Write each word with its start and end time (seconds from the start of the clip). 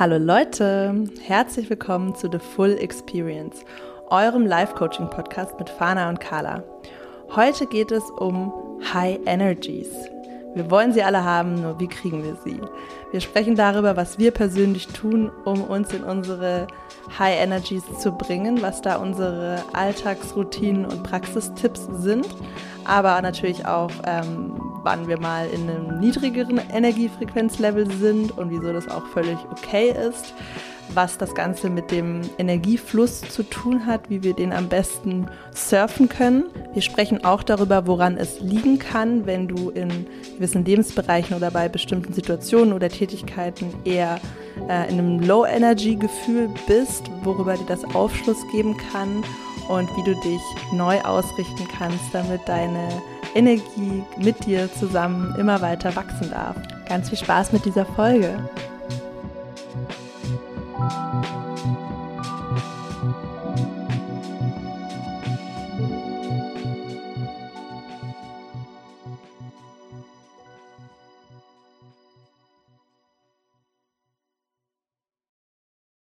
Hallo 0.00 0.16
Leute, 0.16 1.04
herzlich 1.26 1.68
willkommen 1.68 2.14
zu 2.14 2.30
The 2.32 2.38
Full 2.38 2.78
Experience, 2.80 3.66
eurem 4.08 4.46
Life-Coaching-Podcast 4.46 5.58
mit 5.58 5.68
Fana 5.68 6.08
und 6.08 6.18
Carla. 6.20 6.64
Heute 7.36 7.66
geht 7.66 7.92
es 7.92 8.04
um 8.16 8.50
High 8.94 9.18
Energies. 9.26 9.90
Wir 10.54 10.70
wollen 10.70 10.94
sie 10.94 11.02
alle 11.02 11.22
haben, 11.22 11.60
nur 11.60 11.78
wie 11.80 11.86
kriegen 11.86 12.24
wir 12.24 12.34
sie? 12.42 12.62
Wir 13.12 13.20
sprechen 13.20 13.56
darüber, 13.56 13.94
was 13.94 14.18
wir 14.18 14.30
persönlich 14.30 14.86
tun, 14.86 15.30
um 15.44 15.64
uns 15.64 15.92
in 15.92 16.02
unsere 16.02 16.66
High 17.18 17.38
Energies 17.38 17.84
zu 17.98 18.12
bringen, 18.12 18.62
was 18.62 18.80
da 18.80 18.96
unsere 18.96 19.62
Alltagsroutinen 19.74 20.86
und 20.86 21.02
Praxistipps 21.02 21.86
sind, 21.98 22.26
aber 22.86 23.20
natürlich 23.20 23.66
auch, 23.66 23.90
ähm, 24.06 24.54
wann 24.82 25.08
wir 25.08 25.18
mal 25.18 25.48
in 25.48 25.68
einem 25.68 26.00
niedrigeren 26.00 26.60
Energiefrequenzlevel 26.72 27.90
sind 27.90 28.36
und 28.36 28.50
wieso 28.50 28.72
das 28.72 28.88
auch 28.88 29.06
völlig 29.06 29.38
okay 29.50 29.94
ist, 30.08 30.34
was 30.94 31.18
das 31.18 31.34
Ganze 31.34 31.70
mit 31.70 31.90
dem 31.90 32.22
Energiefluss 32.38 33.20
zu 33.20 33.42
tun 33.42 33.86
hat, 33.86 34.10
wie 34.10 34.22
wir 34.22 34.34
den 34.34 34.52
am 34.52 34.68
besten 34.68 35.28
surfen 35.54 36.08
können. 36.08 36.44
Wir 36.72 36.82
sprechen 36.82 37.24
auch 37.24 37.42
darüber, 37.42 37.86
woran 37.86 38.16
es 38.16 38.40
liegen 38.40 38.78
kann, 38.78 39.26
wenn 39.26 39.48
du 39.48 39.70
in 39.70 40.06
gewissen 40.34 40.64
Lebensbereichen 40.64 41.36
oder 41.36 41.50
bei 41.50 41.68
bestimmten 41.68 42.12
Situationen 42.12 42.72
oder 42.72 42.88
Tätigkeiten 42.88 43.72
eher 43.84 44.20
äh, 44.68 44.90
in 44.90 44.98
einem 44.98 45.20
Low-Energy-Gefühl 45.20 46.50
bist, 46.66 47.10
worüber 47.22 47.54
dir 47.54 47.66
das 47.66 47.84
Aufschluss 47.94 48.44
geben 48.50 48.76
kann 48.92 49.22
und 49.68 49.88
wie 49.96 50.02
du 50.02 50.14
dich 50.20 50.40
neu 50.72 51.00
ausrichten 51.02 51.68
kannst, 51.78 52.12
damit 52.12 52.40
deine 52.46 52.88
Energie 53.34 54.02
mit 54.18 54.46
dir 54.46 54.72
zusammen 54.72 55.34
immer 55.38 55.60
weiter 55.60 55.94
wachsen 55.94 56.30
darf. 56.30 56.56
Ganz 56.88 57.08
viel 57.08 57.18
Spaß 57.18 57.52
mit 57.52 57.64
dieser 57.64 57.86
Folge. 57.86 58.38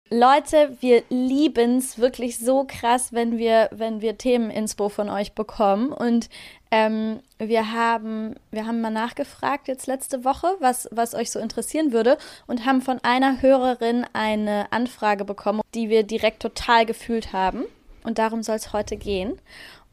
Leute, 0.08 0.76
wir 0.80 1.02
lieben 1.10 1.78
es 1.78 1.98
wirklich 1.98 2.38
so 2.38 2.64
krass, 2.66 3.12
wenn 3.12 3.36
wir, 3.38 3.68
wenn 3.72 4.00
wir 4.00 4.16
Themeninspo 4.16 4.88
von 4.88 5.10
euch 5.10 5.34
bekommen. 5.34 5.92
Und 5.92 6.30
ähm, 6.76 7.20
wir 7.38 7.72
haben, 7.72 8.34
wir 8.50 8.66
haben 8.66 8.82
mal 8.82 8.90
nachgefragt 8.90 9.66
jetzt 9.66 9.86
letzte 9.86 10.24
Woche, 10.24 10.48
was, 10.60 10.88
was 10.90 11.14
euch 11.14 11.30
so 11.30 11.38
interessieren 11.38 11.92
würde 11.92 12.18
und 12.46 12.66
haben 12.66 12.82
von 12.82 12.98
einer 13.02 13.40
Hörerin 13.40 14.04
eine 14.12 14.70
Anfrage 14.72 15.24
bekommen, 15.24 15.62
die 15.74 15.88
wir 15.88 16.02
direkt 16.02 16.42
total 16.42 16.84
gefühlt 16.84 17.32
haben. 17.32 17.64
Und 18.04 18.18
darum 18.18 18.42
soll 18.42 18.56
es 18.56 18.74
heute 18.74 18.98
gehen. 18.98 19.40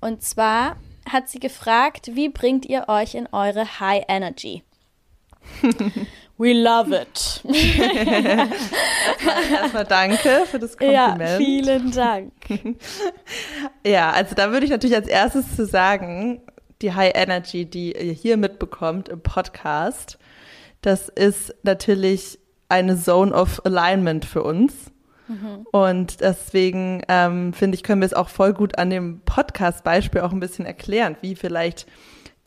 Und 0.01 0.23
zwar 0.23 0.75
hat 1.09 1.29
sie 1.29 1.39
gefragt, 1.39 2.11
wie 2.15 2.27
bringt 2.27 2.65
ihr 2.65 2.89
euch 2.89 3.15
in 3.15 3.27
eure 3.31 3.79
High 3.79 4.03
Energy? 4.09 4.63
We 6.37 6.51
love 6.53 6.93
it. 6.93 7.43
erstmal, 9.51 9.85
danke 9.85 10.45
für 10.47 10.59
das 10.59 10.75
Kompliment. 10.75 11.21
Ja, 11.21 11.37
vielen 11.37 11.91
Dank. 11.91 12.33
ja, 13.85 14.09
also 14.09 14.33
da 14.35 14.51
würde 14.51 14.65
ich 14.65 14.71
natürlich 14.71 14.95
als 14.95 15.07
erstes 15.07 15.55
zu 15.55 15.65
sagen, 15.65 16.41
die 16.83 16.93
High 16.93 17.13
Energy, 17.15 17.65
die 17.65 17.93
ihr 17.93 18.13
hier 18.13 18.37
mitbekommt 18.37 19.09
im 19.09 19.21
Podcast, 19.21 20.19
das 20.81 21.09
ist 21.09 21.55
natürlich 21.63 22.37
eine 22.69 22.97
Zone 22.97 23.33
of 23.33 23.65
Alignment 23.65 24.25
für 24.25 24.43
uns. 24.43 24.91
Mhm. 25.27 25.65
Und 25.71 26.19
deswegen 26.19 27.01
ähm, 27.07 27.53
finde 27.53 27.75
ich, 27.75 27.83
können 27.83 28.01
wir 28.01 28.05
es 28.05 28.13
auch 28.13 28.29
voll 28.29 28.53
gut 28.53 28.77
an 28.77 28.89
dem 28.89 29.21
Podcast-Beispiel 29.21 30.21
auch 30.21 30.33
ein 30.33 30.41
bisschen 30.41 30.65
erklären, 30.65 31.15
wie 31.21 31.35
vielleicht 31.35 31.87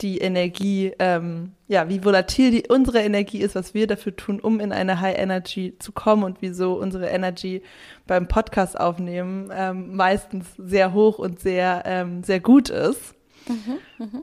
die 0.01 0.19
Energie, 0.19 0.93
ähm, 0.99 1.53
ja, 1.67 1.89
wie 1.89 2.05
volatil 2.05 2.51
die, 2.51 2.67
unsere 2.69 2.99
Energie 2.99 3.39
ist, 3.39 3.55
was 3.55 3.73
wir 3.73 3.87
dafür 3.87 4.15
tun, 4.15 4.39
um 4.39 4.59
in 4.59 4.71
eine 4.71 5.01
High 5.01 5.17
Energy 5.17 5.73
zu 5.79 5.91
kommen 5.91 6.23
und 6.23 6.37
wieso 6.41 6.75
unsere 6.75 7.07
Energy 7.07 7.63
beim 8.05 8.27
Podcast 8.27 8.79
aufnehmen 8.79 9.49
ähm, 9.51 9.95
meistens 9.95 10.45
sehr 10.59 10.93
hoch 10.93 11.17
und 11.17 11.39
sehr, 11.39 11.81
ähm, 11.87 12.23
sehr 12.23 12.39
gut 12.39 12.69
ist. 12.69 13.16
Mhm, 13.49 13.79
mh. 13.97 14.21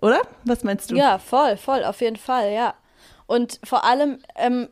Oder? 0.00 0.22
Was 0.44 0.64
meinst 0.64 0.90
du? 0.90 0.96
Ja, 0.96 1.18
voll, 1.18 1.56
voll, 1.56 1.84
auf 1.84 2.00
jeden 2.00 2.16
Fall, 2.16 2.52
ja. 2.52 2.74
Und 3.26 3.58
vor 3.64 3.84
allem 3.84 4.18
ähm, 4.36 4.68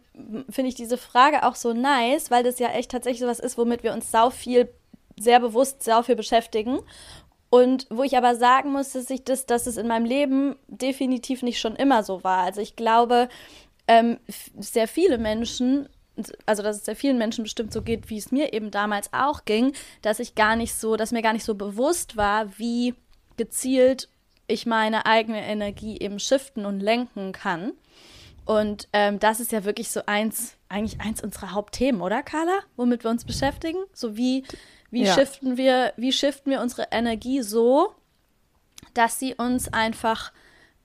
finde 0.51 0.69
ich 0.69 0.75
diese 0.75 0.99
Frage 0.99 1.45
auch 1.45 1.55
so 1.55 1.73
nice, 1.73 2.31
weil 2.31 2.43
das 2.43 2.59
ja 2.59 2.69
echt 2.69 2.91
tatsächlich 2.91 3.21
sowas 3.21 3.41
ist, 3.41 3.57
womit 3.57 3.83
wir 3.83 3.93
uns 3.93 4.11
sau 4.11 4.31
viel, 4.31 4.69
sehr 5.19 5.41
bewusst, 5.41 5.83
sehr 5.83 6.03
viel 6.03 6.17
beschäftigen. 6.17 6.81
Und 7.49 7.87
wo 7.91 8.03
ich 8.03 8.17
aber 8.17 8.35
sagen 8.35 8.73
muss, 8.73 8.93
dass 8.93 9.11
ich 9.11 9.25
das, 9.25 9.47
dass 9.47 9.67
es 9.67 9.77
in 9.77 9.87
meinem 9.87 10.07
Leben 10.07 10.57
definitiv 10.69 11.43
nicht 11.43 11.61
schon 11.61 11.77
immer 11.77 12.03
so 12.03 12.25
war. 12.25 12.45
Also 12.45 12.61
ich 12.61 12.77
glaube, 12.77 13.29
ähm, 13.87 14.19
sehr 14.59 14.89
viele 14.89 15.19
Menschen, 15.19 15.89
also 16.47 16.63
dass 16.63 16.77
es 16.77 16.85
sehr 16.85 16.97
vielen 16.97 17.19
Menschen 17.19 17.45
bestimmt 17.45 17.73
so 17.73 17.83
geht, 17.83 18.11
wie 18.11 18.19
es 18.19 18.33
mir 18.33 18.53
eben 18.53 18.71
damals 18.71 19.13
auch 19.13 19.45
ging, 19.45 19.73
dass 20.03 20.19
ich 20.19 20.35
gar 20.35 20.57
nicht 20.57 20.75
so, 20.75 20.97
dass 20.97 21.13
mir 21.13 21.23
gar 21.23 21.33
nicht 21.33 21.45
so 21.45 21.55
bewusst 21.55 22.17
war, 22.17 22.59
wie 22.59 22.95
gezielt 23.37 24.09
ich 24.49 24.67
meine 24.67 25.07
eigene 25.07 25.47
Energie 25.47 25.99
eben 25.99 26.19
shiften 26.19 26.67
und 26.67 26.81
lenken 26.81 27.33
kann. 27.33 27.73
Und 28.45 28.89
ähm, 28.93 29.21
das 29.21 29.41
ist 29.41 29.53
ja 29.53 29.65
wirklich 29.65 29.91
so 29.91 30.03
eins, 30.07 30.57
eigentlich 30.69 31.01
eins 31.01 31.23
unserer 31.23 31.53
Hauptthemen, 31.53 32.03
oder 32.03 32.23
Carla? 32.23 32.59
Womit 32.77 33.05
wir 33.05 33.11
uns 33.11 33.25
beschäftigen? 33.25 33.79
So 33.93 34.17
wie 34.17 34.45
wie 34.93 35.05
ja. 35.05 35.15
shiften 35.15 35.57
wir, 35.57 35.95
wie 35.97 36.13
shiften 36.13 36.53
wir 36.53 36.61
unsere 36.61 36.89
Energie 36.91 37.41
so, 37.41 37.95
dass 38.93 39.19
sie 39.19 39.35
uns 39.35 39.73
einfach 39.73 40.33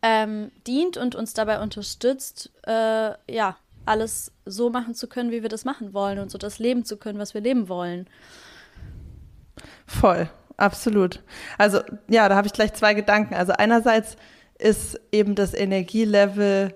ähm, 0.02 0.50
dient 0.66 0.96
und 0.96 1.14
uns 1.14 1.34
dabei 1.34 1.62
unterstützt, 1.62 2.52
äh, 2.66 3.12
ja, 3.30 3.58
alles 3.86 4.32
so 4.46 4.70
machen 4.70 4.96
zu 4.96 5.08
können, 5.08 5.32
wie 5.32 5.42
wir 5.42 5.50
das 5.50 5.66
machen 5.66 5.94
wollen 5.94 6.20
und 6.20 6.32
so 6.32 6.38
das 6.38 6.58
leben 6.58 6.86
zu 6.86 6.96
können, 6.96 7.20
was 7.20 7.34
wir 7.34 7.42
leben 7.42 7.68
wollen. 7.68 8.08
Voll, 9.86 10.30
absolut. 10.58 11.24
Also 11.58 11.80
ja, 12.10 12.28
da 12.28 12.36
habe 12.36 12.48
ich 12.48 12.54
gleich 12.54 12.74
zwei 12.74 12.94
Gedanken. 12.94 13.34
Also 13.34 13.54
einerseits 13.54 14.18
ist 14.60 15.00
eben 15.12 15.36
das 15.36 15.54
Energielevel 15.54 16.74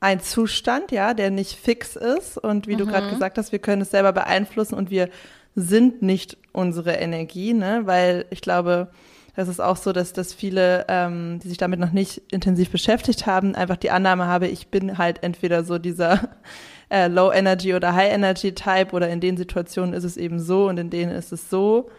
ein 0.00 0.20
Zustand, 0.20 0.92
ja, 0.92 1.12
der 1.12 1.30
nicht 1.30 1.58
fix 1.58 1.94
ist 1.94 2.38
und 2.38 2.66
wie 2.66 2.74
mhm. 2.74 2.78
du 2.78 2.86
gerade 2.86 3.10
gesagt 3.10 3.36
hast, 3.36 3.52
wir 3.52 3.58
können 3.58 3.82
es 3.82 3.90
selber 3.90 4.12
beeinflussen 4.12 4.74
und 4.74 4.90
wir 4.90 5.10
sind 5.54 6.00
nicht 6.00 6.38
unsere 6.52 6.92
Energie, 6.94 7.52
ne? 7.52 7.82
weil 7.84 8.24
ich 8.30 8.40
glaube, 8.40 8.88
das 9.36 9.48
ist 9.48 9.60
auch 9.60 9.76
so, 9.76 9.92
dass, 9.92 10.12
dass 10.12 10.32
viele, 10.32 10.86
ähm, 10.88 11.38
die 11.42 11.48
sich 11.48 11.58
damit 11.58 11.80
noch 11.80 11.92
nicht 11.92 12.22
intensiv 12.30 12.70
beschäftigt 12.70 13.26
haben, 13.26 13.54
einfach 13.54 13.76
die 13.76 13.90
Annahme 13.90 14.26
habe, 14.26 14.48
ich 14.48 14.68
bin 14.68 14.98
halt 14.98 15.22
entweder 15.22 15.64
so 15.64 15.78
dieser 15.78 16.30
äh, 16.90 17.08
Low 17.08 17.30
Energy 17.30 17.74
oder 17.74 17.94
High 17.94 18.12
Energy 18.12 18.54
Type 18.54 18.92
oder 18.92 19.08
in 19.08 19.20
den 19.20 19.36
Situationen 19.36 19.94
ist 19.94 20.04
es 20.04 20.16
eben 20.16 20.40
so 20.40 20.68
und 20.68 20.78
in 20.78 20.90
denen 20.90 21.12
ist 21.12 21.32
es 21.32 21.50
so. 21.50 21.90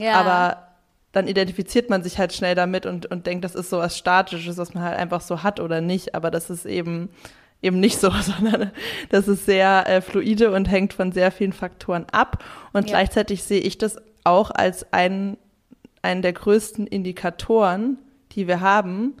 Ja. 0.00 0.14
Aber 0.14 0.66
dann 1.12 1.26
identifiziert 1.26 1.90
man 1.90 2.02
sich 2.02 2.18
halt 2.18 2.32
schnell 2.32 2.54
damit 2.54 2.86
und, 2.86 3.06
und 3.06 3.26
denkt, 3.26 3.44
das 3.44 3.54
ist 3.54 3.70
so 3.70 3.78
was 3.78 3.98
Statisches, 3.98 4.56
was 4.58 4.74
man 4.74 4.84
halt 4.84 4.98
einfach 4.98 5.20
so 5.20 5.42
hat 5.42 5.60
oder 5.60 5.80
nicht. 5.80 6.14
Aber 6.14 6.30
das 6.30 6.50
ist 6.50 6.66
eben 6.66 7.10
eben 7.62 7.80
nicht 7.80 7.98
so, 7.98 8.10
sondern 8.22 8.72
das 9.10 9.28
ist 9.28 9.46
sehr 9.46 9.86
äh, 9.86 10.00
fluide 10.00 10.52
und 10.52 10.70
hängt 10.70 10.92
von 10.92 11.12
sehr 11.12 11.30
vielen 11.30 11.52
Faktoren 11.52 12.06
ab. 12.10 12.42
Und 12.72 12.88
ja. 12.88 12.96
gleichzeitig 12.96 13.42
sehe 13.42 13.60
ich 13.60 13.78
das 13.78 13.96
auch 14.24 14.50
als 14.50 14.92
einen, 14.92 15.36
einen 16.02 16.22
der 16.22 16.32
größten 16.32 16.86
Indikatoren, 16.86 17.98
die 18.32 18.46
wir 18.46 18.60
haben, 18.60 19.14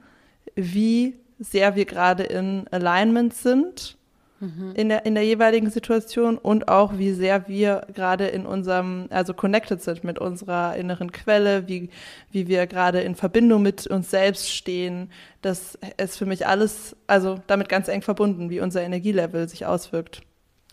wie 0.54 1.16
sehr 1.38 1.74
wir 1.74 1.86
gerade 1.86 2.22
in 2.22 2.66
Alignment 2.70 3.34
sind 3.34 3.96
mhm. 4.40 4.72
in, 4.74 4.88
der, 4.88 5.06
in 5.06 5.14
der 5.14 5.24
jeweiligen 5.24 5.70
Situation 5.70 6.36
und 6.36 6.68
auch 6.68 6.98
wie 6.98 7.12
sehr 7.12 7.46
wir 7.48 7.86
gerade 7.94 8.26
in 8.26 8.46
unserem, 8.46 9.06
also 9.10 9.34
connected 9.34 9.82
sind 9.82 10.02
mit 10.02 10.18
unserer 10.18 10.76
inneren 10.76 11.12
Quelle, 11.12 11.68
wie, 11.68 11.90
wie 12.30 12.48
wir 12.48 12.66
gerade 12.66 13.00
in 13.00 13.14
Verbindung 13.14 13.62
mit 13.62 13.86
uns 13.86 14.10
selbst 14.10 14.50
stehen. 14.50 15.10
Das 15.42 15.78
ist 15.96 16.18
für 16.18 16.26
mich 16.26 16.46
alles, 16.46 16.96
also 17.06 17.40
damit 17.46 17.68
ganz 17.68 17.88
eng 17.88 18.02
verbunden, 18.02 18.50
wie 18.50 18.60
unser 18.60 18.82
Energielevel 18.82 19.48
sich 19.48 19.66
auswirkt. 19.66 20.22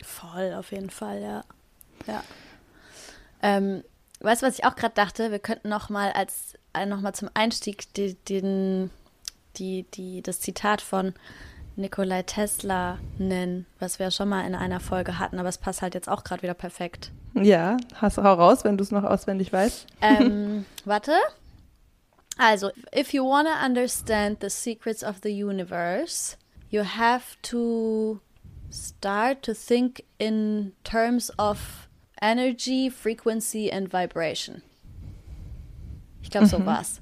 Voll, 0.02 0.54
auf 0.54 0.72
jeden 0.72 0.90
Fall, 0.90 1.20
ja. 1.20 1.44
Ja. 2.06 2.22
Ähm, 3.42 3.84
weißt 4.20 4.42
du, 4.42 4.46
was 4.46 4.58
ich 4.58 4.64
auch 4.64 4.76
gerade 4.76 4.94
dachte? 4.94 5.30
Wir 5.30 5.38
könnten 5.38 5.68
noch 5.68 5.90
mal 5.90 6.10
als 6.12 6.54
äh, 6.74 6.86
noch 6.86 7.00
mal 7.00 7.12
zum 7.12 7.30
Einstieg 7.34 7.92
die, 7.94 8.14
den, 8.14 8.90
die, 9.56 9.84
die, 9.94 10.22
das 10.22 10.40
Zitat 10.40 10.80
von 10.80 11.14
Nikolai 11.78 12.22
Tesla 12.22 12.98
nennen, 13.18 13.66
was 13.78 13.98
wir 13.98 14.06
ja 14.06 14.10
schon 14.10 14.28
mal 14.28 14.46
in 14.46 14.54
einer 14.54 14.80
Folge 14.80 15.18
hatten, 15.18 15.38
aber 15.38 15.48
es 15.48 15.58
passt 15.58 15.80
halt 15.80 15.94
jetzt 15.94 16.08
auch 16.08 16.24
gerade 16.24 16.42
wieder 16.42 16.54
perfekt. 16.54 17.12
Ja, 17.34 17.76
hast 17.94 18.18
auch 18.18 18.24
raus, 18.24 18.64
wenn 18.64 18.76
du 18.76 18.82
es 18.82 18.90
noch 18.90 19.04
auswendig 19.04 19.52
weißt. 19.52 19.86
Ähm, 20.00 20.66
warte. 20.84 21.12
Also, 22.36 22.70
if 22.94 23.12
you 23.12 23.24
want 23.24 23.48
to 23.48 23.64
understand 23.64 24.38
the 24.40 24.50
secrets 24.50 25.02
of 25.02 25.16
the 25.22 25.30
universe, 25.30 26.36
you 26.70 26.82
have 26.82 27.36
to 27.42 28.20
start 28.70 29.42
to 29.42 29.54
think 29.54 30.04
in 30.18 30.72
terms 30.84 31.32
of 31.38 31.88
energy, 32.20 32.90
frequency 32.90 33.70
and 33.70 33.92
vibration. 33.92 34.62
Ich 36.22 36.30
glaube, 36.30 36.46
so 36.46 36.58
mhm. 36.58 36.66
war's. 36.66 37.00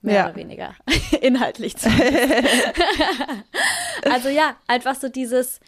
Mehr 0.00 0.14
ja. 0.14 0.26
oder 0.26 0.36
weniger. 0.36 0.74
Inhaltlich 1.20 1.74
also 4.10 4.28
ja, 4.28 4.56
einfach 4.66 4.94
so 4.94 5.08
dieses, 5.08 5.60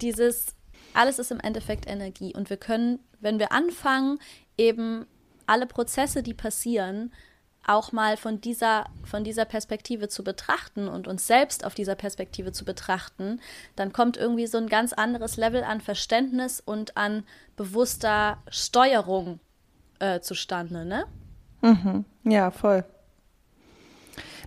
dieses, 0.00 0.54
alles 0.94 1.18
ist 1.18 1.30
im 1.30 1.40
Endeffekt 1.40 1.88
Energie. 1.88 2.34
Und 2.34 2.50
wir 2.50 2.56
können, 2.56 2.98
wenn 3.20 3.38
wir 3.38 3.52
anfangen, 3.52 4.18
eben 4.58 5.06
alle 5.46 5.66
Prozesse, 5.66 6.22
die 6.22 6.34
passieren, 6.34 7.12
auch 7.66 7.92
mal 7.92 8.16
von 8.16 8.40
dieser, 8.40 8.86
von 9.04 9.24
dieser 9.24 9.44
Perspektive 9.44 10.08
zu 10.08 10.22
betrachten 10.22 10.88
und 10.88 11.08
uns 11.08 11.26
selbst 11.26 11.64
auf 11.64 11.74
dieser 11.74 11.96
Perspektive 11.96 12.52
zu 12.52 12.64
betrachten, 12.64 13.40
dann 13.74 13.92
kommt 13.92 14.16
irgendwie 14.16 14.46
so 14.46 14.58
ein 14.58 14.68
ganz 14.68 14.92
anderes 14.92 15.36
Level 15.36 15.64
an 15.64 15.80
Verständnis 15.80 16.60
und 16.60 16.96
an 16.96 17.24
bewusster 17.56 18.38
Steuerung 18.50 19.40
äh, 19.98 20.20
zustande, 20.20 20.84
ne? 20.84 21.06
Mhm. 21.62 22.04
Ja, 22.24 22.50
voll. 22.50 22.84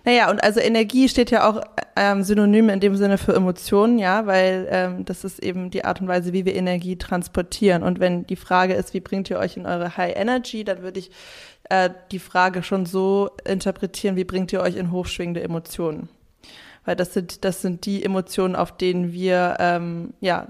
Naja, 0.04 0.30
und 0.30 0.42
also 0.42 0.60
Energie 0.60 1.08
steht 1.08 1.30
ja 1.30 1.48
auch 1.48 1.60
ähm, 1.96 2.22
synonym 2.22 2.68
in 2.68 2.80
dem 2.80 2.96
Sinne 2.96 3.18
für 3.18 3.34
Emotionen, 3.34 3.98
ja, 3.98 4.26
weil 4.26 4.66
ähm, 4.70 5.04
das 5.04 5.24
ist 5.24 5.42
eben 5.42 5.70
die 5.70 5.84
Art 5.84 6.00
und 6.00 6.08
Weise, 6.08 6.32
wie 6.32 6.44
wir 6.44 6.54
Energie 6.54 6.96
transportieren. 6.96 7.82
Und 7.82 8.00
wenn 8.00 8.26
die 8.26 8.36
Frage 8.36 8.74
ist, 8.74 8.94
wie 8.94 9.00
bringt 9.00 9.28
ihr 9.30 9.38
euch 9.38 9.56
in 9.56 9.66
eure 9.66 9.96
High 9.96 10.16
Energy, 10.16 10.64
dann 10.64 10.82
würde 10.82 11.00
ich 11.00 11.10
äh, 11.68 11.90
die 12.10 12.18
Frage 12.18 12.62
schon 12.62 12.86
so 12.86 13.30
interpretieren, 13.46 14.16
wie 14.16 14.24
bringt 14.24 14.52
ihr 14.52 14.60
euch 14.60 14.76
in 14.76 14.90
hochschwingende 14.90 15.42
Emotionen. 15.42 16.08
Weil 16.84 16.96
das 16.96 17.12
sind, 17.12 17.44
das 17.44 17.60
sind 17.60 17.84
die 17.84 18.02
Emotionen, 18.04 18.56
auf 18.56 18.76
denen 18.76 19.12
wir 19.12 19.56
ähm, 19.60 20.14
ja 20.20 20.48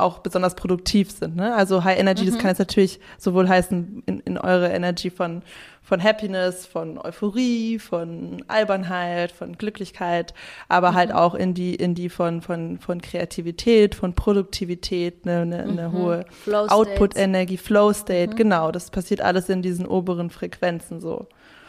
auch 0.00 0.18
besonders 0.18 0.54
produktiv 0.54 1.10
sind. 1.10 1.36
Ne? 1.36 1.54
Also 1.54 1.84
High 1.84 1.98
Energy, 1.98 2.24
mhm. 2.24 2.30
das 2.30 2.38
kann 2.38 2.48
jetzt 2.48 2.58
natürlich 2.58 3.00
sowohl 3.18 3.48
heißen 3.48 4.02
in, 4.06 4.20
in 4.20 4.38
eure 4.38 4.68
Energy 4.68 5.10
von 5.10 5.42
von 5.90 6.04
Happiness, 6.04 6.66
von 6.66 6.98
Euphorie, 6.98 7.80
von 7.80 8.44
Albernheit, 8.46 9.32
von 9.32 9.58
Glücklichkeit, 9.58 10.34
aber 10.68 10.94
halt 10.94 11.10
mhm. 11.10 11.14
halt 11.14 11.24
auch 11.24 11.34
in 11.34 11.52
die, 11.52 11.74
in 11.74 11.96
die 11.96 12.08
von, 12.08 12.42
von, 12.42 12.78
von 12.78 13.02
Kreativität, 13.02 13.96
von 13.96 14.14
Produktivität, 14.14 15.26
eine, 15.26 15.40
eine, 15.40 15.62
eine 15.64 15.88
mhm. 15.88 15.92
hohe 15.92 16.24
Output-Energie, 16.46 17.56
Flow-State, 17.56 18.34
mhm. 18.34 18.36
genau, 18.36 18.70
das 18.70 18.90
passiert 18.90 19.20
alles 19.20 19.48
in 19.48 19.62
diesen 19.62 19.84
oberen 19.84 20.30
Frequenzen 20.30 21.00
so. 21.00 21.26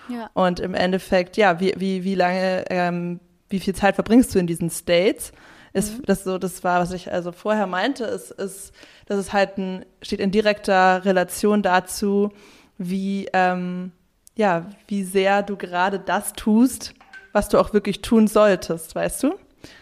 Ja. 0.07 0.29
Und 0.33 0.59
im 0.59 0.75
Endeffekt, 0.75 1.35
ja, 1.37 1.59
wie, 1.59 1.73
wie, 1.77 2.03
wie 2.03 2.15
lange, 2.15 2.65
ähm, 2.69 3.19
wie 3.49 3.59
viel 3.59 3.73
Zeit 3.73 3.95
verbringst 3.95 4.35
du 4.35 4.39
in 4.39 4.45
diesen 4.45 4.69
States? 4.69 5.31
Ist 5.73 5.99
mhm. 5.99 6.05
das 6.05 6.23
so, 6.23 6.37
das 6.37 6.63
war, 6.63 6.81
was 6.81 6.91
ich 6.91 7.11
also 7.11 7.31
vorher 7.31 7.67
meinte, 7.67 8.03
ist, 8.05 8.31
ist, 8.31 8.73
dass 9.05 9.17
es 9.17 9.33
halt 9.33 9.57
ein, 9.57 9.85
steht 10.01 10.19
in 10.19 10.31
direkter 10.31 11.05
Relation 11.05 11.61
dazu, 11.61 12.31
wie, 12.77 13.29
ähm, 13.33 13.91
ja, 14.35 14.65
wie 14.87 15.03
sehr 15.03 15.43
du 15.43 15.55
gerade 15.55 15.99
das 15.99 16.33
tust, 16.33 16.93
was 17.31 17.49
du 17.49 17.59
auch 17.59 17.73
wirklich 17.73 18.01
tun 18.01 18.27
solltest, 18.27 18.95
weißt 18.95 19.23
du? 19.23 19.35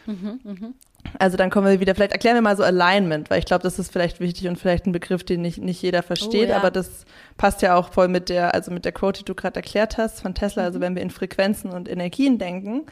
Mhm, 0.06 0.40
mh. 0.44 0.74
Also 1.18 1.38
dann 1.38 1.50
kommen 1.50 1.68
wir 1.68 1.80
wieder, 1.80 1.96
vielleicht 1.96 2.12
erklären 2.12 2.36
wir 2.36 2.42
mal 2.42 2.56
so 2.56 2.64
Alignment, 2.64 3.30
weil 3.30 3.40
ich 3.40 3.46
glaube, 3.46 3.64
das 3.64 3.80
ist 3.80 3.92
vielleicht 3.92 4.20
wichtig 4.20 4.48
und 4.48 4.58
vielleicht 4.58 4.86
ein 4.86 4.92
Begriff, 4.92 5.24
den 5.24 5.42
nicht, 5.42 5.58
nicht 5.58 5.82
jeder 5.82 6.04
versteht, 6.04 6.48
oh, 6.48 6.52
ja. 6.52 6.58
aber 6.58 6.72
das 6.72 7.06
passt 7.38 7.62
ja 7.62 7.76
auch 7.76 7.92
voll 7.92 8.08
mit 8.08 8.30
der, 8.30 8.54
also 8.54 8.72
mit 8.72 8.86
der 8.86 8.92
Quote, 8.92 9.20
die 9.20 9.26
du 9.26 9.36
gerade 9.36 9.58
erklärt 9.58 9.98
hast 9.98 10.22
von 10.22 10.34
Tesla. 10.34 10.64
Also 10.64 10.78
mhm. 10.78 10.80
Also 10.80 10.82
wenn 10.82 10.96
wir 10.96 11.02
in 11.02 11.10
Frequenzen 11.10 11.72
und 11.72 11.90
Energien 11.90 12.38
denken, 12.38 12.86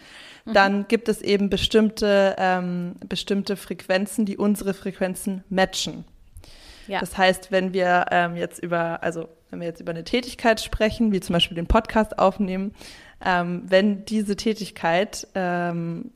mhm. 0.45 0.53
dann 0.53 0.87
gibt 0.87 1.09
es 1.09 1.21
eben 1.21 1.49
bestimmte, 1.49 2.35
ähm, 2.37 2.95
bestimmte 3.07 3.55
Frequenzen, 3.55 4.25
die 4.25 4.35
unsere 4.35 4.73
Frequenzen 4.73 5.43
matchen. 5.49 6.03
Ja. 6.87 6.99
Das 6.99 7.17
heißt, 7.17 7.51
wenn 7.51 7.73
wir 7.73 8.05
ähm, 8.11 8.35
jetzt 8.35 8.59
über, 8.59 9.03
also 9.03 9.27
wenn 9.49 9.59
wir 9.59 9.67
jetzt 9.67 9.81
über 9.81 9.91
eine 9.91 10.03
Tätigkeit 10.03 10.59
sprechen, 10.59 11.11
wie 11.11 11.19
zum 11.19 11.33
Beispiel 11.33 11.55
den 11.55 11.67
Podcast 11.67 12.17
aufnehmen, 12.17 12.73
ähm, 13.23 13.63
wenn 13.67 14.05
diese 14.05 14.35
Tätigkeit 14.35 15.27
ähm, 15.35 16.11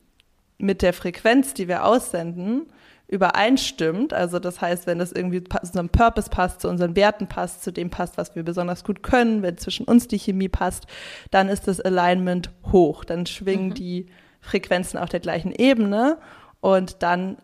mit 0.62 0.82
der 0.82 0.94
Frequenz, 0.94 1.54
die 1.54 1.68
wir 1.68 1.86
aussenden, 1.86 2.68
übereinstimmt, 3.08 4.14
also 4.14 4.40
das 4.40 4.62
heißt, 4.62 4.88
wenn 4.88 4.98
das 4.98 5.12
irgendwie 5.12 5.44
zu 5.44 5.58
unserem 5.62 5.90
Purpose 5.90 6.30
passt, 6.30 6.62
zu 6.62 6.70
unseren 6.70 6.96
Werten 6.96 7.28
passt, 7.28 7.62
zu 7.62 7.74
dem 7.74 7.90
passt, 7.90 8.18
was 8.18 8.36
wir 8.36 8.44
besonders 8.44 8.86
gut 8.86 9.04
können, 9.04 9.42
wenn 9.42 9.58
zwischen 9.58 9.86
uns 9.86 10.08
die 10.08 10.18
Chemie 10.18 10.48
passt, 10.48 10.88
dann 11.30 11.50
ist 11.50 11.68
das 11.68 11.82
Alignment 11.82 12.52
hoch, 12.72 13.04
dann 13.04 13.26
schwingen 13.26 13.70
mhm. 13.70 13.74
die 13.74 14.06
Frequenzen 14.40 14.98
auf 14.98 15.10
der 15.10 15.20
gleichen 15.20 15.52
Ebene 15.52 16.20
und 16.62 17.04
dann 17.04 17.38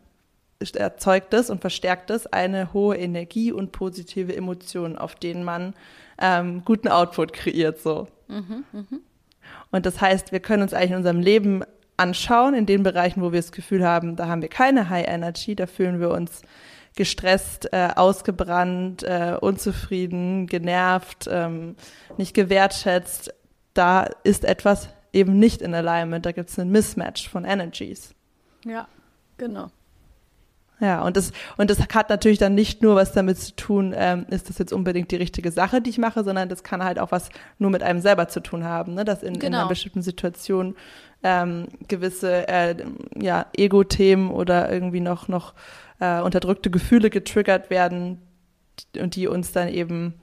erzeugt 0.73 1.33
es 1.33 1.49
und 1.49 1.59
verstärkt 1.59 2.09
es 2.11 2.27
eine 2.27 2.73
hohe 2.73 2.97
Energie 2.97 3.51
und 3.51 3.73
positive 3.73 4.35
Emotionen, 4.35 4.97
auf 4.97 5.15
denen 5.15 5.43
man 5.43 5.73
ähm, 6.19 6.63
guten 6.65 6.87
Output 6.87 7.33
kreiert. 7.33 7.79
So. 7.79 8.07
Mhm, 8.27 8.63
mh. 8.71 8.99
Und 9.71 9.85
das 9.85 10.01
heißt, 10.01 10.31
wir 10.31 10.39
können 10.39 10.63
uns 10.63 10.73
eigentlich 10.73 10.91
in 10.91 10.97
unserem 10.97 11.19
Leben 11.19 11.63
anschauen, 11.97 12.53
in 12.53 12.65
den 12.65 12.83
Bereichen, 12.83 13.21
wo 13.21 13.31
wir 13.31 13.39
das 13.39 13.51
Gefühl 13.51 13.85
haben, 13.85 14.15
da 14.15 14.27
haben 14.27 14.41
wir 14.41 14.49
keine 14.49 14.89
High 14.89 15.07
Energy, 15.07 15.55
da 15.55 15.65
fühlen 15.65 15.99
wir 15.99 16.11
uns 16.11 16.41
gestresst, 16.95 17.71
äh, 17.73 17.89
ausgebrannt, 17.95 19.03
äh, 19.03 19.37
unzufrieden, 19.39 20.47
genervt, 20.47 21.27
ähm, 21.31 21.75
nicht 22.17 22.33
gewertschätzt. 22.33 23.33
Da 23.73 24.09
ist 24.23 24.45
etwas 24.45 24.89
eben 25.13 25.37
nicht 25.37 25.61
in 25.61 25.73
Alignment, 25.73 26.25
da 26.25 26.31
gibt 26.31 26.49
es 26.49 26.59
einen 26.59 26.71
Mismatch 26.71 27.29
von 27.29 27.45
Energies. 27.45 28.13
Ja, 28.65 28.87
genau. 29.37 29.69
Ja, 30.79 31.01
und 31.03 31.17
das, 31.17 31.31
und 31.57 31.71
das 31.71 31.79
hat 31.79 32.09
natürlich 32.09 32.37
dann 32.37 32.53
nicht 32.53 32.83
nur 32.83 32.95
was 32.95 33.11
damit 33.11 33.39
zu 33.39 33.55
tun, 33.55 33.95
ähm, 33.97 34.27
ist 34.29 34.47
das 34.47 34.59
jetzt 34.59 34.71
unbedingt 34.71 35.09
die 35.11 35.15
richtige 35.15 35.51
Sache, 35.51 35.81
die 35.81 35.89
ich 35.89 35.97
mache, 35.97 36.23
sondern 36.23 36.49
das 36.49 36.61
kann 36.61 36.83
halt 36.83 36.99
auch 36.99 37.11
was 37.11 37.29
nur 37.57 37.71
mit 37.71 37.81
einem 37.81 37.99
selber 37.99 38.27
zu 38.27 38.41
tun 38.41 38.63
haben, 38.63 38.93
ne? 38.93 39.03
dass 39.03 39.23
in, 39.23 39.33
genau. 39.33 39.39
in 39.39 39.45
einer 39.45 39.57
genau. 39.63 39.69
bestimmten 39.69 40.01
Situation 40.03 40.75
ähm, 41.23 41.67
gewisse 41.87 42.47
äh, 42.47 42.75
ja, 43.19 43.47
Ego-Themen 43.55 44.29
oder 44.29 44.71
irgendwie 44.71 44.99
noch, 44.99 45.27
noch 45.27 45.55
äh, 45.99 46.21
unterdrückte 46.21 46.69
Gefühle 46.69 47.09
getriggert 47.09 47.71
werden 47.71 48.21
und 48.99 49.15
die 49.15 49.27
uns 49.27 49.51
dann 49.51 49.69
eben 49.69 50.13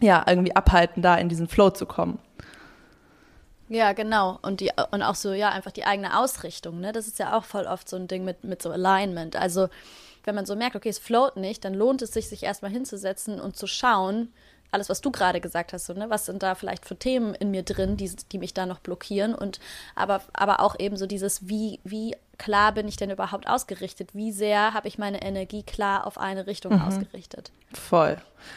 ja 0.00 0.24
irgendwie 0.26 0.56
abhalten, 0.56 1.02
da 1.02 1.16
in 1.16 1.28
diesen 1.28 1.46
Flow 1.46 1.70
zu 1.70 1.86
kommen. 1.86 2.18
Ja, 3.68 3.92
genau. 3.92 4.38
Und, 4.42 4.60
die, 4.60 4.70
und 4.90 5.02
auch 5.02 5.14
so, 5.14 5.32
ja, 5.32 5.50
einfach 5.50 5.70
die 5.70 5.84
eigene 5.84 6.18
Ausrichtung. 6.18 6.80
Ne? 6.80 6.92
Das 6.92 7.06
ist 7.06 7.18
ja 7.18 7.36
auch 7.36 7.44
voll 7.44 7.64
oft 7.64 7.88
so 7.88 7.96
ein 7.96 8.08
Ding 8.08 8.24
mit, 8.24 8.44
mit 8.44 8.62
so 8.62 8.70
Alignment. 8.70 9.36
Also, 9.36 9.68
wenn 10.24 10.34
man 10.34 10.46
so 10.46 10.56
merkt, 10.56 10.76
okay, 10.76 10.88
es 10.88 10.98
float 10.98 11.36
nicht, 11.36 11.64
dann 11.64 11.74
lohnt 11.74 12.02
es 12.02 12.12
sich, 12.12 12.28
sich 12.28 12.42
erstmal 12.42 12.70
hinzusetzen 12.70 13.40
und 13.40 13.56
zu 13.56 13.66
schauen, 13.66 14.32
alles, 14.74 14.88
was 14.88 15.00
du 15.00 15.10
gerade 15.10 15.40
gesagt 15.40 15.72
hast, 15.72 15.86
so, 15.86 15.94
ne? 15.94 16.10
was 16.10 16.26
sind 16.26 16.42
da 16.42 16.54
vielleicht 16.54 16.84
für 16.84 16.96
Themen 16.96 17.34
in 17.34 17.50
mir 17.50 17.62
drin, 17.62 17.96
die, 17.96 18.10
die 18.32 18.38
mich 18.38 18.52
da 18.54 18.66
noch 18.66 18.80
blockieren 18.80 19.34
und 19.34 19.60
aber, 19.94 20.22
aber 20.32 20.60
auch 20.60 20.78
eben 20.78 20.96
so 20.96 21.06
dieses, 21.06 21.48
wie, 21.48 21.78
wie 21.84 22.16
klar 22.38 22.72
bin 22.72 22.88
ich 22.88 22.96
denn 22.96 23.10
überhaupt 23.10 23.48
ausgerichtet? 23.48 24.14
Wie 24.14 24.32
sehr 24.32 24.74
habe 24.74 24.88
ich 24.88 24.98
meine 24.98 25.22
Energie 25.22 25.62
klar 25.62 26.06
auf 26.06 26.18
eine 26.18 26.46
Richtung 26.46 26.74
mhm. 26.74 26.82
ausgerichtet? 26.82 27.52
Voll. 27.76 28.16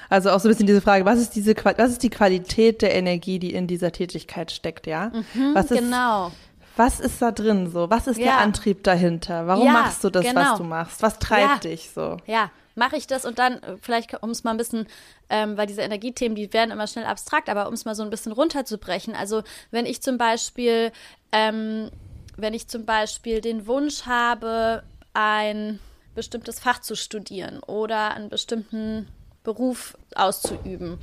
Also 0.10 0.32
auch 0.32 0.40
so 0.40 0.48
ein 0.48 0.52
bisschen 0.52 0.68
diese 0.68 0.82
Frage, 0.82 1.06
was 1.06 1.20
ist 1.20 1.36
diese 1.36 1.56
was 1.56 1.92
ist 1.92 2.04
die 2.04 2.10
Qualität 2.10 2.82
der 2.82 2.96
Energie, 2.96 3.40
die 3.40 3.54
in 3.54 3.68
dieser 3.68 3.92
Tätigkeit 3.92 4.52
steckt, 4.52 4.88
ja? 4.88 5.12
Mhm, 5.34 5.56
was 5.56 5.72
ist, 5.72 5.80
genau. 5.80 6.32
Was 6.76 7.00
ist 7.00 7.22
da 7.22 7.32
drin 7.32 7.70
so? 7.70 7.90
Was 7.90 8.08
ist 8.08 8.18
ja. 8.18 8.26
der 8.26 8.38
Antrieb 8.38 8.84
dahinter? 8.84 9.48
Warum 9.48 9.66
ja, 9.66 9.74
machst 9.74 10.04
du 10.04 10.10
das, 10.10 10.26
genau. 10.26 10.42
was 10.42 10.58
du 10.58 10.64
machst? 10.64 11.02
Was 11.02 11.20
treibt 11.20 11.64
ja. 11.64 11.72
dich 11.72 11.90
so? 11.90 12.18
Ja, 12.26 12.52
mache 12.76 12.98
ich 12.98 13.08
das 13.08 13.26
und 13.26 13.40
dann, 13.40 13.54
äh, 13.64 13.78
vielleicht 13.82 14.22
um 14.22 14.30
es 14.30 14.44
mal 14.44 14.52
ein 14.52 14.58
bisschen, 14.58 14.88
ähm, 15.30 15.58
weil 15.58 15.68
diese 15.68 15.82
Energiethemen, 15.82 16.36
die 16.36 16.52
werden 16.54 16.72
immer 16.72 16.88
schnell 16.88 17.06
abstrakt, 17.06 17.50
aber 17.50 17.68
um 17.68 17.74
es 17.74 17.86
mal 17.86 17.96
so 17.96 18.04
ein 18.04 18.10
bisschen 18.10 18.32
runterzubrechen. 18.32 19.16
Also 19.16 19.44
wenn 19.72 19.86
ich 19.86 20.02
zum 20.02 20.18
Beispiel 20.18 20.92
ähm, 21.32 21.90
wenn 22.38 22.54
ich 22.54 22.68
zum 22.68 22.86
Beispiel 22.86 23.42
den 23.42 23.68
Wunsch 23.68 24.06
habe, 24.06 24.84
ein 25.14 25.80
bestimmtes 26.18 26.60
Fach 26.60 26.80
zu 26.80 26.96
studieren 26.96 27.60
oder 27.60 28.16
einen 28.16 28.30
bestimmten 28.30 29.08
Beruf 29.44 29.96
auszuüben, 30.16 30.98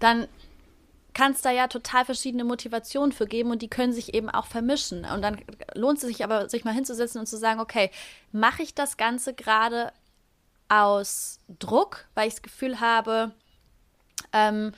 dann 0.00 0.26
kann 1.14 1.32
es 1.32 1.40
da 1.40 1.50
ja 1.50 1.68
total 1.68 2.04
verschiedene 2.04 2.42
Motivationen 2.42 3.12
für 3.12 3.26
geben 3.26 3.52
und 3.52 3.62
die 3.62 3.70
können 3.70 3.92
sich 3.92 4.14
eben 4.14 4.28
auch 4.28 4.46
vermischen. 4.46 5.04
Und 5.04 5.22
dann 5.22 5.40
lohnt 5.74 5.98
es 5.98 6.04
sich 6.04 6.24
aber, 6.24 6.48
sich 6.48 6.64
mal 6.64 6.74
hinzusetzen 6.74 7.20
und 7.20 7.26
zu 7.26 7.36
sagen, 7.36 7.60
okay, 7.60 7.90
mache 8.32 8.62
ich 8.62 8.74
das 8.74 8.96
Ganze 8.96 9.34
gerade 9.34 9.92
aus 10.68 11.38
Druck, 11.60 12.06
weil 12.14 12.26
ich 12.26 12.34
das 12.34 12.42
Gefühl 12.42 12.80
habe, 12.80 13.30
ähm, 14.32 14.72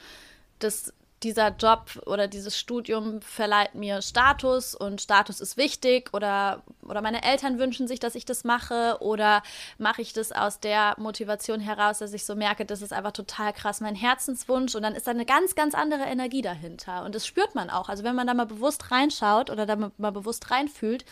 das 0.58 0.92
dieser 1.22 1.50
Job 1.50 2.00
oder 2.06 2.28
dieses 2.28 2.58
Studium 2.58 3.20
verleiht 3.20 3.74
mir 3.74 4.00
Status 4.00 4.74
und 4.74 5.02
Status 5.02 5.40
ist 5.40 5.56
wichtig 5.56 6.14
oder, 6.14 6.62
oder 6.82 7.02
meine 7.02 7.22
Eltern 7.22 7.58
wünschen 7.58 7.86
sich, 7.86 8.00
dass 8.00 8.14
ich 8.14 8.24
das 8.24 8.42
mache 8.44 8.96
oder 9.00 9.42
mache 9.76 10.00
ich 10.00 10.12
das 10.14 10.32
aus 10.32 10.60
der 10.60 10.94
Motivation 10.98 11.60
heraus, 11.60 11.98
dass 11.98 12.14
ich 12.14 12.24
so 12.24 12.34
merke, 12.34 12.64
das 12.64 12.80
ist 12.80 12.92
einfach 12.92 13.12
total 13.12 13.52
krass 13.52 13.80
mein 13.80 13.94
Herzenswunsch 13.94 14.74
und 14.74 14.82
dann 14.82 14.94
ist 14.94 15.06
da 15.06 15.10
eine 15.10 15.26
ganz, 15.26 15.54
ganz 15.54 15.74
andere 15.74 16.04
Energie 16.04 16.42
dahinter 16.42 17.04
und 17.04 17.14
das 17.14 17.26
spürt 17.26 17.54
man 17.54 17.68
auch. 17.68 17.90
Also 17.90 18.02
wenn 18.02 18.16
man 18.16 18.26
da 18.26 18.32
mal 18.32 18.46
bewusst 18.46 18.90
reinschaut 18.90 19.50
oder 19.50 19.66
da 19.66 19.76
mal 19.76 20.12
bewusst 20.12 20.50
reinfühlt, 20.50 21.04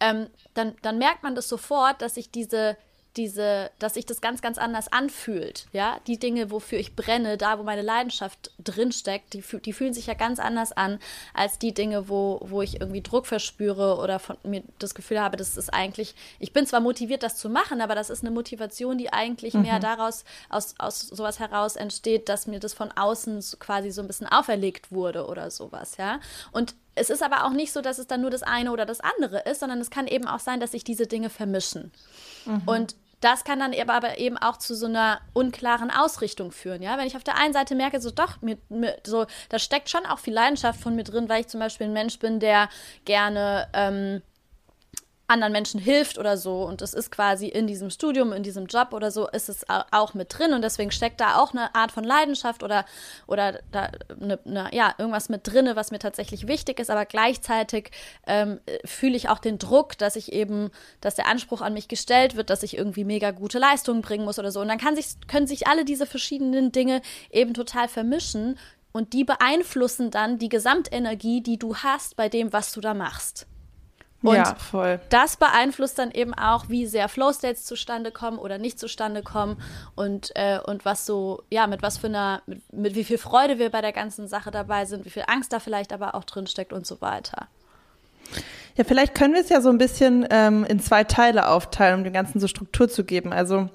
ähm, 0.00 0.26
dann, 0.52 0.74
dann 0.82 0.98
merkt 0.98 1.22
man 1.22 1.34
das 1.34 1.48
sofort, 1.48 2.02
dass 2.02 2.16
sich 2.16 2.30
diese 2.30 2.76
diese, 3.16 3.70
dass 3.78 3.94
sich 3.94 4.06
das 4.06 4.20
ganz, 4.20 4.42
ganz 4.42 4.58
anders 4.58 4.92
anfühlt. 4.92 5.66
Ja, 5.72 5.98
die 6.06 6.18
Dinge, 6.18 6.50
wofür 6.50 6.78
ich 6.78 6.94
brenne, 6.94 7.36
da, 7.36 7.58
wo 7.58 7.62
meine 7.62 7.82
Leidenschaft 7.82 8.50
drinsteckt, 8.62 9.32
die, 9.32 9.42
die 9.60 9.72
fühlen 9.72 9.94
sich 9.94 10.06
ja 10.06 10.14
ganz 10.14 10.38
anders 10.38 10.72
an 10.72 10.98
als 11.34 11.58
die 11.58 11.72
Dinge, 11.72 12.08
wo, 12.08 12.40
wo 12.42 12.62
ich 12.62 12.80
irgendwie 12.80 13.02
Druck 13.02 13.26
verspüre 13.26 13.98
oder 13.98 14.18
von 14.18 14.36
mir 14.42 14.62
das 14.78 14.94
Gefühl 14.94 15.20
habe, 15.20 15.36
das 15.36 15.56
ist 15.56 15.72
eigentlich, 15.72 16.14
ich 16.38 16.52
bin 16.52 16.66
zwar 16.66 16.80
motiviert, 16.80 17.22
das 17.22 17.36
zu 17.36 17.48
machen, 17.48 17.80
aber 17.80 17.94
das 17.94 18.10
ist 18.10 18.22
eine 18.22 18.30
Motivation, 18.30 18.98
die 18.98 19.12
eigentlich 19.12 19.54
mhm. 19.54 19.62
mehr 19.62 19.80
daraus, 19.80 20.24
aus, 20.48 20.74
aus 20.78 21.00
sowas 21.00 21.38
heraus 21.38 21.76
entsteht, 21.76 22.28
dass 22.28 22.46
mir 22.46 22.60
das 22.60 22.74
von 22.74 22.92
außen 22.92 23.42
quasi 23.58 23.90
so 23.90 24.02
ein 24.02 24.06
bisschen 24.06 24.26
auferlegt 24.26 24.92
wurde 24.92 25.26
oder 25.26 25.50
sowas, 25.50 25.96
ja. 25.96 26.20
Und 26.52 26.74
es 26.96 27.10
ist 27.10 27.22
aber 27.22 27.44
auch 27.44 27.52
nicht 27.52 27.72
so, 27.72 27.82
dass 27.82 27.98
es 27.98 28.06
dann 28.06 28.22
nur 28.22 28.30
das 28.30 28.42
eine 28.42 28.72
oder 28.72 28.86
das 28.86 29.00
andere 29.00 29.40
ist, 29.40 29.60
sondern 29.60 29.80
es 29.80 29.90
kann 29.90 30.06
eben 30.06 30.26
auch 30.26 30.40
sein, 30.40 30.60
dass 30.60 30.72
sich 30.72 30.82
diese 30.82 31.06
Dinge 31.06 31.28
vermischen. 31.28 31.92
Mhm. 32.46 32.62
Und 32.64 32.96
das 33.20 33.44
kann 33.44 33.58
dann 33.58 33.74
aber 33.88 34.18
eben 34.18 34.36
auch 34.36 34.58
zu 34.58 34.74
so 34.74 34.86
einer 34.86 35.20
unklaren 35.32 35.90
Ausrichtung 35.90 36.52
führen, 36.52 36.82
ja. 36.82 36.98
Wenn 36.98 37.06
ich 37.06 37.16
auf 37.16 37.24
der 37.24 37.38
einen 37.38 37.54
Seite 37.54 37.74
merke, 37.74 38.00
so 38.00 38.10
doch, 38.10 38.42
mir, 38.42 38.58
mir, 38.68 38.98
so, 39.06 39.26
da 39.48 39.58
steckt 39.58 39.88
schon 39.88 40.04
auch 40.06 40.18
viel 40.18 40.34
Leidenschaft 40.34 40.80
von 40.80 40.94
mir 40.94 41.04
drin, 41.04 41.28
weil 41.28 41.40
ich 41.40 41.48
zum 41.48 41.60
Beispiel 41.60 41.86
ein 41.86 41.92
Mensch 41.92 42.18
bin, 42.18 42.40
der 42.40 42.68
gerne 43.04 43.68
ähm, 43.72 44.22
anderen 45.28 45.52
Menschen 45.52 45.80
hilft 45.80 46.18
oder 46.18 46.36
so. 46.36 46.62
Und 46.62 46.80
das 46.80 46.94
ist 46.94 47.10
quasi 47.10 47.48
in 47.48 47.66
diesem 47.66 47.90
Studium, 47.90 48.32
in 48.32 48.42
diesem 48.42 48.66
Job 48.66 48.92
oder 48.92 49.10
so, 49.10 49.28
ist 49.28 49.48
es 49.48 49.64
auch 49.68 50.14
mit 50.14 50.36
drin. 50.36 50.52
Und 50.52 50.62
deswegen 50.62 50.90
steckt 50.90 51.20
da 51.20 51.36
auch 51.36 51.52
eine 51.52 51.74
Art 51.74 51.92
von 51.92 52.04
Leidenschaft 52.04 52.62
oder, 52.62 52.84
oder 53.26 53.60
da 53.72 53.90
eine, 54.20 54.38
eine, 54.44 54.70
ja, 54.72 54.94
irgendwas 54.98 55.28
mit 55.28 55.46
drin, 55.46 55.70
was 55.74 55.90
mir 55.90 55.98
tatsächlich 55.98 56.46
wichtig 56.46 56.78
ist. 56.78 56.90
Aber 56.90 57.06
gleichzeitig 57.06 57.90
ähm, 58.26 58.60
fühle 58.84 59.16
ich 59.16 59.28
auch 59.28 59.38
den 59.38 59.58
Druck, 59.58 59.98
dass 59.98 60.16
ich 60.16 60.32
eben, 60.32 60.70
dass 61.00 61.16
der 61.16 61.26
Anspruch 61.26 61.60
an 61.60 61.74
mich 61.74 61.88
gestellt 61.88 62.36
wird, 62.36 62.50
dass 62.50 62.62
ich 62.62 62.76
irgendwie 62.78 63.04
mega 63.04 63.32
gute 63.32 63.58
Leistungen 63.58 64.02
bringen 64.02 64.24
muss 64.24 64.38
oder 64.38 64.52
so. 64.52 64.60
Und 64.60 64.68
dann 64.68 64.78
kann 64.78 64.94
sich, 64.94 65.06
können 65.26 65.46
sich 65.46 65.66
alle 65.66 65.84
diese 65.84 66.06
verschiedenen 66.06 66.72
Dinge 66.72 67.02
eben 67.30 67.54
total 67.54 67.88
vermischen. 67.88 68.58
Und 68.92 69.12
die 69.12 69.24
beeinflussen 69.24 70.10
dann 70.10 70.38
die 70.38 70.48
Gesamtenergie, 70.48 71.42
die 71.42 71.58
du 71.58 71.76
hast 71.76 72.16
bei 72.16 72.28
dem, 72.28 72.52
was 72.52 72.72
du 72.72 72.80
da 72.80 72.94
machst. 72.94 73.46
Und 74.26 74.36
ja, 74.36 74.54
voll. 74.54 75.00
das 75.10 75.36
beeinflusst 75.36 75.98
dann 75.98 76.10
eben 76.10 76.34
auch, 76.34 76.68
wie 76.68 76.86
sehr 76.86 77.08
Flow-States 77.08 77.64
zustande 77.64 78.10
kommen 78.10 78.38
oder 78.38 78.58
nicht 78.58 78.78
zustande 78.78 79.22
kommen 79.22 79.60
und, 79.94 80.32
äh, 80.34 80.58
und 80.64 80.84
was 80.84 81.06
so, 81.06 81.42
ja, 81.50 81.66
mit 81.66 81.82
was 81.82 81.98
für 81.98 82.08
einer, 82.08 82.42
mit, 82.46 82.72
mit, 82.72 82.94
wie 82.94 83.04
viel 83.04 83.18
Freude 83.18 83.58
wir 83.58 83.70
bei 83.70 83.80
der 83.80 83.92
ganzen 83.92 84.28
Sache 84.28 84.50
dabei 84.50 84.84
sind, 84.84 85.04
wie 85.04 85.10
viel 85.10 85.24
Angst 85.26 85.52
da 85.52 85.60
vielleicht 85.60 85.92
aber 85.92 86.14
auch 86.14 86.24
drin 86.24 86.46
steckt 86.46 86.72
und 86.72 86.86
so 86.86 87.00
weiter. 87.00 87.48
Ja, 88.76 88.84
vielleicht 88.84 89.14
können 89.14 89.34
wir 89.34 89.40
es 89.40 89.48
ja 89.48 89.60
so 89.60 89.70
ein 89.70 89.78
bisschen 89.78 90.26
ähm, 90.30 90.64
in 90.64 90.80
zwei 90.80 91.04
Teile 91.04 91.48
aufteilen, 91.48 91.98
um 91.98 92.04
dem 92.04 92.12
Ganzen 92.12 92.40
so 92.40 92.48
Struktur 92.48 92.88
zu 92.88 93.04
geben. 93.04 93.32
Also, 93.32 93.68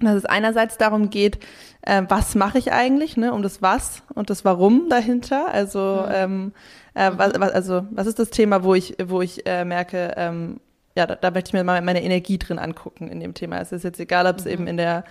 dass 0.00 0.14
es 0.14 0.24
einerseits 0.24 0.78
darum 0.78 1.10
geht, 1.10 1.40
äh, 1.82 2.02
was 2.08 2.36
mache 2.36 2.58
ich 2.58 2.72
eigentlich, 2.72 3.16
ne, 3.16 3.32
um 3.32 3.42
das 3.42 3.62
Was 3.62 4.02
und 4.14 4.30
das 4.30 4.44
Warum 4.44 4.88
dahinter. 4.88 5.48
Also, 5.48 6.04
mhm. 6.06 6.12
ähm, 6.14 6.52
äh, 6.98 7.12
was, 7.16 7.52
also, 7.52 7.86
was 7.90 8.06
ist 8.06 8.18
das 8.18 8.30
Thema, 8.30 8.64
wo 8.64 8.74
ich, 8.74 8.96
wo 9.04 9.22
ich 9.22 9.46
äh, 9.46 9.64
merke, 9.64 10.14
ähm, 10.16 10.60
ja, 10.96 11.06
da, 11.06 11.14
da 11.14 11.30
möchte 11.30 11.50
ich 11.50 11.52
mir 11.52 11.62
mal 11.62 11.80
meine 11.80 12.02
Energie 12.02 12.38
drin 12.38 12.58
angucken 12.58 13.08
in 13.08 13.20
dem 13.20 13.34
Thema. 13.34 13.60
Es 13.60 13.70
ist 13.70 13.84
jetzt 13.84 14.00
egal, 14.00 14.26
ob 14.26 14.38
es 14.38 14.44
mhm. 14.44 14.50
eben 14.50 14.66
in 14.66 14.76
der, 14.76 15.04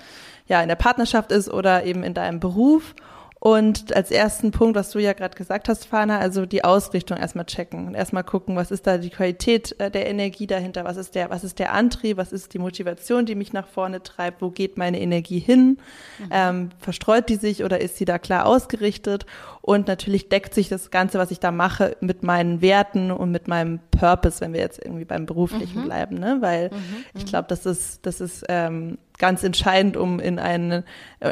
ja, 0.47 0.61
in 0.61 0.67
der 0.67 0.75
Partnerschaft 0.75 1.31
ist 1.31 1.49
oder 1.49 1.85
eben 1.85 2.03
in 2.03 2.13
deinem 2.13 2.41
Beruf. 2.41 2.93
Und 3.39 3.95
als 3.95 4.09
ersten 4.09 4.49
Punkt, 4.51 4.75
was 4.75 4.89
du 4.89 4.99
ja 4.99 5.13
gerade 5.13 5.37
gesagt 5.37 5.69
hast, 5.69 5.85
Fana, 5.85 6.17
also 6.17 6.47
die 6.47 6.63
Ausrichtung 6.63 7.17
erstmal 7.17 7.45
checken 7.45 7.87
und 7.87 7.93
erstmal 7.93 8.23
gucken, 8.23 8.55
was 8.55 8.71
ist 8.71 8.87
da 8.87 8.97
die 8.97 9.11
Qualität 9.11 9.79
äh, 9.79 9.91
der 9.91 10.07
Energie 10.09 10.47
dahinter, 10.47 10.85
was 10.85 10.97
ist 10.97 11.13
der, 11.13 11.29
was 11.29 11.43
ist 11.43 11.59
der 11.59 11.73
Antrieb, 11.73 12.17
was 12.17 12.31
ist 12.31 12.55
die 12.55 12.59
Motivation, 12.59 13.27
die 13.27 13.35
mich 13.35 13.53
nach 13.53 13.67
vorne 13.67 14.01
treibt, 14.01 14.41
wo 14.41 14.49
geht 14.49 14.77
meine 14.77 14.99
Energie 14.99 15.39
hin, 15.39 15.77
mhm. 16.17 16.29
ähm, 16.31 16.69
verstreut 16.79 17.29
die 17.29 17.35
sich 17.35 17.63
oder 17.63 17.79
ist 17.79 17.97
sie 17.97 18.05
da 18.05 18.17
klar 18.17 18.47
ausgerichtet 18.47 19.27
und 19.61 19.87
natürlich 19.87 20.29
deckt 20.29 20.53
sich 20.53 20.69
das 20.69 20.89
Ganze, 20.89 21.19
was 21.19 21.29
ich 21.29 21.39
da 21.39 21.51
mache, 21.51 21.95
mit 21.99 22.23
meinen 22.23 22.61
Werten 22.61 23.11
und 23.11 23.31
mit 23.31 23.47
meinem 23.47 23.79
Purpose, 23.91 24.41
wenn 24.41 24.53
wir 24.53 24.61
jetzt 24.61 24.83
irgendwie 24.83 25.05
beim 25.05 25.25
Beruflichen 25.25 25.81
mhm. 25.81 25.85
bleiben, 25.85 26.17
ne? 26.17 26.37
Weil 26.39 26.69
mhm. 26.69 27.03
ich 27.13 27.25
glaube, 27.25 27.47
das 27.49 27.65
ist, 27.65 28.05
das 28.05 28.21
ist 28.21 28.45
ähm, 28.49 28.97
ganz 29.17 29.43
entscheidend, 29.43 29.97
um 29.97 30.19
in 30.19 30.39
eine, 30.39 30.83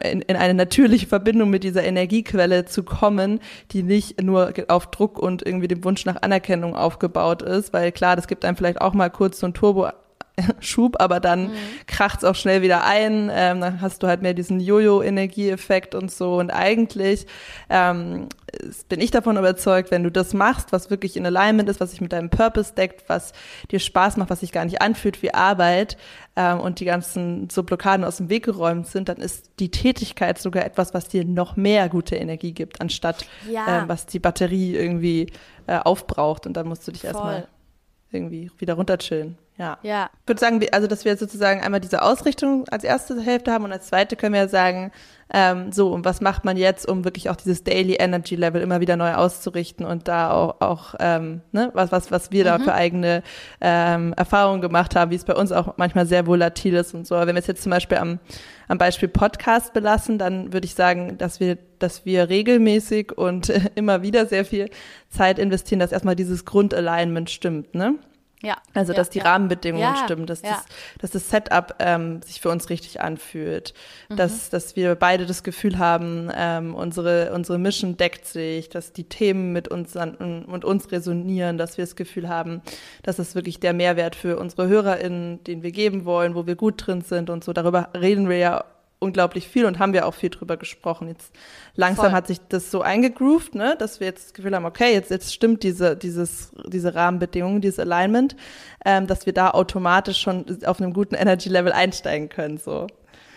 in, 0.04 0.22
in 0.22 0.36
eine 0.36 0.54
natürliche 0.54 1.08
Verbindung 1.08 1.50
mit 1.50 1.64
dieser 1.64 1.84
Energiequelle 1.84 2.66
zu 2.66 2.84
kommen, 2.84 3.40
die 3.72 3.84
nicht 3.84 4.22
nur 4.22 4.54
auf 4.68 4.88
Druck 4.92 5.20
und 5.20 5.46
irgendwie 5.46 5.68
dem 5.68 5.84
Wunsch 5.84 6.06
nach 6.06 6.22
Anerkennung 6.22 6.76
aufgebaut 6.76 7.42
ist, 7.42 7.74
weil 7.74 7.92
klar, 7.92 8.16
das 8.16 8.28
gibt 8.28 8.46
einem 8.46 8.58
vielleicht 8.58 8.82
auch 8.82 8.94
mal 8.94 9.10
kurz 9.10 9.40
so 9.40 9.48
ein 9.48 9.54
Turbo 9.54 9.90
Schub, 10.60 10.96
aber 11.00 11.20
dann 11.20 11.48
mhm. 11.48 11.58
kracht's 11.88 12.24
auch 12.24 12.36
schnell 12.36 12.62
wieder 12.62 12.86
ein. 12.86 13.32
Ähm, 13.34 13.62
dann 13.62 13.82
hast 13.82 14.04
du 14.04 14.08
halt 14.08 14.22
mehr 14.22 14.34
diesen 14.34 14.60
Jojo-Energieeffekt 14.60 15.96
und 15.96 16.12
so. 16.12 16.38
Und 16.38 16.52
eigentlich 16.52 17.26
ähm, 17.70 18.28
bin 18.90 19.02
ich 19.02 19.12
davon 19.12 19.38
überzeugt, 19.38 19.92
wenn 19.92 20.04
du 20.04 20.12
das 20.12 20.34
machst, 20.34 20.72
was 20.72 20.90
wirklich 20.90 21.18
in 21.18 21.26
Alignment 21.26 21.70
ist, 21.70 21.80
was 21.80 21.92
sich 21.92 22.02
mit 22.02 22.12
deinem 22.12 22.30
Purpose 22.30 22.74
deckt, 22.74 23.08
was 23.08 23.34
dir 23.72 23.80
Spaß 23.80 24.18
macht, 24.18 24.30
was 24.30 24.42
sich 24.42 24.52
gar 24.52 24.66
nicht 24.66 24.82
anfühlt 24.82 25.22
wie 25.22 25.34
Arbeit 25.34 25.98
ähm, 26.36 26.60
und 26.60 26.80
die 26.80 26.86
ganzen 26.86 27.50
so 27.50 27.64
Blockaden 27.64 28.06
aus 28.06 28.18
dem 28.18 28.30
Weg 28.30 28.46
geräumt 28.46 28.88
sind, 28.88 29.10
dann 29.10 29.18
ist 29.18 29.52
die 29.60 29.72
Tätigkeit 29.72 30.38
sogar 30.38 30.66
etwas, 30.66 30.94
was 30.94 31.08
dir 31.08 31.26
noch 31.26 31.56
mehr 31.56 31.90
gute 31.90 32.16
Energie 32.16 32.54
gibt, 32.54 32.82
anstatt 32.82 33.26
ja. 33.50 33.82
ähm, 33.82 33.90
was 33.90 34.06
die 34.06 34.20
Batterie 34.20 34.76
irgendwie 34.76 35.32
äh, 35.68 35.78
aufbraucht. 35.78 36.46
Und 36.46 36.54
dann 36.54 36.68
musst 36.68 36.88
du 36.88 36.92
dich 36.92 37.04
erstmal 37.04 37.48
irgendwie 38.12 38.52
wieder 38.58 38.76
runterchillen. 38.76 39.38
Ja. 39.58 39.78
ja. 39.84 40.10
Ich 40.22 40.28
würde 40.28 40.40
sagen, 40.40 40.66
also 40.72 40.88
dass 40.88 41.06
wir 41.06 41.16
sozusagen 41.16 41.62
einmal 41.62 41.80
diese 41.80 42.02
Ausrichtung 42.02 42.68
als 42.70 42.84
erste 42.84 43.20
Hälfte 43.22 43.52
haben 43.52 43.64
und 43.64 43.72
als 43.72 43.88
zweite 43.88 44.16
können 44.16 44.34
wir 44.34 44.50
sagen, 44.50 44.92
ähm, 45.34 45.72
so, 45.72 45.92
und 45.92 46.06
was 46.06 46.22
macht 46.22 46.46
man 46.46 46.56
jetzt, 46.56 46.88
um 46.88 47.04
wirklich 47.04 47.30
auch 47.30 47.36
dieses 47.36 47.64
Daily 47.64 47.96
Energy 47.96 48.36
Level 48.36 48.62
immer 48.62 48.80
wieder 48.80 48.96
neu 48.96 49.14
auszurichten 49.14 49.86
und 49.86 50.08
da 50.08 50.32
auch, 50.32 50.62
auch 50.62 50.96
ähm, 51.00 51.42
ne, 51.52 51.72
was, 51.74 51.92
was, 51.92 52.12
was 52.12 52.32
wir 52.32 52.44
mhm. 52.44 52.48
da 52.48 52.60
für 52.60 52.74
eigene 52.74 53.24
ähm, 53.62 54.14
Erfahrungen 54.18 54.62
gemacht 54.62 54.96
haben, 54.96 55.10
wie 55.10 55.16
es 55.16 55.24
bei 55.24 55.34
uns 55.34 55.52
auch 55.52 55.78
manchmal 55.78 56.06
sehr 56.06 56.28
volatil 56.28 56.76
ist 56.76 56.94
und 56.94 57.08
so. 57.08 57.16
Aber 57.16 57.28
wenn 57.28 57.36
wir 57.36 57.40
es 57.40 57.48
jetzt 57.48 57.64
zum 57.64 57.72
Beispiel 57.72 57.98
am, 57.98 58.20
am 58.68 58.78
Beispiel 58.78 59.10
Podcast 59.10 59.74
belassen, 59.74 60.20
dann 60.20 60.54
würde 60.54 60.66
ich 60.66 60.76
sagen, 60.76 61.18
dass 61.18 61.40
wir, 61.40 61.58
dass 61.80 62.06
wir 62.06 62.30
regelmäßig 62.30 63.18
und 63.18 63.50
immer 63.76 64.04
wieder 64.04 64.28
sehr 64.28 64.46
viel 64.46 64.70
Zeit 65.10 65.40
investieren, 65.40 65.80
dass 65.80 65.92
erstmal 65.92 66.16
dieses 66.16 66.46
Grundalignment 66.46 67.30
stimmt, 67.30 67.74
ne? 67.74 67.96
Ja. 68.46 68.58
Also, 68.74 68.94
dass 68.94 69.08
ja, 69.08 69.14
die 69.14 69.20
ja. 69.20 69.26
Rahmenbedingungen 69.26 69.96
ja, 69.96 70.04
stimmen, 70.04 70.26
dass, 70.26 70.42
das, 70.42 70.66
dass 71.00 71.12
das 71.12 71.30
Setup 71.30 71.76
ähm, 71.80 72.22
sich 72.22 72.42
für 72.42 72.50
uns 72.50 72.70
richtig 72.70 73.02
anfühlt, 73.02 73.74
mhm. 74.10 74.18
dass, 74.18 74.50
dass 74.50 74.76
wir 74.76 74.96
beide 74.96 75.26
das 75.26 75.44
Gefühl 75.44 75.80
haben, 75.80 76.30
ähm, 76.36 76.76
unsere, 76.76 77.34
unsere 77.34 77.58
Mission 77.58 77.98
deckt 77.98 78.26
sich, 78.26 78.70
dass 78.70 78.94
die 78.94 79.06
Themen 79.06 79.52
mit 79.52 79.68
uns 79.68 79.98
an, 79.98 80.46
und 80.46 80.64
uns 80.64 80.92
resonieren, 80.92 81.58
dass 81.58 81.78
wir 81.78 81.86
das 81.86 81.96
Gefühl 81.96 82.30
haben, 82.30 82.62
dass 83.04 83.20
es 83.20 83.36
wirklich 83.36 83.60
der 83.60 83.74
Mehrwert 83.74 84.16
für 84.16 84.38
unsere 84.38 84.68
HörerInnen, 84.68 85.44
den 85.44 85.64
wir 85.64 85.72
geben 85.72 86.06
wollen, 86.06 86.36
wo 86.36 86.46
wir 86.46 86.56
gut 86.56 86.86
drin 86.86 87.02
sind 87.02 87.30
und 87.30 87.44
so. 87.44 87.54
Darüber 87.54 87.90
reden 87.94 88.30
wir 88.30 88.38
ja 88.38 88.66
unglaublich 89.00 89.48
viel 89.48 89.66
und 89.66 89.80
haben 89.80 89.94
wir 89.94 90.08
auch 90.08 90.14
viel 90.14 90.30
drüber 90.30 90.58
gesprochen. 90.58 91.08
Jetzt 91.08 91.34
langsam 91.76 92.06
Voll. 92.06 92.14
hat 92.14 92.28
sich 92.28 92.40
das 92.50 92.72
so 92.72 92.82
eingegroovt, 92.82 93.56
ne, 93.56 93.76
dass 93.78 94.00
wir 94.00 94.08
jetzt 94.08 94.26
das 94.26 94.34
Gefühl 94.34 94.56
haben, 94.56 94.66
okay, 94.66 94.94
jetzt, 94.94 95.12
jetzt 95.12 95.34
stimmt 95.34 95.64
diese, 95.64 95.96
dieses, 95.96 96.52
diese 96.66 96.96
Rahmenbedingungen, 96.96 97.62
dieses 97.62 97.80
Alignment, 97.80 98.36
ähm, 98.84 99.08
dass 99.08 99.26
wir 99.26 99.34
da 99.34 99.52
automatisch 99.52 100.20
schon 100.20 100.46
auf 100.66 100.82
einem 100.82 100.94
guten 100.94 101.16
Energy 101.16 101.50
Level 101.50 101.72
einsteigen 101.72 102.30
können, 102.30 102.58
so. 102.58 102.88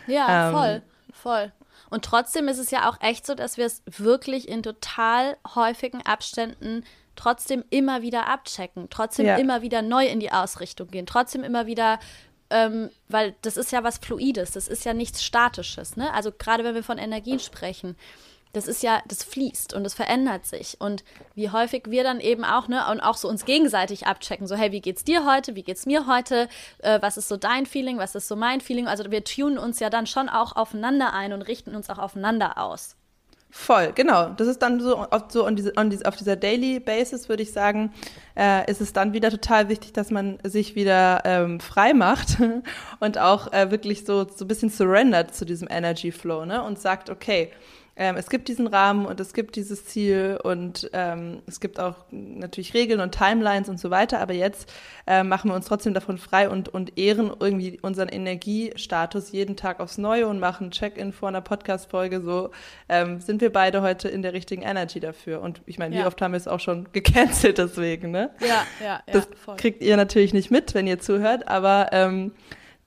Ja, 0.07 0.49
ähm, 0.49 0.55
voll, 0.55 0.83
voll. 1.13 1.53
Und 1.91 2.05
trotzdem 2.05 2.49
ist 2.49 2.59
es 2.59 2.71
ja 2.71 2.89
auch 2.89 3.01
echt 3.01 3.27
so, 3.27 3.35
dass 3.35 3.57
wir 3.57 3.67
es 3.67 3.83
wirklich 3.87 4.49
in 4.49 4.63
total 4.63 5.37
häufigen 5.55 6.05
Abständen 6.05 6.85
trotzdem 7.19 7.65
immer 7.71 8.01
wieder 8.03 8.29
abchecken, 8.29 8.89
trotzdem 8.91 9.27
ja. 9.27 9.37
immer 9.37 9.61
wieder 9.61 9.83
neu 9.83 10.07
in 10.07 10.21
die 10.21 10.31
Ausrichtung 10.31 10.89
gehen, 10.89 11.05
trotzdem 11.05 11.43
immer 11.43 11.67
wieder 11.67 11.99
ähm, 12.51 12.91
weil 13.09 13.35
das 13.43 13.57
ist 13.57 13.73
ja 13.73 13.85
was 13.85 13.99
Fluides, 13.99 14.53
das 14.53 14.69
ist 14.69 14.85
ja 14.85 14.95
nichts 14.95 15.23
Statisches. 15.23 15.97
Ne? 15.97 16.13
Also 16.13 16.33
gerade 16.33 16.65
wenn 16.65 16.75
wir 16.75 16.83
von 16.83 16.99
Energien 16.99 17.41
sprechen, 17.41 17.97
das 18.53 18.67
ist 18.67 18.83
ja, 18.83 19.03
das 19.07 19.25
fließt 19.25 19.75
und 19.75 19.85
es 19.85 19.95
verändert 19.95 20.47
sich. 20.47 20.81
Und 20.81 21.05
wie 21.35 21.51
häufig 21.51 21.85
wir 21.89 22.03
dann 22.03 22.21
eben 22.21 22.45
auch, 22.45 22.69
ne, 22.69 22.91
und 22.91 23.01
auch 23.01 23.17
so 23.17 23.29
uns 23.29 23.45
gegenseitig 23.45 24.07
abchecken, 24.07 24.47
so, 24.47 24.57
hey, 24.57 24.73
wie 24.73 24.81
geht's 24.81 25.05
dir 25.05 25.27
heute? 25.27 25.55
Wie 25.55 25.63
geht's 25.63 25.87
mir 25.87 26.07
heute? 26.07 26.49
Äh, 26.79 27.01
was 27.03 27.17
ist 27.17 27.29
so 27.29 27.37
dein 27.37 27.67
Feeling? 27.67 27.99
Was 27.99 28.15
ist 28.15 28.29
so 28.29 28.37
mein 28.37 28.61
Feeling? 28.61 28.89
Also 28.89 29.11
wir 29.11 29.25
tunen 29.25 29.59
uns 29.59 29.81
ja 29.81 29.91
dann 29.91 30.07
schon 30.07 30.29
auch 30.29 30.57
aufeinander 30.57 31.13
ein 31.13 31.33
und 31.33 31.43
richten 31.43 31.75
uns 31.75 31.91
auch 31.91 31.99
aufeinander 31.99 32.59
aus. 32.59 32.97
Voll, 33.51 33.93
genau. 33.95 34.29
Das 34.31 34.47
ist 34.47 34.61
dann 34.61 34.79
so, 34.79 34.97
auf, 34.99 35.25
so 35.29 35.47
on 35.47 35.57
diese, 35.57 35.73
on 35.77 35.89
diese, 35.89 36.05
auf 36.07 36.17
dieser 36.17 36.37
Daily 36.37 36.81
Basis, 36.81 37.31
würde 37.31 37.43
ich 37.43 37.53
sagen, 37.53 37.93
äh, 38.37 38.71
ist 38.71 38.83
es 38.83 38.93
dann 38.93 39.15
wieder 39.15 39.31
total 39.31 39.71
wichtig, 39.71 39.95
dass 39.95 40.11
man 40.11 40.39
sich 40.45 40.75
wieder 40.75 41.23
ähm, 41.25 41.59
frei 41.59 41.95
macht 41.95 42.37
und 43.01 43.17
auch 43.17 43.51
äh, 43.53 43.71
wirklich 43.71 44.05
so, 44.05 44.27
so 44.29 44.45
ein 44.45 44.49
bisschen 44.49 44.69
surrendert 44.69 45.35
zu 45.35 45.47
diesem 45.47 45.67
Energy 45.71 46.13
Flow 46.13 46.45
ne? 46.45 46.63
und 46.63 46.79
sagt, 46.79 47.09
okay, 47.09 47.51
ähm, 47.99 48.17
es 48.17 48.31
gibt 48.31 48.47
diesen 48.47 48.69
Rahmen 48.69 49.07
und 49.07 49.19
es 49.19 49.33
gibt 49.35 49.57
dieses 49.57 49.85
Ziel 49.85 50.39
und 50.43 50.89
ähm, 50.93 51.43
es 51.47 51.59
gibt 51.59 51.81
auch 51.81 51.97
natürlich 52.13 52.73
Regeln 52.73 53.01
und 53.01 53.13
Timelines 53.13 53.69
und 53.69 53.81
so 53.81 53.91
weiter, 53.91 54.21
aber 54.21 54.35
jetzt 54.35 54.73
äh, 55.09 55.25
machen 55.25 55.51
wir 55.51 55.57
uns 55.57 55.67
trotzdem 55.67 55.95
davon 55.95 56.17
frei 56.17 56.49
und, 56.49 56.69
und 56.69 56.97
ehren 56.97 57.33
irgendwie 57.41 57.81
unseren 57.83 58.09
Energiestatus 58.09 59.33
jeden 59.33 59.57
Tag 59.57 59.81
aufs 59.81 59.99
Neue 59.99 60.29
und 60.29 60.39
machen 60.39 60.71
Check-in 60.71 61.13
vor 61.13 61.29
einer 61.29 61.41
Podcast-Folge, 61.41 62.21
so 62.21 62.51
ähm, 62.89 63.21
sind 63.21 63.41
wir 63.41 63.53
beide 63.53 63.83
heute 63.83 64.09
in 64.09 64.23
der 64.23 64.33
richtigen 64.33 64.63
Energy 64.63 65.01
dafür. 65.01 65.43
Und 65.43 65.61
ich 65.67 65.81
meine, 65.81 65.97
ja. 65.97 66.03
wie 66.03 66.07
oft 66.07 66.23
haben 66.23 66.33
wir 66.33 66.39
es 66.39 66.47
auch 66.47 66.61
schon 66.61 66.87
gecancelt 66.93 67.59
deswegen, 67.59 68.13
ne? 68.13 68.31
Ja, 68.41 68.47
ja, 68.47 68.85
ja. 68.85 69.01
Das 69.13 69.29
voll. 69.45 69.57
kriegt 69.57 69.83
ihr 69.83 69.97
natürlich 69.97 70.33
nicht 70.33 70.53
mit, 70.53 70.73
wenn 70.73 70.87
ihr 70.87 71.01
zuhört, 71.01 71.49
aber 71.49 71.89
ähm, 71.91 72.31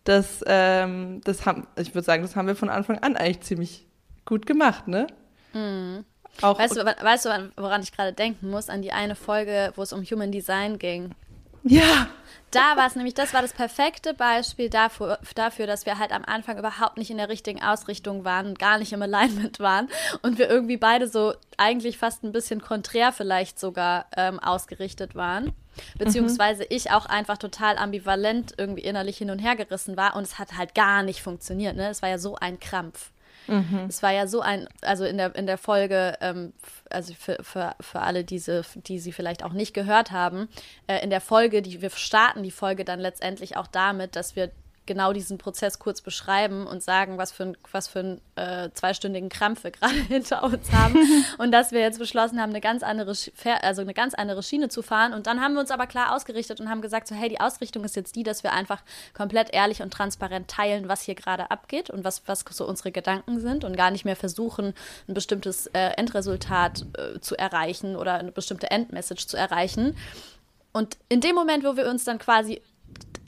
das, 0.06 0.42
ähm, 0.48 1.20
das 1.26 1.46
haben, 1.46 1.68
ich 1.76 1.94
würde 1.94 2.06
sagen, 2.06 2.22
das 2.22 2.38
haben 2.38 2.48
wir 2.48 2.56
von 2.56 2.70
Anfang 2.70 3.00
an 3.00 3.18
eigentlich 3.18 3.42
ziemlich 3.42 3.86
gut 4.26 4.46
gemacht, 4.46 4.88
ne? 4.88 5.08
Mhm. 5.54 6.06
Auch 6.42 6.58
weißt, 6.58 6.78
du, 6.78 6.86
weißt 6.86 7.26
du, 7.26 7.52
woran 7.58 7.84
ich 7.84 7.92
gerade 7.92 8.14
denken 8.14 8.50
muss? 8.50 8.70
An 8.70 8.82
die 8.82 8.92
eine 8.92 9.16
Folge, 9.16 9.74
wo 9.76 9.82
es 9.82 9.94
um 9.94 10.02
Human 10.04 10.32
Design 10.32 10.80
ging. 10.80 11.14
Ja. 11.64 12.08
Da 12.50 12.76
war 12.76 12.88
es 12.88 12.96
nämlich, 12.96 13.14
das 13.14 13.34
war 13.34 13.42
das 13.42 13.54
perfekte 13.54 14.14
Beispiel 14.14 14.70
dafür, 14.70 15.20
dafür, 15.36 15.68
dass 15.68 15.86
wir 15.86 15.98
halt 16.00 16.12
am 16.12 16.26
Anfang 16.26 16.58
überhaupt 16.58 16.98
nicht 16.98 17.10
in 17.10 17.18
der 17.18 17.30
richtigen 17.30 17.64
Ausrichtung 17.64 18.26
waren, 18.26 18.56
gar 18.56 18.78
nicht 18.78 18.92
im 18.92 19.02
Alignment 19.02 19.60
waren 19.60 19.88
und 20.22 20.38
wir 20.38 20.50
irgendwie 20.50 20.76
beide 20.76 21.08
so 21.08 21.34
eigentlich 21.56 21.98
fast 21.98 22.24
ein 22.24 22.34
bisschen 22.34 22.62
konträr 22.62 23.14
vielleicht 23.14 23.58
sogar 23.58 24.08
ähm, 24.18 24.38
ausgerichtet 24.40 25.16
waren. 25.16 25.54
Beziehungsweise 25.98 26.64
mhm. 26.64 26.68
ich 26.72 26.92
auch 26.92 27.06
einfach 27.06 27.38
total 27.38 27.78
ambivalent 27.78 28.54
irgendwie 28.58 28.82
innerlich 28.82 29.18
hin 29.18 29.32
und 29.32 29.40
her 29.40 29.56
gerissen 29.56 29.96
war 29.96 30.18
und 30.18 30.24
es 30.24 30.38
hat 30.38 30.58
halt 30.58 30.76
gar 30.76 31.04
nicht 31.04 31.22
funktioniert. 31.22 31.78
Ne? 31.78 31.88
Es 31.88 32.02
war 32.02 32.10
ja 32.10 32.18
so 32.18 32.36
ein 32.36 32.60
Krampf. 32.60 33.12
Mhm. 33.48 33.86
Es 33.90 34.04
war 34.04 34.12
ja 34.12 34.28
so 34.28 34.42
ein, 34.42 34.68
also 34.82 35.06
in 35.06 35.18
der, 35.18 35.36
in 35.36 35.48
der 35.48 35.58
Folge, 35.58 36.18
ähm, 36.22 36.54
also 36.90 37.14
für, 37.14 37.38
für, 37.42 37.76
für 37.80 38.02
alle 38.02 38.24
diese, 38.24 38.64
die 38.76 39.00
sie 39.00 39.12
vielleicht 39.12 39.44
auch 39.44 39.54
nicht 39.54 39.74
gehört 39.74 40.12
haben, 40.12 40.48
äh, 40.88 41.04
in 41.04 41.10
der 41.10 41.22
Folge, 41.22 41.62
die 41.62 41.82
wir 41.82 41.90
starten 41.90 42.44
die 42.44 42.52
Folge 42.52 42.86
dann 42.86 43.00
letztendlich 43.00 43.58
auch 43.58 43.68
damit, 43.68 44.16
dass 44.16 44.36
wir 44.36 44.52
genau 44.86 45.14
diesen 45.14 45.38
Prozess 45.38 45.80
kurz 45.80 46.02
beschreiben 46.02 46.66
und 46.66 46.82
sagen, 46.82 47.18
was 47.18 47.32
für, 47.32 47.44
ein, 47.44 47.58
was 47.72 47.88
für 47.88 48.00
einen 48.00 48.22
äh, 48.36 48.70
zweistündigen 48.74 49.30
Krampf 49.30 49.64
wir 49.64 49.72
gerade 49.72 49.94
hinter 49.94 50.44
uns 50.44 50.72
haben 50.72 50.98
und 51.38 51.52
dass 51.52 51.72
wir 51.72 51.80
jetzt 51.80 52.00
beschlossen 52.00 52.42
haben, 52.42 52.50
eine 52.50 52.62
ganz 52.62 52.84
andere, 52.84 53.14
also 53.62 53.82
eine 53.82 53.94
ganz 53.94 54.14
andere 54.14 54.44
Schiene 54.44 54.70
zu 54.70 54.82
fahren. 54.82 55.14
Und 55.14 55.28
dann 55.28 55.42
haben 55.42 55.54
wir 55.54 55.62
uns 55.62 55.72
aber 55.72 55.88
klar 55.88 56.16
ausgerichtet 56.16 56.60
und 56.60 56.70
haben 56.70 56.82
gesagt, 56.82 57.08
so 57.08 57.16
hey, 57.16 57.30
die 57.30 57.40
Ausrichtung 57.40 57.84
ist 57.84 57.96
jetzt 57.96 58.16
die, 58.16 58.24
dass 58.24 58.44
wir 58.44 58.54
einfach 58.54 58.82
komplett 59.14 59.54
ehrlich 59.54 59.82
und 59.82 59.94
transparent 59.94 60.48
teilen, 60.48 60.90
was 60.90 61.04
hier 61.04 61.16
gerade 61.16 61.52
abgeht 61.52 61.90
und 61.90 62.04
was, 62.04 62.24
was 62.28 62.44
so 62.50 62.68
unsere 62.68 62.92
Gedanken 62.92 63.40
sind 63.40 63.64
und 63.64 63.78
gar 63.78 63.92
nicht 63.92 64.06
mehr 64.06 64.16
versuchen, 64.16 64.74
ein 65.08 65.14
bestimmtes 65.14 65.68
äh, 65.68 65.92
Endresultat 65.98 66.86
äh, 66.98 67.20
zu 67.20 67.38
erreichen 67.38 67.96
oder 67.96 68.16
eine 68.16 68.32
bestimmte 68.32 68.72
Endmessage 68.72 69.28
zu 69.28 69.38
erreichen. 69.38 69.96
Und 70.74 70.98
in 71.10 71.22
dem 71.22 71.36
Moment, 71.36 71.64
wo 71.66 71.76
wir 71.76 71.90
uns 71.90 72.06
dann 72.06 72.18
quasi 72.18 72.62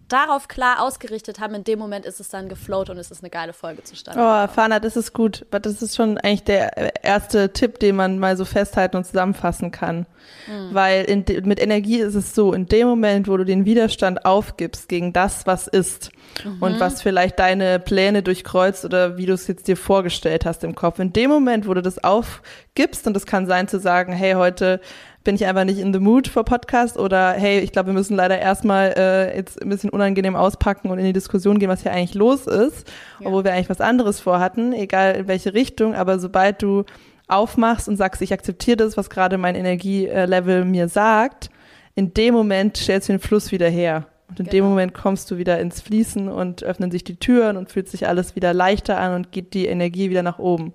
darauf 0.08 0.48
klar 0.48 0.82
ausgerichtet 0.82 1.40
haben, 1.40 1.56
in 1.56 1.64
dem 1.64 1.80
Moment 1.80 2.06
ist 2.06 2.20
es 2.20 2.30
dann 2.30 2.50
geflowt 2.50 2.90
und 2.90 2.98
es 2.98 3.12
ist 3.12 3.24
eine 3.24 3.30
geile 3.30 3.54
Folge 3.54 3.84
zustande. 3.84 4.20
Oh, 4.22 4.54
Fana, 4.54 4.80
das 4.80 4.96
ist 4.96 5.14
gut. 5.14 5.46
Das 5.52 5.82
ist 5.82 5.96
schon 5.96 6.18
eigentlich 6.18 6.44
der 6.44 7.04
erste 7.04 7.52
Tipp, 7.54 7.80
den 7.80 7.96
man 7.96 8.20
mal 8.20 8.38
so 8.38 8.46
festhalten 8.46 8.98
und 8.98 9.06
zusammenfassen 9.06 9.72
kann. 9.72 10.06
Mhm. 10.48 10.74
Weil 10.74 11.06
in, 11.06 11.26
mit 11.46 11.60
Energie 11.60 12.00
ist 12.00 12.16
es 12.16 12.36
so, 12.36 12.54
in 12.54 12.68
dem 12.68 12.88
Moment, 12.88 13.28
wo 13.28 13.38
du 13.38 13.44
den 13.44 13.66
Widerstand 13.66 14.26
aufgibst 14.26 14.90
gegen 14.90 15.14
das, 15.14 15.46
was 15.46 15.68
ist 15.68 16.12
mhm. 16.44 16.62
und 16.62 16.80
was 16.80 17.02
vielleicht 17.02 17.40
deine 17.40 17.80
Pläne 17.80 18.24
durchkreuzt 18.24 18.86
oder 18.86 19.18
wie 19.18 19.26
du 19.26 19.34
es 19.34 19.48
jetzt 19.48 19.68
dir 19.68 19.78
vorgestellt 19.78 20.46
hast 20.46 20.64
im 20.64 20.76
Kopf, 20.76 21.00
in 21.00 21.14
dem 21.14 21.30
Moment, 21.30 21.68
wo 21.68 21.74
du 21.74 21.82
das 21.82 22.04
aufgibst 22.04 23.08
und 23.08 23.18
es 23.18 23.26
kann 23.26 23.48
sein 23.48 23.68
zu 23.68 23.80
sagen, 23.80 24.14
hey, 24.14 24.34
heute 24.34 24.80
bin 25.24 25.36
ich 25.36 25.46
einfach 25.46 25.64
nicht 25.64 25.80
in 25.80 25.94
the 25.94 26.00
mood 26.00 26.28
für 26.28 26.44
Podcast 26.44 26.98
oder 26.98 27.32
hey, 27.32 27.60
ich 27.60 27.72
glaube, 27.72 27.88
wir 27.88 27.94
müssen 27.94 28.16
leider 28.16 28.38
erstmal 28.40 28.94
äh, 28.98 29.36
jetzt 29.36 29.62
ein 29.62 29.70
bisschen 29.70 29.90
unangenehm 29.90 30.36
auspacken 30.36 30.90
und 30.90 31.00
in 31.00 31.06
die 31.06 31.14
Diskussion 31.14 31.60
gehen, 31.60 31.70
was 31.70 31.84
hier 31.84 31.92
eigentlich 31.92 32.14
los 32.14 32.48
ist, 32.48 32.88
ja. 33.20 33.28
obwohl 33.28 33.44
wir 33.44 33.54
eigentlich 33.54 33.70
was 33.70 33.82
anderes 33.82 34.20
vorhatten, 34.20 34.74
egal 34.74 35.16
in 35.16 35.28
welche 35.28 35.54
Richtung, 35.54 35.96
aber 35.96 36.20
sobald 36.20 36.62
du 36.62 36.84
aufmachst 37.28 37.88
und 37.88 37.98
sagst, 37.98 38.22
ich 38.22 38.34
akzeptiere 38.34 38.78
das, 38.78 38.98
was 38.98 39.10
gerade 39.10 39.38
mein 39.38 39.56
Energielevel 39.56 40.66
mir 40.66 40.90
sagt, 40.90 41.50
in 41.96 42.14
dem 42.14 42.34
Moment 42.34 42.78
stellst 42.78 43.10
du 43.10 43.14
den 43.14 43.20
Fluss 43.20 43.52
wieder 43.52 43.70
her. 43.70 44.08
Und 44.30 44.40
in 44.40 44.46
genau. 44.46 44.52
dem 44.52 44.66
Moment 44.66 44.94
kommst 44.94 45.30
du 45.30 45.38
wieder 45.38 45.60
ins 45.60 45.82
Fließen 45.82 46.28
und 46.28 46.64
öffnen 46.64 46.92
sich 46.92 47.04
die 47.04 47.18
Türen 47.18 47.56
und 47.56 47.72
fühlt 47.72 47.88
sich 47.88 48.08
alles 48.08 48.36
wieder 48.36 48.54
leichter 48.54 48.98
an 48.98 49.14
und 49.14 49.32
geht 49.32 49.54
die 49.54 49.68
Energie 49.68 50.10
wieder 50.10 50.24
nach 50.24 50.40
oben. 50.40 50.74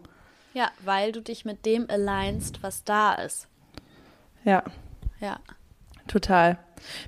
Ja, 0.55 0.71
weil 0.85 1.13
du 1.13 1.21
dich 1.21 1.45
mit 1.45 1.67
dem 1.67 1.89
alignst, 1.89 2.63
was 2.63 2.85
da 2.85 3.15
ist. 3.15 3.49
Ja. 4.49 4.63
Ja. 5.21 5.39
Total. 6.07 6.59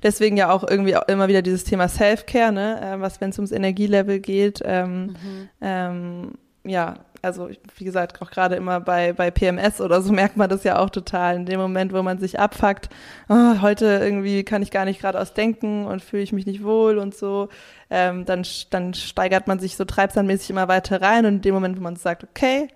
Deswegen 0.03 0.37
ja 0.37 0.51
auch 0.51 0.63
irgendwie 0.67 0.95
auch 0.95 1.07
immer 1.07 1.27
wieder 1.27 1.41
dieses 1.41 1.63
Thema 1.63 1.87
Self-Care, 1.87 2.51
ne? 2.51 2.79
Äh, 2.81 3.01
was, 3.01 3.19
wenn 3.19 3.31
es 3.31 3.39
ums 3.39 3.51
Energielevel 3.51 4.19
geht. 4.19 4.61
Ähm, 4.63 5.07
mhm. 5.07 5.49
ähm, 5.59 6.31
ja, 6.63 6.99
also 7.23 7.49
wie 7.77 7.83
gesagt, 7.83 8.21
auch 8.21 8.29
gerade 8.29 8.55
immer 8.55 8.79
bei, 8.79 9.13
bei 9.13 9.31
PMS 9.31 9.81
oder 9.81 10.03
so 10.03 10.13
merkt 10.13 10.37
man 10.37 10.49
das 10.49 10.63
ja 10.63 10.77
auch 10.77 10.91
total. 10.91 11.35
In 11.35 11.45
dem 11.47 11.59
Moment, 11.59 11.93
wo 11.93 12.03
man 12.03 12.19
sich 12.19 12.37
abfuckt, 12.37 12.89
oh, 13.29 13.61
heute 13.61 13.85
irgendwie 13.85 14.43
kann 14.43 14.61
ich 14.61 14.69
gar 14.69 14.85
nicht 14.85 15.01
geradeaus 15.01 15.33
denken 15.33 15.85
und 15.85 16.03
fühle 16.03 16.21
ich 16.21 16.33
mich 16.33 16.45
nicht 16.45 16.63
wohl 16.63 16.99
und 16.99 17.15
so, 17.15 17.49
ähm, 17.89 18.25
dann, 18.25 18.45
dann 18.69 18.93
steigert 18.93 19.47
man 19.47 19.57
sich 19.57 19.77
so 19.77 19.85
treibsandmäßig 19.85 20.51
immer 20.51 20.67
weiter 20.67 21.01
rein 21.01 21.25
und 21.25 21.35
in 21.35 21.41
dem 21.41 21.55
Moment, 21.55 21.77
wo 21.77 21.81
man 21.81 21.95
sagt, 21.95 22.23
okay, 22.23 22.67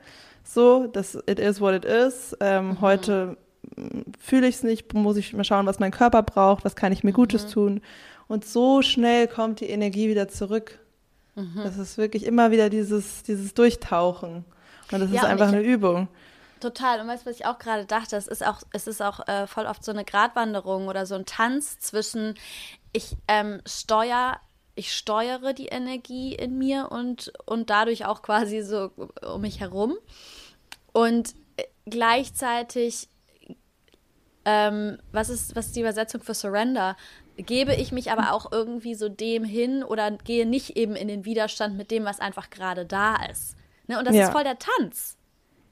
so, 0.44 0.88
das 0.88 1.16
it 1.28 1.40
is 1.40 1.62
what 1.62 1.76
it 1.76 1.86
is, 1.86 2.36
ähm, 2.40 2.70
mhm. 2.70 2.82
heute 2.82 3.38
fühle 4.20 4.48
ich 4.48 4.56
es 4.56 4.64
nicht, 4.64 4.94
muss 4.94 5.18
ich 5.18 5.34
mal 5.34 5.44
schauen, 5.44 5.66
was 5.66 5.80
mein 5.80 5.92
Körper 5.92 6.24
braucht, 6.24 6.66
was 6.66 6.76
kann 6.76 6.92
ich 6.92 7.04
mir 7.04 7.14
Gutes 7.14 7.48
mhm. 7.48 7.52
tun. 7.52 7.82
Und 8.28 8.46
so 8.46 8.82
schnell 8.82 9.28
kommt 9.28 9.60
die 9.60 9.70
Energie 9.70 10.10
wieder 10.10 10.28
zurück. 10.28 10.80
Mhm. 11.36 11.62
Das 11.64 11.78
ist 11.78 11.98
wirklich 11.98 12.26
immer 12.26 12.52
wieder 12.52 12.70
dieses, 12.70 13.24
dieses 13.24 13.54
Durchtauchen. 13.54 14.46
Und 14.92 15.00
das 15.00 15.12
ja, 15.12 15.22
ist 15.22 15.26
einfach 15.26 15.48
eine 15.50 15.62
Übung. 15.62 16.08
Total. 16.60 17.02
Und 17.02 17.08
weißt 17.08 17.26
du, 17.26 17.30
was 17.30 17.36
ich 17.36 17.46
auch 17.46 17.60
gerade 17.60 17.86
dachte? 17.86 18.16
Es 18.16 18.28
ist 18.28 18.46
auch, 18.46 18.62
es 18.72 18.88
ist 18.88 19.02
auch 19.02 19.28
äh, 19.28 19.46
voll 19.46 19.66
oft 19.66 19.84
so 19.84 19.92
eine 19.92 20.06
Gratwanderung 20.06 20.88
oder 20.88 21.06
so 21.06 21.16
ein 21.16 21.26
Tanz 21.26 21.80
zwischen, 21.80 22.36
ich 22.94 23.16
ähm, 23.28 23.62
steuere 23.66 24.40
ich 24.76 24.94
steuere 24.94 25.54
die 25.54 25.68
Energie 25.68 26.36
in 26.36 26.58
mir 26.58 26.90
und, 26.92 27.32
und 27.46 27.70
dadurch 27.70 28.06
auch 28.06 28.22
quasi 28.22 28.62
so 28.62 28.92
um 29.26 29.42
mich 29.42 29.62
herum. 29.62 29.96
Und 30.92 31.34
äh, 31.58 31.64
gleichzeitig 31.86 33.08
ähm, 34.46 34.98
was, 35.12 35.30
ist, 35.30 35.56
was 35.56 35.68
ist 35.68 35.76
die 35.76 35.82
Übersetzung 35.82 36.22
für 36.22 36.34
Surrender? 36.34 36.96
Gebe 37.38 37.74
ich 37.76 37.92
mich 37.92 38.12
aber 38.12 38.32
auch 38.32 38.52
irgendwie 38.52 38.96
so 38.96 39.10
dem 39.10 39.44
hin 39.44 39.84
oder 39.84 40.12
gehe 40.12 40.46
nicht 40.46 40.78
eben 40.78 40.96
in 40.96 41.08
den 41.08 41.26
Widerstand 41.26 41.76
mit 41.76 41.92
dem, 41.92 42.06
was 42.06 42.20
einfach 42.20 42.50
gerade 42.50 42.86
da 42.86 43.18
ist. 43.30 43.58
Ne? 43.88 44.00
Und 44.00 44.08
das 44.08 44.16
ja. 44.16 44.26
ist 44.26 44.32
voll 44.32 44.44
der 44.44 44.58
Tanz. 44.58 45.15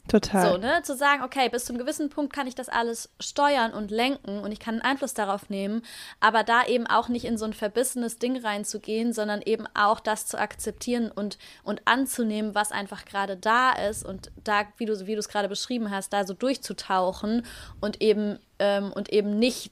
Total. 0.07 0.51
So, 0.51 0.57
ne? 0.57 0.81
Zu 0.83 0.97
sagen, 0.97 1.23
okay, 1.23 1.47
bis 1.47 1.63
zu 1.63 1.71
einem 1.71 1.79
gewissen 1.79 2.09
Punkt 2.09 2.33
kann 2.33 2.45
ich 2.45 2.55
das 2.55 2.67
alles 2.67 3.09
steuern 3.21 3.73
und 3.73 3.89
lenken 3.89 4.39
und 4.39 4.51
ich 4.51 4.59
kann 4.59 4.75
einen 4.75 4.81
Einfluss 4.81 5.13
darauf 5.13 5.49
nehmen, 5.49 5.81
aber 6.19 6.43
da 6.43 6.65
eben 6.65 6.87
auch 6.87 7.07
nicht 7.07 7.23
in 7.23 7.37
so 7.37 7.45
ein 7.45 7.53
verbissenes 7.53 8.19
Ding 8.19 8.37
reinzugehen, 8.37 9.13
sondern 9.13 9.41
eben 9.41 9.65
auch 9.73 10.01
das 10.01 10.27
zu 10.27 10.37
akzeptieren 10.37 11.09
und, 11.09 11.37
und 11.63 11.81
anzunehmen, 11.85 12.53
was 12.53 12.73
einfach 12.73 13.05
gerade 13.05 13.37
da 13.37 13.71
ist 13.71 14.05
und 14.05 14.29
da, 14.43 14.63
wie 14.77 14.85
du 14.85 15.07
wie 15.07 15.13
du 15.13 15.19
es 15.19 15.29
gerade 15.29 15.47
beschrieben 15.47 15.89
hast, 15.89 16.11
da 16.11 16.25
so 16.25 16.33
durchzutauchen 16.33 17.45
und 17.79 18.01
eben, 18.01 18.39
ähm, 18.59 18.91
und 18.91 19.09
eben 19.09 19.39
nicht 19.39 19.71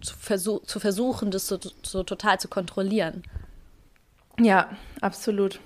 zu, 0.00 0.14
versuch 0.18 0.62
zu 0.64 0.80
versuchen, 0.80 1.30
das 1.30 1.46
so, 1.46 1.58
so 1.82 2.02
total 2.04 2.40
zu 2.40 2.48
kontrollieren. 2.48 3.22
Ja, 4.40 4.70
absolut. 5.02 5.60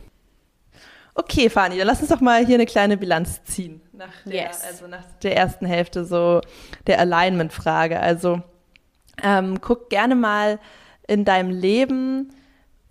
Okay, 1.18 1.48
Fani, 1.48 1.78
dann 1.78 1.86
lass 1.86 2.00
uns 2.00 2.10
doch 2.10 2.20
mal 2.20 2.44
hier 2.44 2.56
eine 2.56 2.66
kleine 2.66 2.98
Bilanz 2.98 3.42
ziehen. 3.44 3.80
Nach 3.94 4.12
der, 4.26 4.48
yes. 4.48 4.62
also 4.68 4.86
nach 4.86 5.04
der 5.22 5.34
ersten 5.34 5.64
Hälfte 5.64 6.04
so 6.04 6.42
der 6.86 7.00
Alignment-Frage. 7.00 7.98
Also 7.98 8.42
ähm, 9.22 9.62
guck 9.62 9.88
gerne 9.88 10.14
mal 10.14 10.58
in 11.08 11.24
deinem 11.24 11.48
Leben, 11.48 12.34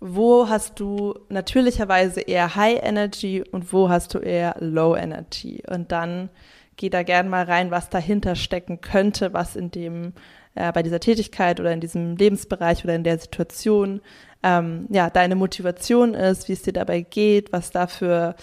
wo 0.00 0.48
hast 0.48 0.80
du 0.80 1.14
natürlicherweise 1.28 2.20
eher 2.20 2.56
High 2.56 2.82
Energy 2.82 3.44
und 3.48 3.72
wo 3.72 3.88
hast 3.88 4.12
du 4.14 4.18
eher 4.18 4.56
Low 4.58 4.96
Energy? 4.96 5.62
Und 5.68 5.92
dann 5.92 6.28
geh 6.76 6.90
da 6.90 7.04
gerne 7.04 7.28
mal 7.28 7.44
rein, 7.44 7.70
was 7.70 7.90
dahinter 7.90 8.34
stecken 8.34 8.80
könnte, 8.80 9.34
was 9.34 9.54
in 9.54 9.70
dem 9.70 10.14
äh, 10.56 10.72
bei 10.72 10.82
dieser 10.82 11.00
Tätigkeit 11.00 11.60
oder 11.60 11.72
in 11.72 11.80
diesem 11.80 12.16
Lebensbereich 12.16 12.82
oder 12.82 12.96
in 12.96 13.04
der 13.04 13.18
Situation 13.18 14.00
ähm, 14.46 14.86
ja, 14.90 15.10
deine 15.10 15.34
Motivation 15.34 16.14
ist, 16.14 16.48
wie 16.48 16.52
es 16.52 16.62
dir 16.62 16.72
dabei 16.72 17.00
geht, 17.00 17.52
was 17.52 17.72
da 17.72 17.88
für 17.88 18.36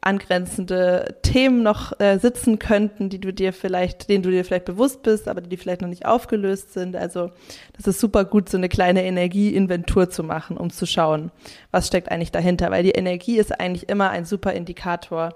angrenzende 0.00 1.18
Themen 1.20 1.62
noch 1.62 2.00
äh, 2.00 2.18
sitzen 2.18 2.58
könnten, 2.58 3.10
die 3.10 3.20
du 3.20 3.34
dir 3.34 3.52
vielleicht, 3.52 4.08
denen 4.08 4.22
du 4.22 4.30
dir 4.30 4.46
vielleicht 4.46 4.64
bewusst 4.64 5.02
bist, 5.02 5.28
aber 5.28 5.42
die 5.42 5.58
vielleicht 5.58 5.82
noch 5.82 5.90
nicht 5.90 6.06
aufgelöst 6.06 6.72
sind. 6.72 6.96
Also 6.96 7.30
das 7.76 7.86
ist 7.86 8.00
super 8.00 8.24
gut, 8.24 8.48
so 8.48 8.56
eine 8.56 8.70
kleine 8.70 9.04
Energieinventur 9.04 10.08
zu 10.08 10.24
machen, 10.24 10.56
um 10.56 10.70
zu 10.70 10.86
schauen, 10.86 11.30
was 11.70 11.86
steckt 11.86 12.10
eigentlich 12.10 12.32
dahinter. 12.32 12.70
Weil 12.70 12.84
die 12.84 12.92
Energie 12.92 13.36
ist 13.36 13.60
eigentlich 13.60 13.90
immer 13.90 14.08
ein 14.08 14.24
super 14.24 14.54
Indikator, 14.54 15.34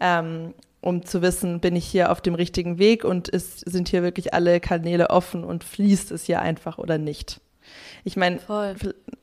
ähm, 0.00 0.54
um 0.80 1.04
zu 1.04 1.20
wissen, 1.20 1.60
bin 1.60 1.76
ich 1.76 1.84
hier 1.84 2.10
auf 2.10 2.22
dem 2.22 2.34
richtigen 2.34 2.78
Weg 2.78 3.04
und 3.04 3.28
ist, 3.28 3.68
sind 3.68 3.90
hier 3.90 4.02
wirklich 4.02 4.32
alle 4.32 4.60
Kanäle 4.60 5.10
offen 5.10 5.44
und 5.44 5.62
fließt 5.62 6.10
es 6.12 6.24
hier 6.24 6.40
einfach 6.40 6.78
oder 6.78 6.96
nicht. 6.96 7.42
Ich 8.04 8.16
meine, 8.16 8.40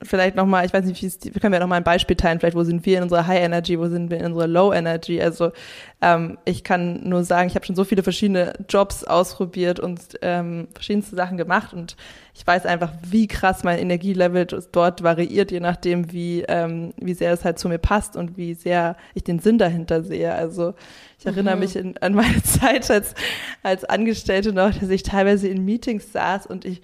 vielleicht 0.02 0.36
nochmal, 0.36 0.66
ich 0.66 0.72
weiß 0.72 0.84
nicht, 0.84 1.02
wie 1.02 1.40
können 1.40 1.52
wir 1.52 1.60
nochmal 1.60 1.78
ein 1.78 1.84
Beispiel 1.84 2.16
teilen, 2.16 2.38
vielleicht 2.38 2.56
wo 2.56 2.64
sind 2.64 2.84
wir 2.86 2.98
in 2.98 3.02
unserer 3.04 3.26
High 3.26 3.42
Energy, 3.42 3.78
wo 3.78 3.88
sind 3.88 4.10
wir 4.10 4.18
in 4.18 4.26
unserer 4.26 4.46
Low 4.46 4.72
Energy. 4.72 5.20
Also 5.20 5.52
ähm, 6.00 6.38
ich 6.44 6.64
kann 6.64 7.08
nur 7.08 7.24
sagen, 7.24 7.48
ich 7.48 7.54
habe 7.54 7.64
schon 7.64 7.76
so 7.76 7.84
viele 7.84 8.02
verschiedene 8.02 8.52
Jobs 8.68 9.04
ausprobiert 9.04 9.80
und 9.80 10.00
ähm, 10.22 10.68
verschiedenste 10.74 11.16
Sachen 11.16 11.36
gemacht 11.36 11.72
und 11.72 11.96
ich 12.34 12.46
weiß 12.46 12.66
einfach, 12.66 12.92
wie 13.02 13.28
krass 13.28 13.64
mein 13.64 13.78
Energielevel 13.78 14.46
dort 14.70 15.02
variiert, 15.02 15.50
je 15.50 15.60
nachdem, 15.60 16.12
wie, 16.12 16.42
ähm, 16.42 16.92
wie 16.98 17.14
sehr 17.14 17.32
es 17.32 17.44
halt 17.46 17.58
zu 17.58 17.68
mir 17.68 17.78
passt 17.78 18.14
und 18.14 18.36
wie 18.36 18.52
sehr 18.52 18.96
ich 19.14 19.24
den 19.24 19.38
Sinn 19.38 19.56
dahinter 19.56 20.02
sehe. 20.02 20.34
Also 20.34 20.74
ich 21.18 21.24
erinnere 21.24 21.54
mhm. 21.54 21.60
mich 21.60 21.76
in, 21.76 21.96
an 21.98 22.12
meine 22.12 22.42
Zeit 22.44 22.90
als, 22.90 23.14
als 23.62 23.84
Angestellte 23.84 24.52
noch, 24.52 24.74
dass 24.74 24.90
ich 24.90 25.02
teilweise 25.02 25.48
in 25.48 25.64
Meetings 25.64 26.12
saß 26.12 26.46
und 26.46 26.66
ich 26.66 26.82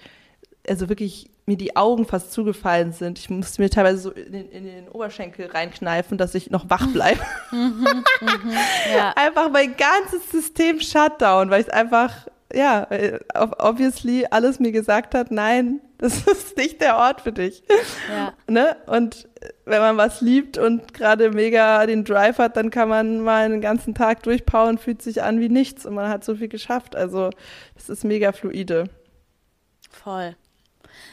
also 0.68 0.88
wirklich 0.88 1.31
mir 1.52 1.56
die 1.58 1.76
Augen 1.76 2.06
fast 2.06 2.32
zugefallen 2.32 2.92
sind. 2.92 3.18
Ich 3.18 3.28
musste 3.30 3.60
mir 3.62 3.70
teilweise 3.70 3.98
so 3.98 4.10
in 4.10 4.32
den, 4.32 4.50
in 4.50 4.64
den 4.64 4.88
Oberschenkel 4.88 5.46
reinkneifen, 5.46 6.18
dass 6.18 6.34
ich 6.34 6.50
noch 6.50 6.68
wach 6.70 6.86
bleibe. 6.88 7.20
Mhm, 7.52 8.04
mhm, 8.22 8.56
ja. 8.94 9.12
Einfach 9.14 9.50
mein 9.50 9.76
ganzes 9.76 10.30
System 10.30 10.80
Shutdown, 10.80 11.50
weil 11.50 11.60
ich 11.60 11.72
einfach, 11.72 12.26
ja, 12.52 12.88
obviously 13.34 14.26
alles 14.30 14.58
mir 14.58 14.72
gesagt 14.72 15.14
hat, 15.14 15.30
nein, 15.30 15.80
das 15.98 16.22
ist 16.26 16.56
nicht 16.56 16.80
der 16.80 16.96
Ort 16.96 17.20
für 17.20 17.32
dich. 17.32 17.62
Ja. 18.10 18.32
Ne? 18.48 18.76
Und 18.86 19.28
wenn 19.66 19.80
man 19.80 19.98
was 19.98 20.22
liebt 20.22 20.56
und 20.56 20.94
gerade 20.94 21.30
mega 21.30 21.84
den 21.84 22.04
Drive 22.04 22.38
hat, 22.38 22.56
dann 22.56 22.70
kann 22.70 22.88
man 22.88 23.20
mal 23.20 23.44
einen 23.44 23.60
ganzen 23.60 23.94
Tag 23.94 24.22
durchpowern, 24.22 24.78
fühlt 24.78 25.02
sich 25.02 25.22
an 25.22 25.40
wie 25.40 25.50
nichts 25.50 25.84
und 25.84 25.94
man 25.94 26.08
hat 26.08 26.24
so 26.24 26.36
viel 26.36 26.48
geschafft. 26.48 26.96
Also 26.96 27.30
das 27.74 27.90
ist 27.90 28.04
mega 28.04 28.32
fluide. 28.32 28.88
Voll. 29.90 30.34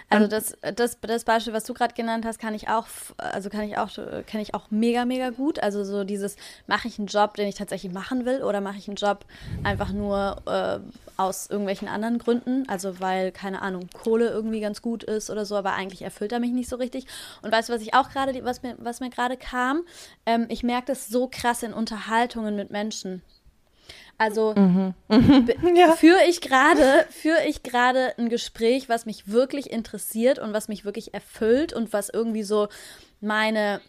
Also 0.10 0.28
das, 0.28 0.58
das, 0.76 0.98
das 1.02 1.24
Beispiel, 1.24 1.54
was 1.54 1.64
du 1.66 1.74
gerade 1.74 1.94
genannt 1.94 2.26
hast, 2.26 2.40
kann 2.40 2.56
ich 2.56 2.68
auch, 2.68 2.88
also 3.18 3.50
kann 3.50 3.62
ich 3.62 3.78
auch, 3.78 3.90
kenne 4.26 4.42
ich 4.42 4.56
auch 4.56 4.72
mega, 4.72 5.06
mega 5.06 5.30
gut. 5.30 5.60
Also 5.60 5.84
so 5.84 6.04
dieses, 6.04 6.36
mache 6.66 6.88
ich 6.88 6.98
einen 6.98 7.08
Job, 7.08 7.36
den 7.36 7.48
ich 7.48 7.56
tatsächlich 7.56 7.94
machen 7.94 8.26
will, 8.26 8.42
oder 8.42 8.60
mache 8.60 8.78
ich 8.78 8.88
einen 8.88 8.96
Job 8.96 9.26
einfach 9.64 9.92
nur 9.92 10.42
äh, 10.48 10.80
aus 11.18 11.50
irgendwelchen 11.50 11.88
anderen 11.88 12.18
Gründen, 12.18 12.68
also 12.68 13.00
weil, 13.00 13.32
keine 13.32 13.62
Ahnung, 13.62 13.90
Kohle 13.94 14.30
irgendwie 14.30 14.62
ganz 14.62 14.82
gut 14.82 15.04
ist 15.04 15.30
oder 15.30 15.46
so, 15.46 15.56
aber 15.56 15.74
eigentlich 15.74 16.02
erfüllt 16.02 16.32
er 16.32 16.40
mich 16.40 16.52
nicht 16.52 16.70
so 16.70 16.78
richtig. 16.78 17.06
Und 17.42 17.52
weißt 17.52 17.70
du, 17.70 17.74
was 17.74 17.82
ich 17.82 17.94
auch 17.94 18.10
gerade, 18.10 18.44
was 18.46 18.64
mir, 18.64 18.76
was 18.80 19.02
mir 19.02 19.10
gerade 19.10 19.38
kam? 19.38 19.84
Ähm, 20.26 20.48
ich 20.50 20.64
merke 20.64 20.88
das 20.88 21.08
so 21.08 21.30
krass 21.32 21.62
in 21.62 21.74
Unterhaltungen 21.74 22.56
mit 22.56 22.72
Menschen. 22.72 23.22
Also 24.20 24.54
mhm. 24.54 24.94
ja. 25.76 25.94
führe 25.94 26.20
ich 26.28 26.42
gerade 26.42 27.06
führe 27.10 27.46
ich 27.48 27.64
gerade 27.64 28.14
ein 28.18 28.28
Gespräch, 28.28 28.90
was 28.90 29.06
mich 29.06 29.32
wirklich 29.32 29.72
interessiert 29.72 30.40
und 30.40 30.52
was 30.52 30.68
mich 30.68 30.84
wirklich 30.84 31.14
erfüllt 31.14 31.72
und 31.72 31.94
was 31.94 32.10
irgendwie 32.10 32.44
so 32.44 32.68
meine 33.22 33.80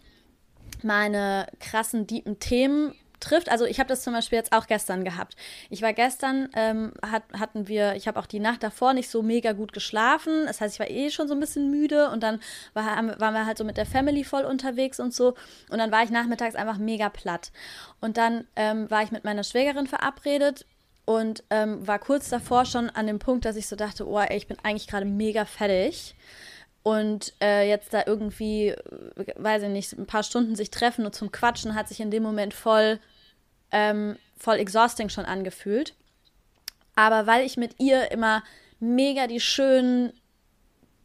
meine 0.83 1.47
krassen 1.59 2.07
deepen 2.07 2.39
Themen 2.39 2.95
trifft. 3.21 3.51
Also 3.51 3.65
ich 3.65 3.79
habe 3.79 3.89
das 3.89 4.03
zum 4.03 4.13
Beispiel 4.13 4.39
jetzt 4.39 4.53
auch 4.53 4.67
gestern 4.67 5.05
gehabt. 5.05 5.37
Ich 5.69 5.83
war 5.83 5.93
gestern, 5.93 6.49
ähm, 6.55 6.93
hat, 7.03 7.23
hatten 7.39 7.69
wir, 7.69 7.95
ich 7.95 8.09
habe 8.09 8.19
auch 8.19 8.27
die 8.27 8.41
Nacht 8.41 8.63
davor 8.63 8.93
nicht 8.93 9.11
so 9.11 9.23
mega 9.23 9.53
gut 9.53 9.73
geschlafen. 9.73 10.47
Das 10.47 10.61
heißt, 10.61 10.75
ich 10.75 10.81
war 10.81 10.91
eh 10.91 11.11
schon 11.11 11.29
so 11.29 11.35
ein 11.35 11.41
bisschen 11.41 11.71
müde 11.71 12.11
und 12.11 12.23
dann 12.23 12.41
war, 12.75 12.85
waren 12.87 13.35
wir 13.35 13.47
halt 13.47 13.59
so 13.59 13.65
mit 13.65 13.77
der 13.77 13.87
Family 13.87 14.25
voll 14.25 14.45
unterwegs 14.45 15.01
und 15.01 15.15
so. 15.15 15.35
Und 15.71 15.79
dann 15.79 15.93
war 15.93 16.03
ich 16.03 16.11
nachmittags 16.11 16.55
einfach 16.55 16.79
mega 16.79 17.09
platt. 17.09 17.53
Und 18.01 18.17
dann 18.17 18.47
ähm, 18.57 18.91
war 18.91 19.03
ich 19.03 19.11
mit 19.11 19.25
meiner 19.25 19.45
Schwägerin 19.45 19.87
verabredet 19.87 20.67
und 21.05 21.45
ähm, 21.51 21.87
war 21.87 21.99
kurz 21.99 22.29
davor 22.29 22.65
schon 22.65 22.91
an 22.91 23.07
dem 23.07 23.19
Punkt, 23.19 23.45
dass 23.45 23.57
ich 23.57 23.67
so 23.67 23.77
dachte, 23.77 24.07
oh, 24.09 24.19
ey, 24.19 24.37
ich 24.37 24.47
bin 24.47 24.59
eigentlich 24.63 24.87
gerade 24.87 25.07
mega 25.07 25.45
fertig 25.45 26.15
und 26.83 27.35
äh, 27.43 27.69
jetzt 27.69 27.93
da 27.93 28.05
irgendwie, 28.07 28.75
weiß 29.37 29.65
ich 29.65 29.69
nicht, 29.69 29.93
ein 29.93 30.07
paar 30.07 30.23
Stunden 30.23 30.57
sich 30.57 30.71
treffen 30.71 31.05
und 31.05 31.15
zum 31.15 31.31
Quatschen 31.31 31.75
hat 31.75 31.89
sich 31.89 32.01
in 32.01 32.11
dem 32.11 32.23
Moment 32.23 32.55
voll, 32.55 32.99
ähm, 33.73 34.17
voll 34.37 34.57
exhausting 34.57 35.09
schon 35.09 35.25
angefühlt. 35.25 35.95
Aber 36.97 37.27
weil 37.27 37.45
ich 37.45 37.57
mit 37.57 37.77
ihr 37.79 38.11
immer 38.11 38.43
mega 38.79 39.27
die 39.27 39.41
schönen, 39.41 40.13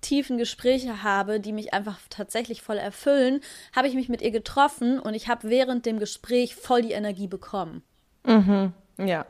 tiefen 0.01 0.37
Gespräche 0.37 1.03
habe, 1.03 1.39
die 1.39 1.51
mich 1.51 1.73
einfach 1.73 1.99
tatsächlich 2.09 2.61
voll 2.61 2.77
erfüllen, 2.77 3.41
habe 3.75 3.87
ich 3.87 3.95
mich 3.95 4.07
mit 4.07 4.21
ihr 4.21 4.31
getroffen 4.31 4.99
und 4.99 5.15
ich 5.15 5.27
habe 5.27 5.49
während 5.49 5.85
dem 5.85 5.99
Gespräch 5.99 6.55
voll 6.55 6.83
die 6.83 6.91
Energie 6.91 7.27
bekommen. 7.27 7.81
Mhm. 8.23 8.73
Ja. 8.97 9.25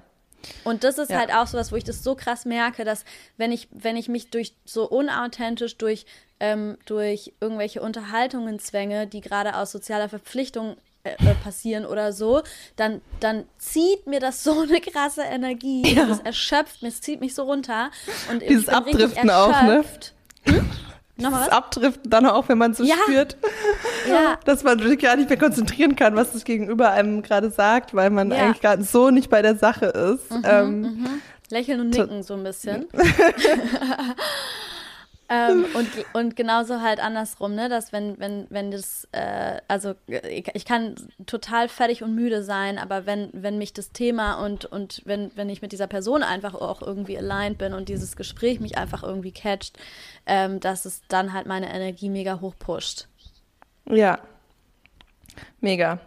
Und 0.64 0.84
das 0.84 0.98
ist 0.98 1.10
ja. 1.10 1.18
halt 1.18 1.34
auch 1.34 1.48
so 1.48 1.58
was, 1.58 1.72
wo 1.72 1.76
ich 1.76 1.86
das 1.86 2.04
so 2.04 2.14
krass 2.14 2.46
merke, 2.46 2.84
dass 2.84 3.06
wenn 3.38 3.52
ich, 3.52 3.68
wenn 3.72 3.96
ich 3.96 4.10
mich 4.10 4.30
durch 4.30 4.56
so 4.66 4.88
unauthentisch 4.88 5.78
durch 5.78 6.06
ähm, 6.40 6.78
durch 6.86 7.34
irgendwelche 7.40 7.82
Unterhaltungen 7.82 8.60
zwänge, 8.60 9.08
die 9.08 9.22
gerade 9.22 9.56
aus 9.56 9.72
sozialer 9.72 10.10
Verpflichtung 10.10 10.76
äh, 11.06 11.36
passieren 11.44 11.86
oder 11.86 12.14
so, 12.14 12.42
dann, 12.76 13.02
dann 13.20 13.46
zieht 13.58 14.08
mir 14.08 14.20
das 14.20 14.44
so 14.44 14.62
eine 14.70 14.82
krasse 14.82 15.22
Energie. 15.22 15.96
Ja. 15.96 16.08
Das 16.08 16.20
erschöpft 16.20 16.82
mich, 16.82 16.96
es 16.96 17.02
zieht 17.02 17.22
mich 17.22 17.36
so 17.36 17.44
runter. 17.44 17.92
Und 18.32 18.42
Dieses 18.42 18.68
Abdriften 18.68 19.30
auch, 19.30 19.62
ne? 19.64 19.84
Hm? 20.44 20.70
Nochmal 21.18 21.42
was? 21.42 21.50
Abdriften 21.50 22.10
dann 22.10 22.26
auch, 22.26 22.50
wenn 22.50 22.58
man 22.58 22.74
so 22.74 22.84
ja. 22.84 22.96
spürt, 23.04 23.38
ja. 24.10 24.38
dass 24.44 24.64
man 24.64 24.80
sich 24.80 25.00
gar 25.00 25.16
nicht 25.16 25.30
mehr 25.30 25.40
konzentrieren 25.40 25.96
kann, 25.96 26.16
was 26.16 26.34
das 26.34 26.44
Gegenüber 26.44 26.92
einem 26.92 27.22
gerade 27.22 27.52
sagt, 27.52 27.94
weil 27.94 28.10
man 28.10 28.32
ja. 28.32 28.38
eigentlich 28.38 28.62
gerade 28.62 28.84
so 28.84 29.12
nicht 29.12 29.30
bei 29.30 29.42
der 29.42 29.56
Sache 29.56 29.86
ist. 29.86 30.30
Mhm, 30.32 30.44
ähm, 30.44 30.82
mhm. 30.82 31.22
Lächeln 31.50 31.80
und 31.80 31.92
nicken 31.92 32.24
so 32.24 32.34
ein 32.34 32.44
bisschen. 32.44 32.88
Ähm, 35.28 35.66
und, 35.74 35.90
und 36.14 36.36
genauso 36.36 36.82
halt 36.82 37.00
andersrum, 37.00 37.56
ne, 37.56 37.70
dass 37.70 37.92
wenn, 37.92 38.20
wenn, 38.20 38.48
wenn 38.50 38.72
das, 38.72 39.08
äh, 39.12 39.60
also 39.68 39.96
ich, 40.08 40.66
kann 40.66 40.96
total 41.26 41.68
fertig 41.68 42.04
und 42.04 42.14
müde 42.14 42.44
sein, 42.44 42.78
aber 42.78 43.06
wenn, 43.06 43.30
wenn 43.34 43.58
mich 43.58 43.74
das 43.74 43.92
Thema 43.92 44.36
und, 44.46 44.66
und 44.66 45.02
wenn, 45.06 45.32
wenn 45.36 45.50
ich 45.50 45.62
mit 45.62 45.72
dieser 45.72 45.88
Person 45.88 46.24
einfach 46.24 46.54
auch 46.54 46.82
irgendwie 46.82 47.18
aligned 47.18 47.58
bin 47.58 47.74
und 47.74 47.90
dieses 47.90 48.16
Gespräch 48.16 48.60
mich 48.60 48.78
einfach 48.78 49.04
irgendwie 49.04 49.32
catcht, 49.32 49.78
ähm, 50.26 50.60
dass 50.60 50.86
es 50.86 51.02
dann 51.08 51.34
halt 51.34 51.48
meine 51.48 51.74
Energie 51.74 52.10
mega 52.10 52.40
hoch 52.42 52.56
pusht. 52.58 53.08
Ja. 53.90 54.20
Mega. 55.60 56.00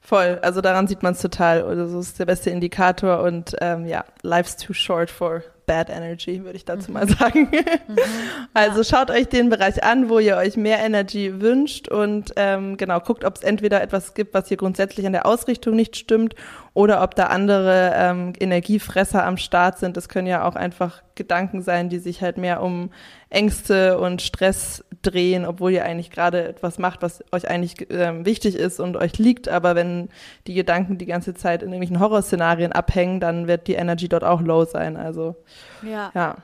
Voll, 0.00 0.38
also 0.42 0.60
daran 0.60 0.86
sieht 0.86 1.02
man 1.02 1.14
es 1.14 1.22
total. 1.22 1.62
Also 1.62 1.96
das 1.96 2.08
ist 2.08 2.18
der 2.18 2.26
beste 2.26 2.50
Indikator 2.50 3.22
und 3.22 3.56
ähm, 3.60 3.86
ja, 3.86 4.04
life's 4.22 4.56
too 4.56 4.74
short 4.74 5.10
for 5.10 5.42
Bad 5.66 5.90
Energy, 5.90 6.44
würde 6.44 6.56
ich 6.56 6.64
dazu 6.64 6.90
mhm. 6.90 6.94
mal 6.94 7.08
sagen. 7.08 7.50
Mhm. 7.50 7.98
Also 8.52 8.78
ja. 8.78 8.84
schaut 8.84 9.10
euch 9.10 9.28
den 9.28 9.50
Bereich 9.50 9.82
an, 9.82 10.08
wo 10.08 10.18
ihr 10.18 10.36
euch 10.36 10.56
mehr 10.56 10.78
Energy 10.78 11.40
wünscht 11.40 11.88
und 11.88 12.32
ähm, 12.36 12.76
genau, 12.76 13.00
guckt, 13.00 13.24
ob 13.24 13.36
es 13.36 13.42
entweder 13.42 13.82
etwas 13.82 14.14
gibt, 14.14 14.32
was 14.32 14.48
hier 14.48 14.56
grundsätzlich 14.56 15.06
an 15.06 15.12
der 15.12 15.26
Ausrichtung 15.26 15.74
nicht 15.74 15.96
stimmt 15.96 16.34
oder 16.72 17.02
ob 17.02 17.14
da 17.14 17.26
andere 17.26 17.92
ähm, 17.96 18.32
Energiefresser 18.38 19.24
am 19.24 19.36
Start 19.36 19.78
sind. 19.78 19.96
Das 19.96 20.08
können 20.08 20.26
ja 20.26 20.46
auch 20.46 20.54
einfach 20.54 21.02
Gedanken 21.14 21.62
sein, 21.62 21.88
die 21.88 21.98
sich 21.98 22.22
halt 22.22 22.38
mehr 22.38 22.62
um 22.62 22.90
Ängste 23.34 23.98
und 23.98 24.22
Stress 24.22 24.84
drehen, 25.02 25.44
obwohl 25.44 25.72
ihr 25.72 25.84
eigentlich 25.84 26.10
gerade 26.10 26.48
etwas 26.48 26.78
macht, 26.78 27.02
was 27.02 27.22
euch 27.32 27.48
eigentlich 27.48 27.86
ähm, 27.90 28.24
wichtig 28.24 28.54
ist 28.54 28.80
und 28.80 28.96
euch 28.96 29.18
liegt. 29.18 29.48
Aber 29.48 29.74
wenn 29.74 30.08
die 30.46 30.54
Gedanken 30.54 30.98
die 30.98 31.06
ganze 31.06 31.34
Zeit 31.34 31.62
in 31.62 31.68
irgendwelchen 31.68 32.00
Horrorszenarien 32.00 32.72
abhängen, 32.72 33.20
dann 33.20 33.46
wird 33.46 33.66
die 33.66 33.74
Energy 33.74 34.08
dort 34.08 34.24
auch 34.24 34.40
low 34.40 34.64
sein. 34.64 34.96
Also 34.96 35.36
ja. 35.82 36.10
ja. 36.14 36.36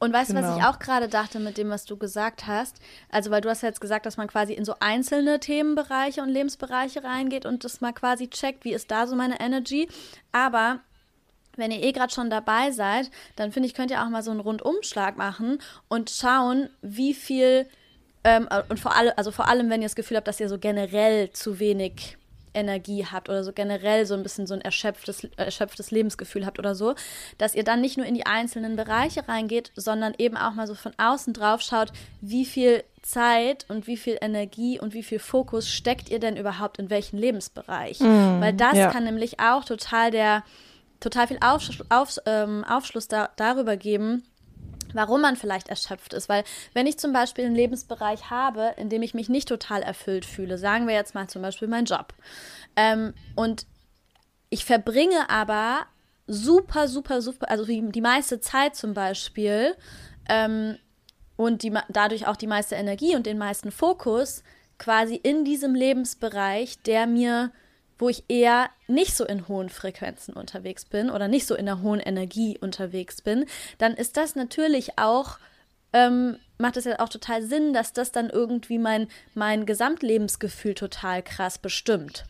Und 0.00 0.14
weißt 0.14 0.30
du, 0.30 0.34
genau. 0.34 0.48
was 0.48 0.56
ich 0.56 0.64
auch 0.64 0.78
gerade 0.78 1.08
dachte 1.08 1.38
mit 1.40 1.58
dem, 1.58 1.68
was 1.68 1.84
du 1.84 1.98
gesagt 1.98 2.46
hast? 2.46 2.76
Also, 3.10 3.30
weil 3.30 3.42
du 3.42 3.50
hast 3.50 3.62
jetzt 3.62 3.82
gesagt, 3.82 4.06
dass 4.06 4.16
man 4.16 4.28
quasi 4.28 4.54
in 4.54 4.64
so 4.64 4.74
einzelne 4.80 5.40
Themenbereiche 5.40 6.22
und 6.22 6.30
Lebensbereiche 6.30 7.04
reingeht 7.04 7.44
und 7.44 7.64
das 7.64 7.82
mal 7.82 7.92
quasi 7.92 8.28
checkt, 8.28 8.64
wie 8.64 8.72
ist 8.72 8.90
da 8.90 9.06
so 9.06 9.14
meine 9.14 9.38
Energy. 9.40 9.88
Aber 10.32 10.80
wenn 11.56 11.70
ihr 11.70 11.82
eh 11.82 11.92
gerade 11.92 12.12
schon 12.12 12.30
dabei 12.30 12.70
seid, 12.70 13.10
dann 13.36 13.52
finde 13.52 13.68
ich, 13.68 13.74
könnt 13.74 13.90
ihr 13.90 14.02
auch 14.02 14.08
mal 14.08 14.22
so 14.22 14.30
einen 14.30 14.40
Rundumschlag 14.40 15.16
machen 15.16 15.58
und 15.88 16.10
schauen, 16.10 16.70
wie 16.82 17.14
viel 17.14 17.66
ähm, 18.22 18.48
und 18.68 18.78
vor 18.78 18.94
allem, 18.94 19.12
also 19.16 19.30
vor 19.30 19.48
allem, 19.48 19.70
wenn 19.70 19.80
ihr 19.80 19.86
das 19.86 19.96
Gefühl 19.96 20.16
habt, 20.16 20.28
dass 20.28 20.40
ihr 20.40 20.48
so 20.48 20.58
generell 20.58 21.30
zu 21.30 21.58
wenig 21.58 22.18
Energie 22.52 23.06
habt 23.06 23.28
oder 23.28 23.44
so 23.44 23.52
generell 23.52 24.06
so 24.06 24.14
ein 24.14 24.22
bisschen 24.22 24.46
so 24.46 24.54
ein 24.54 24.60
erschöpftes, 24.60 25.24
erschöpftes 25.36 25.90
Lebensgefühl 25.90 26.46
habt 26.46 26.58
oder 26.58 26.74
so, 26.74 26.94
dass 27.38 27.54
ihr 27.54 27.64
dann 27.64 27.80
nicht 27.80 27.96
nur 27.96 28.06
in 28.06 28.14
die 28.14 28.26
einzelnen 28.26 28.76
Bereiche 28.76 29.28
reingeht, 29.28 29.72
sondern 29.76 30.14
eben 30.18 30.36
auch 30.36 30.52
mal 30.54 30.66
so 30.66 30.74
von 30.74 30.92
außen 30.98 31.32
drauf 31.32 31.60
schaut, 31.60 31.92
wie 32.20 32.44
viel 32.44 32.82
Zeit 33.02 33.66
und 33.68 33.86
wie 33.86 33.96
viel 33.96 34.18
Energie 34.20 34.78
und 34.78 34.94
wie 34.94 35.02
viel 35.02 35.20
Fokus 35.20 35.68
steckt 35.68 36.08
ihr 36.10 36.18
denn 36.18 36.36
überhaupt 36.36 36.78
in 36.78 36.90
welchen 36.90 37.18
Lebensbereich? 37.18 38.00
Mm, 38.00 38.40
Weil 38.40 38.52
das 38.52 38.76
ja. 38.76 38.90
kann 38.90 39.04
nämlich 39.04 39.40
auch 39.40 39.64
total 39.64 40.10
der 40.10 40.42
total 41.00 41.26
viel 41.26 41.38
Aufsch 41.40 41.82
auf, 41.88 42.18
ähm, 42.26 42.64
Aufschluss 42.64 43.08
da, 43.08 43.30
darüber 43.36 43.76
geben, 43.76 44.22
warum 44.92 45.20
man 45.20 45.36
vielleicht 45.36 45.68
erschöpft 45.68 46.12
ist. 46.14 46.28
Weil 46.28 46.44
wenn 46.74 46.86
ich 46.86 46.98
zum 46.98 47.12
Beispiel 47.12 47.46
einen 47.46 47.54
Lebensbereich 47.54 48.30
habe, 48.30 48.74
in 48.76 48.88
dem 48.88 49.02
ich 49.02 49.14
mich 49.14 49.28
nicht 49.28 49.48
total 49.48 49.82
erfüllt 49.82 50.24
fühle, 50.24 50.58
sagen 50.58 50.86
wir 50.86 50.94
jetzt 50.94 51.14
mal 51.14 51.28
zum 51.28 51.42
Beispiel 51.42 51.68
meinen 51.68 51.86
Job, 51.86 52.14
ähm, 52.76 53.14
und 53.34 53.66
ich 54.50 54.64
verbringe 54.64 55.30
aber 55.30 55.86
super, 56.26 56.88
super, 56.88 57.22
super, 57.22 57.48
also 57.50 57.64
die 57.64 58.00
meiste 58.00 58.40
Zeit 58.40 58.76
zum 58.76 58.94
Beispiel 58.94 59.74
ähm, 60.28 60.76
und 61.36 61.62
die, 61.62 61.72
dadurch 61.88 62.26
auch 62.26 62.36
die 62.36 62.46
meiste 62.46 62.74
Energie 62.76 63.16
und 63.16 63.26
den 63.26 63.38
meisten 63.38 63.72
Fokus 63.72 64.42
quasi 64.78 65.14
in 65.16 65.44
diesem 65.44 65.74
Lebensbereich, 65.74 66.82
der 66.82 67.06
mir 67.06 67.52
wo 68.00 68.08
ich 68.08 68.24
eher 68.28 68.70
nicht 68.88 69.14
so 69.14 69.24
in 69.24 69.46
hohen 69.46 69.68
Frequenzen 69.68 70.34
unterwegs 70.34 70.84
bin 70.84 71.10
oder 71.10 71.28
nicht 71.28 71.46
so 71.46 71.54
in 71.54 71.66
der 71.66 71.82
hohen 71.82 72.00
Energie 72.00 72.58
unterwegs 72.58 73.20
bin, 73.20 73.44
dann 73.78 73.94
ist 73.94 74.16
das 74.16 74.34
natürlich 74.34 74.98
auch, 74.98 75.38
ähm, 75.92 76.38
macht 76.58 76.76
es 76.76 76.86
ja 76.86 76.98
auch 76.98 77.10
total 77.10 77.42
Sinn, 77.42 77.72
dass 77.72 77.92
das 77.92 78.10
dann 78.10 78.30
irgendwie 78.30 78.78
mein, 78.78 79.08
mein 79.34 79.66
Gesamtlebensgefühl 79.66 80.74
total 80.74 81.22
krass 81.22 81.58
bestimmt. 81.58 82.24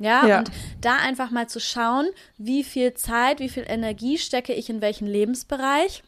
Ja, 0.00 0.26
ja, 0.26 0.38
und 0.40 0.50
da 0.80 0.96
einfach 0.96 1.30
mal 1.30 1.48
zu 1.48 1.60
schauen, 1.60 2.06
wie 2.36 2.62
viel 2.62 2.94
Zeit, 2.94 3.40
wie 3.40 3.48
viel 3.48 3.64
Energie 3.66 4.18
stecke 4.18 4.52
ich 4.52 4.70
in 4.70 4.80
welchen 4.80 5.06
Lebensbereich. 5.06 6.02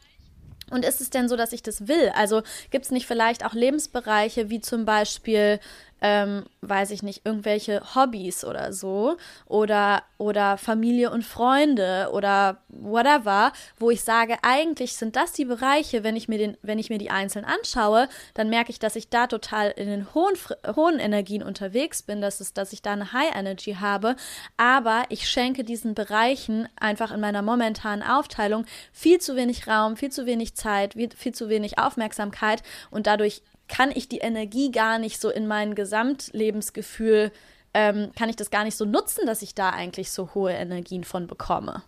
Und 0.69 0.85
ist 0.85 1.01
es 1.01 1.09
denn 1.09 1.27
so, 1.27 1.35
dass 1.35 1.51
ich 1.51 1.61
das 1.61 1.89
will? 1.89 2.11
Also 2.15 2.43
gibt 2.69 2.85
es 2.85 2.91
nicht 2.91 3.05
vielleicht 3.05 3.45
auch 3.45 3.53
Lebensbereiche 3.53 4.49
wie 4.49 4.61
zum 4.61 4.85
Beispiel 4.85 5.59
ähm, 6.01 6.45
weiß 6.61 6.91
ich 6.91 7.03
nicht, 7.03 7.25
irgendwelche 7.25 7.81
Hobbys 7.95 8.43
oder 8.43 8.73
so 8.73 9.17
oder, 9.45 10.03
oder 10.17 10.57
Familie 10.57 11.11
und 11.11 11.23
Freunde 11.23 12.09
oder 12.11 12.63
whatever, 12.69 13.53
wo 13.77 13.91
ich 13.91 14.01
sage, 14.01 14.37
eigentlich 14.41 14.93
sind 14.93 15.15
das 15.15 15.31
die 15.31 15.45
Bereiche, 15.45 16.03
wenn 16.03 16.15
ich 16.15 16.27
mir 16.27 16.39
den, 16.39 16.57
wenn 16.63 16.79
ich 16.79 16.89
mir 16.89 16.97
die 16.97 17.11
einzeln 17.11 17.45
anschaue, 17.45 18.09
dann 18.33 18.49
merke 18.49 18.71
ich, 18.71 18.79
dass 18.79 18.95
ich 18.95 19.09
da 19.09 19.27
total 19.27 19.69
in 19.69 19.87
den 19.87 20.13
hohen, 20.13 20.35
hohen 20.75 20.99
Energien 20.99 21.43
unterwegs 21.43 22.01
bin, 22.01 22.19
dass, 22.19 22.39
es, 22.39 22.53
dass 22.53 22.73
ich 22.73 22.81
da 22.81 22.93
eine 22.93 23.13
High 23.13 23.35
Energy 23.35 23.77
habe, 23.79 24.15
aber 24.57 25.03
ich 25.09 25.29
schenke 25.29 25.63
diesen 25.63 25.93
Bereichen 25.93 26.67
einfach 26.79 27.11
in 27.11 27.19
meiner 27.19 27.43
momentanen 27.43 28.03
Aufteilung 28.03 28.65
viel 28.91 29.19
zu 29.19 29.35
wenig 29.35 29.67
Raum, 29.67 29.97
viel 29.97 30.11
zu 30.11 30.25
wenig 30.25 30.55
Zeit, 30.55 30.95
viel 31.15 31.33
zu 31.33 31.49
wenig 31.49 31.77
Aufmerksamkeit 31.77 32.63
und 32.89 33.05
dadurch 33.05 33.43
kann 33.71 33.91
ich 33.91 34.09
die 34.09 34.19
Energie 34.19 34.69
gar 34.71 34.99
nicht 34.99 35.19
so 35.19 35.29
in 35.29 35.47
mein 35.47 35.73
Gesamtlebensgefühl, 35.73 37.31
ähm, 37.73 38.11
kann 38.17 38.29
ich 38.29 38.35
das 38.35 38.51
gar 38.51 38.65
nicht 38.65 38.75
so 38.75 38.85
nutzen, 38.85 39.25
dass 39.25 39.41
ich 39.41 39.55
da 39.55 39.69
eigentlich 39.69 40.11
so 40.11 40.33
hohe 40.35 40.51
Energien 40.51 41.05
von 41.05 41.25
bekomme. 41.25 41.81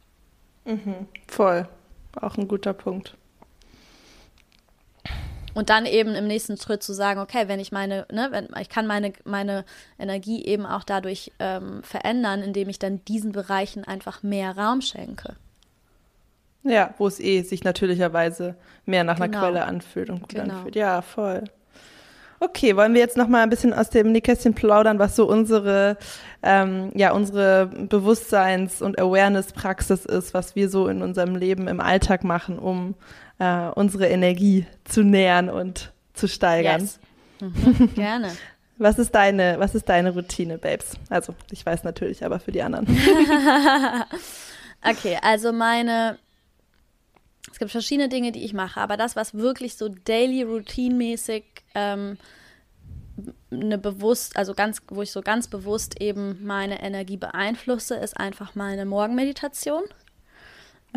Mhm, 0.66 1.08
voll. 1.28 1.68
Auch 2.20 2.38
ein 2.38 2.48
guter 2.48 2.74
Punkt. 2.74 3.18
Und 5.54 5.70
dann 5.70 5.86
eben 5.86 6.16
im 6.16 6.26
nächsten 6.26 6.58
Schritt 6.58 6.82
zu 6.82 6.94
sagen, 6.94 7.20
okay, 7.20 7.48
wenn 7.48 7.60
ich 7.60 7.72
meine, 7.72 8.08
ne, 8.12 8.30
wenn, 8.32 8.48
ich 8.60 8.70
kann 8.70 8.88
meine, 8.88 9.14
meine 9.26 9.66
Energie 10.00 10.46
eben 10.46 10.66
auch 10.66 10.84
dadurch 10.84 11.32
ähm, 11.40 11.84
verändern, 11.84 12.42
indem 12.42 12.70
ich 12.70 12.80
dann 12.80 13.04
diesen 13.06 13.34
Bereichen 13.34 13.84
einfach 13.84 14.24
mehr 14.24 14.58
Raum 14.58 14.82
schenke. 14.82 15.36
Ja, 16.64 16.94
wo 16.98 17.08
es 17.08 17.20
eh 17.20 17.42
sich 17.42 17.66
natürlicherweise 17.66 18.56
mehr 18.86 19.04
nach 19.04 19.20
genau. 19.20 19.26
einer 19.26 19.40
Quelle 19.40 19.66
anfühlt 19.66 20.10
und 20.10 20.22
gut 20.22 20.30
genau. 20.30 20.56
anfühlt. 20.56 20.76
Ja, 20.76 21.02
voll. 21.02 21.44
Okay, 22.44 22.76
wollen 22.76 22.94
wir 22.94 23.00
jetzt 23.00 23.16
noch 23.16 23.30
mal 23.30 23.42
ein 23.44 23.50
bisschen 23.50 23.74
aus 23.74 23.90
dem 23.90 24.12
Nähkästchen 24.12 24.54
plaudern, 24.54 25.00
was 25.00 25.16
so 25.16 25.26
unsere, 25.26 25.98
ähm, 26.42 26.92
ja, 26.94 27.14
unsere 27.14 27.68
Bewusstseins- 27.68 28.82
und 28.82 29.00
Awareness-Praxis 29.00 30.04
ist, 30.04 30.34
was 30.34 30.54
wir 30.54 30.68
so 30.68 30.90
in 30.90 31.02
unserem 31.02 31.38
Leben 31.38 31.70
im 31.70 31.80
Alltag 31.80 32.26
machen, 32.26 32.60
um 32.60 32.96
äh, 33.40 33.70
unsere 33.76 34.08
Energie 34.08 34.66
zu 34.84 35.04
nähern 35.04 35.50
und 35.50 35.94
zu 36.14 36.28
steigern. 36.28 36.82
Yes. 36.82 37.00
Mhm, 37.40 37.94
gerne. 37.96 38.32
Was 38.78 39.00
ist 39.00 39.14
deine, 39.16 39.56
was 39.58 39.76
ist 39.76 39.90
deine 39.90 40.14
Routine, 40.14 40.58
Babes? 40.58 40.94
Also, 41.10 41.36
ich 41.52 41.66
weiß 41.66 41.84
natürlich, 41.84 42.24
aber 42.24 42.40
für 42.40 42.54
die 42.54 42.62
anderen. 42.62 42.88
okay, 44.82 45.18
also 45.22 45.52
meine, 45.52 46.20
es 47.54 47.60
gibt 47.60 47.70
verschiedene 47.70 48.10
Dinge, 48.10 48.32
die 48.32 48.44
ich 48.44 48.54
mache, 48.54 48.82
aber 48.82 48.98
das, 48.98 49.16
was 49.16 49.36
wirklich 49.36 49.76
so 49.76 49.88
daily 49.88 50.42
routine-mäßig 50.42 51.44
ähm, 51.76 52.18
eine 53.52 53.78
bewusst, 53.78 54.36
also 54.36 54.56
ganz, 54.56 54.82
wo 54.88 55.04
ich 55.04 55.12
so 55.12 55.22
ganz 55.22 55.48
bewusst 55.48 56.02
eben 56.02 56.44
meine 56.44 56.82
Energie 56.82 57.18
beeinflusse, 57.18 57.94
ist 57.94 58.18
einfach 58.18 58.56
meine 58.56 58.86
Morgenmeditation. 58.86 59.84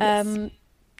Yes. 0.01 0.27
Ähm, 0.27 0.51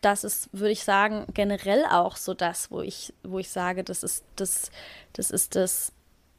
das 0.03 0.25
ist, 0.25 0.51
würde 0.53 0.73
ich 0.73 0.85
sagen, 0.85 1.25
generell 1.33 1.87
auch 1.87 2.17
so 2.17 2.35
das, 2.35 2.71
wo 2.71 2.83
ich, 2.83 3.15
wo 3.23 3.39
ich 3.39 3.49
sage, 3.49 3.83
das 3.83 4.03
ist 4.03 4.27
das, 4.37 4.71
das 5.15 5.31
ist 5.31 5.57
das 5.57 5.91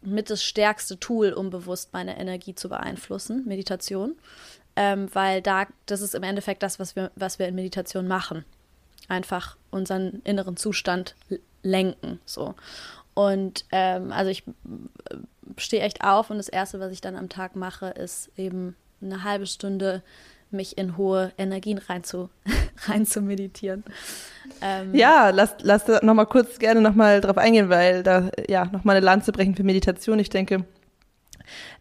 mit 0.01 0.29
das 0.29 0.43
stärkste 0.43 0.99
Tool, 0.99 1.33
um 1.33 1.49
bewusst 1.49 1.91
meine 1.91 2.19
Energie 2.19 2.53
zu 2.53 2.69
beeinflussen, 2.69 3.45
Meditation. 3.47 4.15
Ähm, 4.75 5.09
weil 5.11 5.41
da, 5.41 5.65
das 5.87 6.01
ist 6.01 6.13
im 6.13 6.21
Endeffekt 6.21 6.61
das, 6.61 6.77
was 6.77 6.95
wir, 6.95 7.09
was 7.15 7.39
wir 7.39 7.47
in 7.47 7.55
Meditation 7.55 8.07
machen 8.07 8.45
einfach 9.07 9.57
unseren 9.71 10.21
inneren 10.23 10.57
Zustand 10.57 11.15
lenken. 11.63 12.19
So. 12.25 12.55
Und 13.13 13.65
ähm, 13.71 14.11
also 14.11 14.29
ich 14.29 14.43
äh, 14.47 15.15
stehe 15.57 15.81
echt 15.81 16.03
auf 16.03 16.29
und 16.29 16.37
das 16.37 16.49
Erste, 16.49 16.79
was 16.79 16.91
ich 16.91 17.01
dann 17.01 17.15
am 17.15 17.29
Tag 17.29 17.55
mache, 17.55 17.87
ist 17.87 18.29
eben 18.37 18.75
eine 19.01 19.23
halbe 19.23 19.47
Stunde 19.47 20.03
mich 20.49 20.77
in 20.77 20.97
hohe 20.97 21.33
Energien 21.37 21.77
rein 21.77 22.03
zu, 22.03 22.29
rein 22.87 23.05
zu 23.05 23.21
meditieren. 23.21 23.83
Ähm, 24.61 24.95
ja, 24.95 25.29
lass, 25.31 25.55
lass 25.61 25.85
da 25.85 25.99
noch 26.03 26.13
mal 26.13 26.25
kurz 26.25 26.59
gerne 26.59 26.81
noch 26.81 26.95
mal 26.95 27.19
drauf 27.19 27.37
eingehen, 27.37 27.69
weil 27.69 28.03
da 28.03 28.29
ja 28.47 28.65
noch 28.65 28.83
mal 28.83 28.95
eine 28.95 29.05
Lanze 29.05 29.31
brechen 29.31 29.55
für 29.55 29.63
Meditation. 29.63 30.19
Ich 30.19 30.29
denke, 30.29 30.65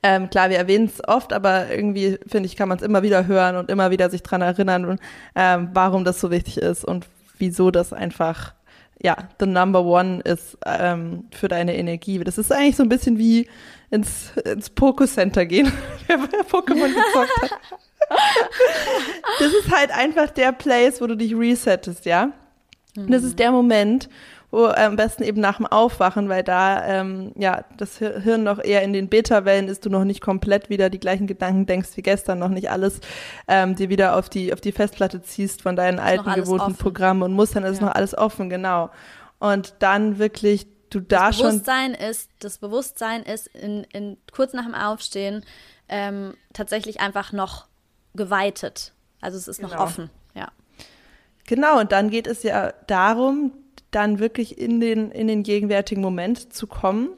ähm, 0.03 0.31
klar, 0.31 0.51
wir 0.51 0.59
erwähnen 0.59 0.87
es 0.87 1.07
oft, 1.07 1.33
aber 1.33 1.71
irgendwie 1.71 2.19
finde 2.27 2.47
ich, 2.47 2.57
kann 2.57 2.69
man 2.69 2.79
es 2.79 2.85
immer 2.85 3.03
wieder 3.03 3.27
hören 3.27 3.57
und 3.57 3.71
immer 3.71 3.91
wieder 3.91 4.11
sich 4.11 4.23
dran 4.23 4.43
erinnern, 4.43 4.99
ähm, 5.35 5.71
warum 5.73 6.05
das 6.05 6.21
so 6.21 6.31
wichtig 6.31 6.59
ist 6.59 6.85
und 6.85 7.07
wieso 7.38 7.70
das 7.70 7.92
einfach 7.92 8.55
ja, 9.03 9.16
the 9.38 9.46
number 9.46 9.85
one 9.85 10.20
ist 10.22 10.57
ähm, 10.64 11.25
für 11.31 11.49
deine 11.49 11.77
Energie. 11.77 12.18
Das 12.18 12.38
ist 12.38 12.51
eigentlich 12.51 12.77
so 12.77 12.83
ein 12.83 12.88
bisschen 12.88 13.18
wie 13.18 13.49
ins, 13.90 14.33
ins 14.44 14.70
Poké-Center 14.70 15.44
gehen, 15.44 15.70
wer 16.07 16.18
Pokémon 16.18 16.88
gezockt 16.88 17.42
hat. 17.42 17.51
das 19.38 19.53
ist 19.53 19.70
halt 19.70 19.90
einfach 19.90 20.31
der 20.31 20.53
Place, 20.53 21.01
wo 21.01 21.07
du 21.07 21.16
dich 21.16 21.35
resettest, 21.37 22.07
ja. 22.07 22.33
Mhm. 22.96 23.11
Das 23.11 23.22
ist 23.22 23.38
der 23.38 23.53
Moment, 23.53 24.09
wo 24.51 24.67
äh, 24.67 24.85
am 24.85 24.97
besten 24.97 25.23
eben 25.23 25.41
nach 25.41 25.57
dem 25.57 25.67
Aufwachen, 25.67 26.29
weil 26.29 26.43
da 26.43 26.85
ähm, 26.87 27.33
ja 27.37 27.65
das 27.77 27.99
Hirn 27.99 28.45
noch 28.45 28.63
eher 28.63 28.83
in 28.83 28.93
den 28.93 29.09
Beta-Wellen 29.09 29.69
ist, 29.69 29.85
du 29.85 29.91
noch 29.91 30.05
nicht 30.05 30.21
komplett 30.21 30.71
wieder 30.71 30.91
die 30.91 31.01
gleichen 31.01 31.27
Gedanken 31.27 31.67
denkst 31.67 31.91
wie 31.97 32.03
gestern, 32.03 32.39
noch 32.39 32.49
nicht 32.49 32.71
alles 32.71 33.01
ähm, 33.49 33.77
dir 33.77 33.89
wieder 33.89 34.17
auf 34.17 34.29
die 34.29 34.53
auf 34.53 34.61
die 34.61 34.73
Festplatte 34.73 35.23
ziehst 35.23 35.63
von 35.63 35.77
deinen 35.77 35.99
alten 35.99 36.33
gewohnten 36.33 36.73
offen. 36.73 36.77
Programmen 36.77 37.23
und 37.23 37.33
musst 37.33 37.57
dann 37.57 37.65
ist 37.65 37.81
ja. 37.81 37.87
noch 37.87 37.95
alles 37.95 38.17
offen, 38.17 38.51
genau. 38.51 38.91
Und 39.39 39.75
dann 39.81 40.19
wirklich 40.19 40.67
du 40.91 41.01
da 41.01 41.29
das 41.29 41.39
Bewusstsein 41.39 41.95
schon 41.95 42.09
ist, 42.09 42.31
das 42.39 42.59
Bewusstsein 42.59 43.23
ist 43.23 43.49
in, 43.49 43.85
in 43.93 44.17
kurz 44.33 44.53
nach 44.53 44.65
dem 44.65 44.75
Aufstehen 44.75 45.45
ähm, 45.89 46.35
tatsächlich 46.53 47.01
einfach 47.01 47.33
noch 47.33 47.67
geweitet. 48.15 48.93
Also 49.21 49.37
es 49.37 49.49
ist 49.49 49.63
noch 49.63 49.71
genau. 49.71 49.83
offen, 49.83 50.11
ja. 50.35 50.49
Genau, 51.47 51.81
und 51.81 51.93
dann 51.93 52.11
geht 52.11 52.27
es 52.27 52.43
ja 52.43 52.73
darum, 52.87 53.53
dann 53.97 54.19
wirklich 54.19 54.59
in 54.59 54.79
den, 54.81 55.11
in 55.11 55.27
den 55.27 55.43
gegenwärtigen 55.43 56.03
Moment 56.03 56.53
zu 56.53 56.67
kommen, 56.67 57.09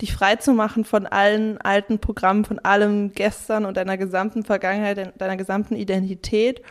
dich 0.00 0.12
frei 0.12 0.36
zu 0.36 0.52
machen 0.52 0.84
von 0.84 1.04
allen 1.06 1.58
alten 1.58 1.98
Programmen, 1.98 2.44
von 2.44 2.60
allem 2.60 3.12
gestern 3.12 3.66
und 3.66 3.76
deiner 3.76 3.96
gesamten 3.96 4.44
Vergangenheit, 4.44 5.20
deiner 5.20 5.36
gesamten 5.36 5.74
Identität 5.74 6.62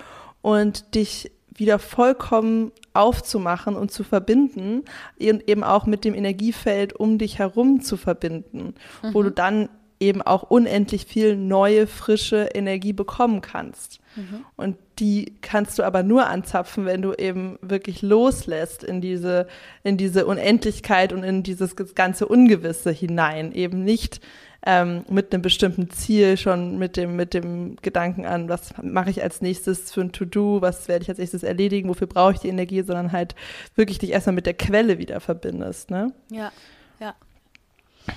und 0.41 0.95
dich 0.95 1.31
wieder 1.53 1.79
vollkommen 1.79 2.71
aufzumachen 2.93 3.75
und 3.75 3.91
zu 3.91 4.03
verbinden 4.03 4.83
und 5.19 5.49
eben 5.49 5.63
auch 5.63 5.85
mit 5.85 6.05
dem 6.05 6.13
Energiefeld 6.13 6.93
um 6.93 7.17
dich 7.17 7.37
herum 7.39 7.81
zu 7.81 7.97
verbinden, 7.97 8.73
mhm. 9.03 9.13
wo 9.13 9.21
du 9.21 9.31
dann 9.31 9.67
eben 9.99 10.21
auch 10.21 10.43
unendlich 10.43 11.05
viel 11.05 11.35
neue, 11.35 11.87
frische 11.87 12.49
Energie 12.53 12.93
bekommen 12.93 13.41
kannst. 13.41 13.99
Mhm. 14.17 14.45
Und 14.57 14.77
die 14.99 15.35
kannst 15.41 15.79
du 15.79 15.83
aber 15.83 16.03
nur 16.03 16.27
anzapfen, 16.27 16.85
wenn 16.85 17.01
du 17.01 17.13
eben 17.13 17.57
wirklich 17.61 18.01
loslässt 18.01 18.83
in 18.83 18.99
diese, 18.99 19.47
in 19.83 19.95
diese 19.97 20.25
Unendlichkeit 20.25 21.13
und 21.13 21.23
in 21.23 21.43
dieses 21.43 21.75
ganze 21.95 22.27
Ungewisse 22.27 22.91
hinein. 22.91 23.53
Eben 23.53 23.83
nicht 23.83 24.19
ähm, 24.65 25.05
mit 25.09 25.33
einem 25.33 25.41
bestimmten 25.41 25.89
Ziel 25.91 26.35
schon 26.35 26.77
mit 26.77 26.97
dem, 26.97 27.15
mit 27.15 27.33
dem 27.33 27.77
Gedanken 27.77 28.25
an, 28.25 28.49
was 28.49 28.73
mache 28.81 29.09
ich 29.09 29.23
als 29.23 29.41
nächstes 29.41 29.93
für 29.93 30.01
ein 30.01 30.11
To-Do, 30.11 30.61
was 30.61 30.87
werde 30.87 31.03
ich 31.03 31.09
als 31.09 31.19
nächstes 31.19 31.43
erledigen, 31.43 31.87
wofür 31.87 32.07
brauche 32.07 32.33
ich 32.33 32.39
die 32.39 32.49
Energie, 32.49 32.81
sondern 32.81 33.11
halt 33.11 33.35
wirklich 33.75 33.99
dich 33.99 34.11
erstmal 34.11 34.35
mit 34.35 34.45
der 34.45 34.55
Quelle 34.55 34.97
wieder 34.97 35.19
verbindest. 35.19 35.91
Ne? 35.91 36.11
Ja, 36.31 36.51
ja. 36.99 37.15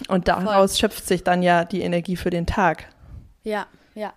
Und 0.09 0.29
daraus 0.29 0.73
Voll. 0.73 0.81
schöpft 0.81 1.07
sich 1.07 1.23
dann 1.23 1.43
ja 1.43 1.65
die 1.65 1.83
Energie 1.83 2.17
für 2.17 2.31
den 2.31 2.47
Tag. 2.47 2.87
Ja, 3.45 3.67
ja. 3.95 4.13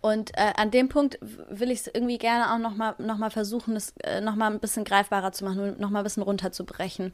Und 0.00 0.30
äh, 0.36 0.52
an 0.56 0.70
dem 0.70 0.88
Punkt 0.88 1.18
will 1.20 1.70
ich 1.70 1.80
es 1.80 1.86
irgendwie 1.88 2.18
gerne 2.18 2.52
auch 2.52 2.58
nochmal 2.58 2.94
noch 2.98 3.18
mal 3.18 3.30
versuchen, 3.30 3.74
es 3.74 3.94
äh, 4.04 4.20
nochmal 4.20 4.52
ein 4.52 4.60
bisschen 4.60 4.84
greifbarer 4.84 5.32
zu 5.32 5.44
machen, 5.44 5.76
nochmal 5.78 6.02
ein 6.02 6.04
bisschen 6.04 6.22
runterzubrechen. 6.22 7.12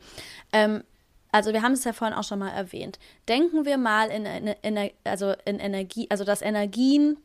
Ähm, 0.52 0.84
also 1.32 1.52
wir 1.52 1.62
haben 1.62 1.72
es 1.72 1.84
ja 1.84 1.92
vorhin 1.92 2.16
auch 2.16 2.24
schon 2.24 2.38
mal 2.38 2.50
erwähnt. 2.50 2.98
Denken 3.26 3.64
wir 3.64 3.78
mal 3.78 4.08
in, 4.08 4.26
in, 4.26 4.46
in, 4.62 4.90
also 5.02 5.34
in 5.44 5.58
Energie, 5.58 6.06
also 6.10 6.24
dass 6.24 6.42
Energien 6.42 7.16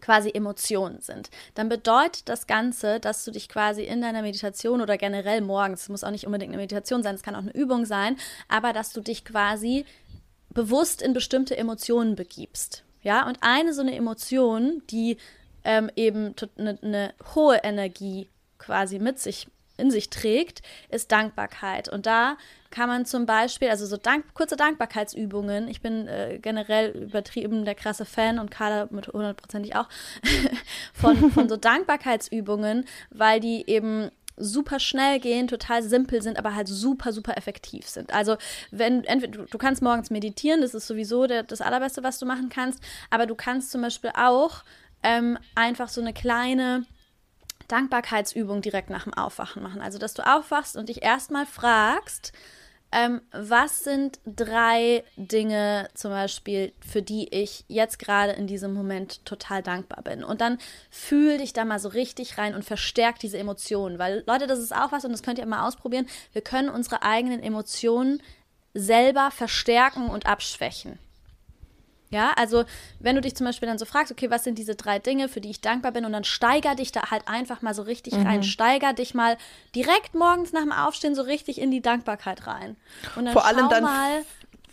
quasi 0.00 0.30
Emotionen 0.30 1.00
sind, 1.00 1.30
dann 1.54 1.68
bedeutet 1.68 2.28
das 2.28 2.46
Ganze, 2.46 3.00
dass 3.00 3.24
du 3.24 3.32
dich 3.32 3.48
quasi 3.48 3.82
in 3.82 4.00
deiner 4.00 4.22
Meditation 4.22 4.80
oder 4.80 4.96
generell 4.96 5.40
morgens, 5.40 5.82
es 5.82 5.88
muss 5.88 6.04
auch 6.04 6.12
nicht 6.12 6.26
unbedingt 6.26 6.50
eine 6.50 6.58
Meditation 6.58 7.02
sein, 7.02 7.16
es 7.16 7.22
kann 7.22 7.34
auch 7.34 7.40
eine 7.40 7.54
Übung 7.54 7.84
sein, 7.84 8.16
aber 8.46 8.72
dass 8.72 8.92
du 8.92 9.00
dich 9.00 9.24
quasi 9.24 9.84
bewusst 10.50 11.02
in 11.02 11.12
bestimmte 11.12 11.56
Emotionen 11.56 12.14
begibst. 12.14 12.84
Ja, 13.08 13.26
und 13.26 13.38
eine 13.40 13.72
so 13.72 13.80
eine 13.80 13.96
Emotion, 13.96 14.82
die 14.90 15.16
ähm, 15.64 15.90
eben 15.96 16.34
eine, 16.58 16.78
eine 16.82 17.14
hohe 17.34 17.56
Energie 17.64 18.28
quasi 18.58 18.98
mit 18.98 19.18
sich 19.18 19.46
in 19.78 19.90
sich 19.90 20.10
trägt, 20.10 20.60
ist 20.90 21.10
Dankbarkeit. 21.10 21.88
Und 21.88 22.04
da 22.04 22.36
kann 22.70 22.90
man 22.90 23.06
zum 23.06 23.24
Beispiel, 23.24 23.70
also 23.70 23.86
so 23.86 23.96
Dank, 23.96 24.26
kurze 24.34 24.56
Dankbarkeitsübungen, 24.56 25.68
ich 25.68 25.80
bin 25.80 26.06
äh, 26.06 26.38
generell 26.42 26.90
übertrieben 26.90 27.64
der 27.64 27.74
krasse 27.74 28.04
Fan 28.04 28.38
und 28.38 28.50
Carla 28.50 28.88
mit 28.90 29.08
hundertprozentig 29.08 29.74
auch, 29.74 29.88
von, 30.92 31.30
von 31.30 31.48
so 31.48 31.56
Dankbarkeitsübungen, 31.56 32.84
weil 33.08 33.40
die 33.40 33.70
eben 33.70 34.10
super 34.38 34.80
schnell 34.80 35.20
gehen, 35.20 35.48
total 35.48 35.82
simpel 35.82 36.22
sind, 36.22 36.38
aber 36.38 36.54
halt 36.54 36.68
super, 36.68 37.12
super 37.12 37.36
effektiv 37.36 37.88
sind. 37.88 38.12
Also, 38.12 38.36
wenn, 38.70 39.04
entweder 39.04 39.46
du, 39.46 39.58
kannst 39.58 39.82
morgens 39.82 40.10
meditieren, 40.10 40.60
das 40.60 40.74
ist 40.74 40.86
sowieso 40.86 41.26
der, 41.26 41.42
das 41.42 41.60
Allerbeste, 41.60 42.02
was 42.02 42.18
du 42.18 42.26
machen 42.26 42.48
kannst, 42.48 42.80
aber 43.10 43.26
du 43.26 43.34
kannst 43.34 43.70
zum 43.70 43.82
Beispiel 43.82 44.10
auch 44.14 44.62
ähm, 45.02 45.38
einfach 45.54 45.88
so 45.88 46.00
eine 46.00 46.12
kleine 46.12 46.84
Dankbarkeitsübung 47.68 48.62
direkt 48.62 48.90
nach 48.90 49.04
dem 49.04 49.14
Aufwachen 49.14 49.62
machen. 49.62 49.80
Also, 49.80 49.98
dass 49.98 50.14
du 50.14 50.26
aufwachst 50.26 50.76
und 50.76 50.88
dich 50.88 51.02
erstmal 51.02 51.46
fragst, 51.46 52.32
ähm, 52.90 53.20
was 53.32 53.84
sind 53.84 54.18
drei 54.24 55.04
Dinge 55.16 55.88
zum 55.94 56.10
Beispiel, 56.10 56.72
für 56.80 57.02
die 57.02 57.28
ich 57.34 57.64
jetzt 57.68 57.98
gerade 57.98 58.32
in 58.32 58.46
diesem 58.46 58.72
Moment 58.72 59.24
total 59.26 59.62
dankbar 59.62 60.02
bin? 60.02 60.24
Und 60.24 60.40
dann 60.40 60.58
fühl 60.90 61.38
dich 61.38 61.52
da 61.52 61.64
mal 61.64 61.78
so 61.78 61.90
richtig 61.90 62.38
rein 62.38 62.54
und 62.54 62.64
verstärk 62.64 63.18
diese 63.18 63.38
Emotionen. 63.38 63.98
Weil, 63.98 64.24
Leute, 64.26 64.46
das 64.46 64.58
ist 64.58 64.74
auch 64.74 64.90
was 64.90 65.04
und 65.04 65.12
das 65.12 65.22
könnt 65.22 65.38
ihr 65.38 65.46
mal 65.46 65.66
ausprobieren. 65.66 66.06
Wir 66.32 66.42
können 66.42 66.70
unsere 66.70 67.02
eigenen 67.02 67.42
Emotionen 67.42 68.22
selber 68.72 69.30
verstärken 69.30 70.08
und 70.08 70.26
abschwächen. 70.26 70.98
Ja, 72.10 72.32
also 72.36 72.64
wenn 73.00 73.16
du 73.16 73.20
dich 73.20 73.36
zum 73.36 73.46
Beispiel 73.46 73.68
dann 73.68 73.78
so 73.78 73.84
fragst, 73.84 74.10
okay, 74.10 74.30
was 74.30 74.44
sind 74.44 74.58
diese 74.58 74.74
drei 74.74 74.98
Dinge, 74.98 75.28
für 75.28 75.40
die 75.40 75.50
ich 75.50 75.60
dankbar 75.60 75.92
bin, 75.92 76.04
und 76.04 76.12
dann 76.12 76.24
steiger 76.24 76.74
dich 76.74 76.90
da 76.90 77.10
halt 77.10 77.22
einfach 77.26 77.60
mal 77.60 77.74
so 77.74 77.82
richtig 77.82 78.14
mhm. 78.14 78.26
rein, 78.26 78.42
steiger 78.42 78.94
dich 78.94 79.14
mal 79.14 79.36
direkt 79.74 80.14
morgens 80.14 80.52
nach 80.52 80.62
dem 80.62 80.72
Aufstehen 80.72 81.14
so 81.14 81.22
richtig 81.22 81.60
in 81.60 81.70
die 81.70 81.82
Dankbarkeit 81.82 82.46
rein. 82.46 82.76
Und 83.16 83.26
dann 83.26 83.34
Vor 83.34 83.44
allem 83.44 83.68
dann 83.68 83.82
mal, 83.82 84.22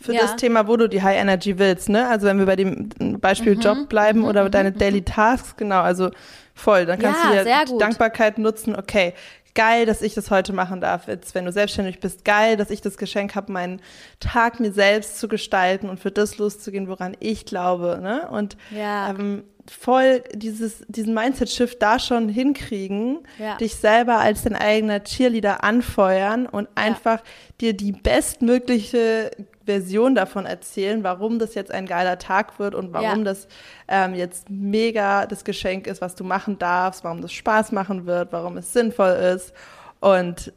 für 0.00 0.14
ja. 0.14 0.20
das 0.22 0.36
Thema, 0.36 0.66
wo 0.66 0.76
du 0.76 0.88
die 0.88 1.02
High 1.02 1.18
Energy 1.18 1.58
willst, 1.58 1.88
ne? 1.88 2.08
Also 2.08 2.26
wenn 2.26 2.38
wir 2.38 2.46
bei 2.46 2.56
dem 2.56 2.88
Beispiel 3.20 3.56
mhm. 3.56 3.60
Job 3.60 3.88
bleiben 3.88 4.20
mhm. 4.20 4.26
oder 4.26 4.44
mhm. 4.44 4.50
deine 4.50 4.70
mhm. 4.70 4.78
Daily 4.78 5.02
Tasks, 5.02 5.56
genau, 5.56 5.80
also 5.80 6.10
voll, 6.54 6.86
dann 6.86 6.98
kannst 6.98 7.20
ja, 7.22 7.42
du 7.42 7.48
ja 7.48 7.78
Dankbarkeit 7.78 8.38
nutzen, 8.38 8.76
okay, 8.76 9.14
geil, 9.56 9.86
dass 9.86 10.02
ich 10.02 10.14
das 10.14 10.30
heute 10.30 10.52
machen 10.52 10.80
darf. 10.80 11.08
Jetzt, 11.08 11.34
wenn 11.34 11.44
du 11.44 11.50
selbstständig 11.50 11.98
bist, 11.98 12.24
geil, 12.24 12.56
dass 12.56 12.70
ich 12.70 12.80
das 12.80 12.96
Geschenk 12.96 13.34
habe, 13.34 13.50
meinen 13.50 13.80
Tag 14.20 14.60
mir 14.60 14.70
selbst 14.70 15.18
zu 15.18 15.26
gestalten 15.26 15.88
und 15.88 15.98
für 15.98 16.12
das 16.12 16.38
loszugehen, 16.38 16.86
woran 16.86 17.16
ich 17.18 17.44
glaube. 17.44 17.98
Ne? 18.00 18.28
Und 18.28 18.56
ja. 18.70 19.10
ähm, 19.10 19.42
voll 19.68 20.22
dieses, 20.32 20.84
diesen 20.86 21.14
Mindset-Shift 21.14 21.82
da 21.82 21.98
schon 21.98 22.28
hinkriegen, 22.28 23.26
ja. 23.38 23.56
dich 23.56 23.74
selber 23.74 24.18
als 24.18 24.42
dein 24.42 24.54
eigener 24.54 25.02
Cheerleader 25.02 25.64
anfeuern 25.64 26.46
und 26.46 26.68
einfach 26.76 27.22
dir 27.60 27.72
die 27.72 27.92
bestmögliche 27.92 29.32
Version 29.66 30.14
davon 30.14 30.46
erzählen, 30.46 31.04
warum 31.04 31.38
das 31.38 31.54
jetzt 31.54 31.70
ein 31.70 31.86
geiler 31.86 32.18
Tag 32.18 32.58
wird 32.58 32.74
und 32.74 32.92
warum 32.92 33.18
ja. 33.18 33.24
das 33.24 33.48
ähm, 33.88 34.14
jetzt 34.14 34.48
mega 34.48 35.26
das 35.26 35.44
Geschenk 35.44 35.86
ist, 35.86 36.00
was 36.00 36.14
du 36.14 36.24
machen 36.24 36.58
darfst, 36.58 37.04
warum 37.04 37.20
das 37.20 37.32
Spaß 37.32 37.72
machen 37.72 38.06
wird, 38.06 38.32
warum 38.32 38.56
es 38.56 38.72
sinnvoll 38.72 39.10
ist. 39.10 39.52
Und 40.00 40.52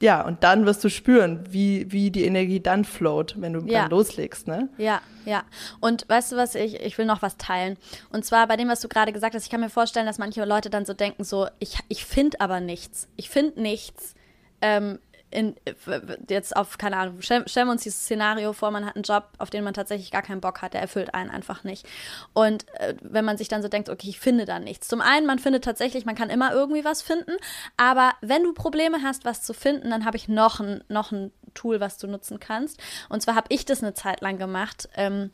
ja, 0.00 0.22
und 0.22 0.42
dann 0.42 0.66
wirst 0.66 0.84
du 0.84 0.90
spüren, 0.90 1.44
wie, 1.48 1.90
wie 1.90 2.10
die 2.10 2.24
Energie 2.24 2.60
dann 2.60 2.84
float, 2.84 3.36
wenn 3.38 3.54
du 3.54 3.60
ja. 3.60 3.82
dann 3.82 3.90
loslegst, 3.90 4.46
ne? 4.46 4.68
Ja, 4.76 5.00
ja. 5.24 5.44
Und 5.80 6.08
weißt 6.08 6.32
du 6.32 6.36
was, 6.36 6.54
ich, 6.54 6.80
ich 6.80 6.98
will 6.98 7.06
noch 7.06 7.22
was 7.22 7.36
teilen. 7.36 7.78
Und 8.10 8.24
zwar 8.24 8.46
bei 8.46 8.56
dem, 8.56 8.68
was 8.68 8.80
du 8.80 8.88
gerade 8.88 9.12
gesagt 9.12 9.34
hast, 9.34 9.44
ich 9.44 9.50
kann 9.50 9.60
mir 9.60 9.70
vorstellen, 9.70 10.06
dass 10.06 10.18
manche 10.18 10.44
Leute 10.44 10.68
dann 10.68 10.84
so 10.84 10.94
denken, 10.94 11.24
so, 11.24 11.46
ich, 11.58 11.78
ich 11.88 12.04
finde 12.04 12.40
aber 12.40 12.60
nichts. 12.60 13.08
Ich 13.16 13.30
finde 13.30 13.62
nichts. 13.62 14.14
Ähm, 14.60 14.98
in, 15.34 15.56
jetzt 16.28 16.56
auf, 16.56 16.78
keine 16.78 16.96
Ahnung, 16.96 17.20
stellen, 17.20 17.44
wir 17.46 17.70
uns 17.70 17.82
dieses 17.82 18.02
Szenario 18.02 18.52
vor, 18.52 18.70
man 18.70 18.86
hat 18.86 18.96
einen 18.96 19.02
Job, 19.02 19.28
auf 19.38 19.50
den 19.50 19.64
man 19.64 19.74
tatsächlich 19.74 20.10
gar 20.10 20.22
keinen 20.22 20.40
Bock 20.40 20.62
hat, 20.62 20.74
der 20.74 20.80
erfüllt 20.80 21.14
einen 21.14 21.30
einfach 21.30 21.64
nicht. 21.64 21.86
Und 22.32 22.66
äh, 22.74 22.94
wenn 23.02 23.24
man 23.24 23.36
sich 23.36 23.48
dann 23.48 23.62
so 23.62 23.68
denkt, 23.68 23.88
okay, 23.88 24.08
ich 24.08 24.20
finde 24.20 24.44
da 24.44 24.58
nichts. 24.58 24.88
Zum 24.88 25.00
einen, 25.00 25.26
man 25.26 25.38
findet 25.38 25.64
tatsächlich, 25.64 26.04
man 26.04 26.14
kann 26.14 26.30
immer 26.30 26.52
irgendwie 26.52 26.84
was 26.84 27.02
finden, 27.02 27.36
aber 27.76 28.12
wenn 28.20 28.44
du 28.44 28.52
Probleme 28.52 29.02
hast, 29.02 29.24
was 29.24 29.42
zu 29.42 29.52
finden, 29.52 29.90
dann 29.90 30.04
habe 30.04 30.16
ich 30.16 30.28
noch 30.28 30.60
ein, 30.60 30.84
noch 30.88 31.12
ein 31.12 31.32
Tool, 31.54 31.80
was 31.80 31.98
du 31.98 32.06
nutzen 32.06 32.40
kannst. 32.40 32.80
Und 33.08 33.22
zwar 33.22 33.34
habe 33.34 33.46
ich 33.50 33.64
das 33.64 33.82
eine 33.82 33.94
Zeit 33.94 34.20
lang 34.20 34.38
gemacht. 34.38 34.88
Ähm, 34.96 35.30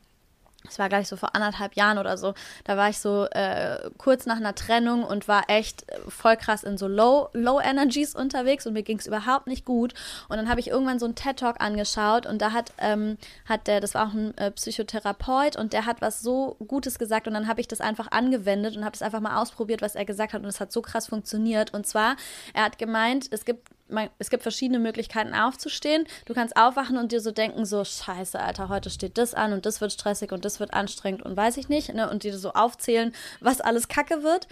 das 0.65 0.79
war 0.79 0.89
gleich 0.89 1.09
so 1.09 1.17
vor 1.17 1.35
anderthalb 1.35 1.75
Jahren 1.75 1.99
oder 1.99 2.19
so. 2.19 2.35
Da 2.65 2.77
war 2.77 2.91
ich 2.91 2.99
so 2.99 3.25
äh, 3.31 3.91
kurz 3.97 4.27
nach 4.27 4.37
einer 4.37 4.55
Trennung 4.55 5.05
und 5.05 5.27
war 5.27 5.45
echt 5.49 5.87
voll 6.09 6.37
krass 6.37 6.65
in 6.65 6.77
so 6.77 6.87
Low, 6.87 7.31
Low 7.33 7.61
Energies 7.61 8.15
unterwegs 8.15 8.67
und 8.67 8.75
mir 8.75 8.83
ging 8.83 8.99
es 8.99 9.07
überhaupt 9.07 9.47
nicht 9.47 9.65
gut. 9.65 9.95
Und 10.29 10.37
dann 10.37 10.49
habe 10.49 10.61
ich 10.61 10.69
irgendwann 10.69 10.99
so 10.99 11.07
einen 11.07 11.15
TED 11.15 11.39
Talk 11.39 11.61
angeschaut 11.61 12.27
und 12.27 12.43
da 12.43 12.53
hat, 12.53 12.73
ähm, 12.79 13.17
hat 13.47 13.67
der, 13.67 13.81
das 13.81 13.95
war 13.95 14.09
auch 14.09 14.13
ein 14.13 14.37
äh, 14.37 14.51
Psychotherapeut 14.51 15.57
und 15.57 15.73
der 15.73 15.87
hat 15.87 16.03
was 16.03 16.21
so 16.21 16.57
Gutes 16.69 16.99
gesagt 16.99 17.27
und 17.27 17.35
dann 17.35 17.49
habe 17.49 17.61
ich 17.61 17.69
das 17.69 17.81
einfach 17.81 18.09
angewendet 18.11 18.77
und 18.77 18.85
habe 18.85 18.93
das 18.93 19.03
einfach 19.03 19.21
mal 19.21 19.41
ausprobiert, 19.41 19.81
was 19.81 19.95
er 19.95 20.05
gesagt 20.05 20.35
hat 20.35 20.43
und 20.43 20.49
es 20.49 20.61
hat 20.61 20.73
so 20.73 20.83
krass 20.83 21.07
funktioniert. 21.07 21.73
Und 21.73 21.87
zwar, 21.87 22.17
er 22.53 22.65
hat 22.65 22.79
gemeint, 22.79 23.29
es 23.31 23.45
gibt 23.45 23.69
man, 23.91 24.11
es 24.19 24.31
gibt 24.31 24.43
verschiedene 24.43 24.79
Möglichkeiten 24.79 25.35
aufzustehen. 25.35 26.07
Du 26.27 26.35
kannst 26.35 26.57
aufwachen 26.57 26.97
und 26.97 27.13
dir 27.13 27.21
so 27.21 27.31
denken, 27.31 27.65
so 27.65 27.85
scheiße, 27.85 28.39
Alter, 28.39 28.69
heute 28.69 28.91
steht 28.91 29.19
das 29.19 29.35
an 29.35 29.53
und 29.53 29.67
das 29.67 29.81
wird 29.81 29.93
stressig 29.93 30.33
und 30.33 30.45
das 30.45 30.61
wird 30.61 30.75
anstrengend 30.75 31.23
und 31.23 31.37
weiß 31.37 31.57
ich 31.57 31.69
nicht. 31.69 31.95
Ne? 31.95 32.09
Und 32.11 32.23
dir 32.23 32.37
so 32.37 32.53
aufzählen, 32.53 33.15
was 33.41 33.61
alles 33.61 33.89
kacke 33.89 34.23
wird. 34.23 34.49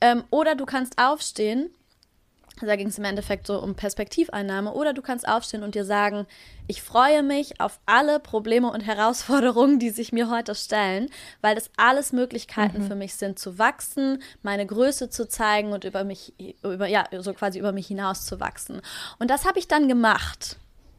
Ähm, 0.00 0.24
oder 0.30 0.54
du 0.54 0.66
kannst 0.66 0.98
aufstehen 0.98 1.70
da 2.60 2.76
ging 2.76 2.88
es 2.88 2.98
im 2.98 3.04
Endeffekt 3.04 3.46
so 3.46 3.60
um 3.60 3.74
Perspektiveinnahme. 3.74 4.72
Oder 4.72 4.94
du 4.94 5.02
kannst 5.02 5.28
aufstehen 5.28 5.62
und 5.62 5.74
dir 5.74 5.84
sagen, 5.84 6.26
ich 6.66 6.82
freue 6.82 7.22
mich 7.22 7.60
auf 7.60 7.78
alle 7.84 8.18
Probleme 8.18 8.70
und 8.70 8.80
Herausforderungen, 8.80 9.78
die 9.78 9.90
sich 9.90 10.12
mir 10.12 10.30
heute 10.30 10.54
stellen, 10.54 11.08
weil 11.42 11.54
das 11.54 11.70
alles 11.76 12.12
Möglichkeiten 12.12 12.82
mhm. 12.82 12.86
für 12.86 12.94
mich 12.94 13.14
sind, 13.14 13.38
zu 13.38 13.58
wachsen, 13.58 14.22
meine 14.42 14.64
Größe 14.66 15.10
zu 15.10 15.28
zeigen 15.28 15.72
und 15.72 15.84
über 15.84 16.04
mich, 16.04 16.32
über, 16.62 16.86
ja, 16.86 17.04
so 17.18 17.34
quasi 17.34 17.58
über 17.58 17.72
mich 17.72 17.88
hinaus 17.88 18.24
zu 18.24 18.40
wachsen. 18.40 18.80
Und 19.18 19.30
das 19.30 19.44
habe 19.44 19.58
ich 19.58 19.68
dann 19.68 19.88
gemacht. 19.88 20.56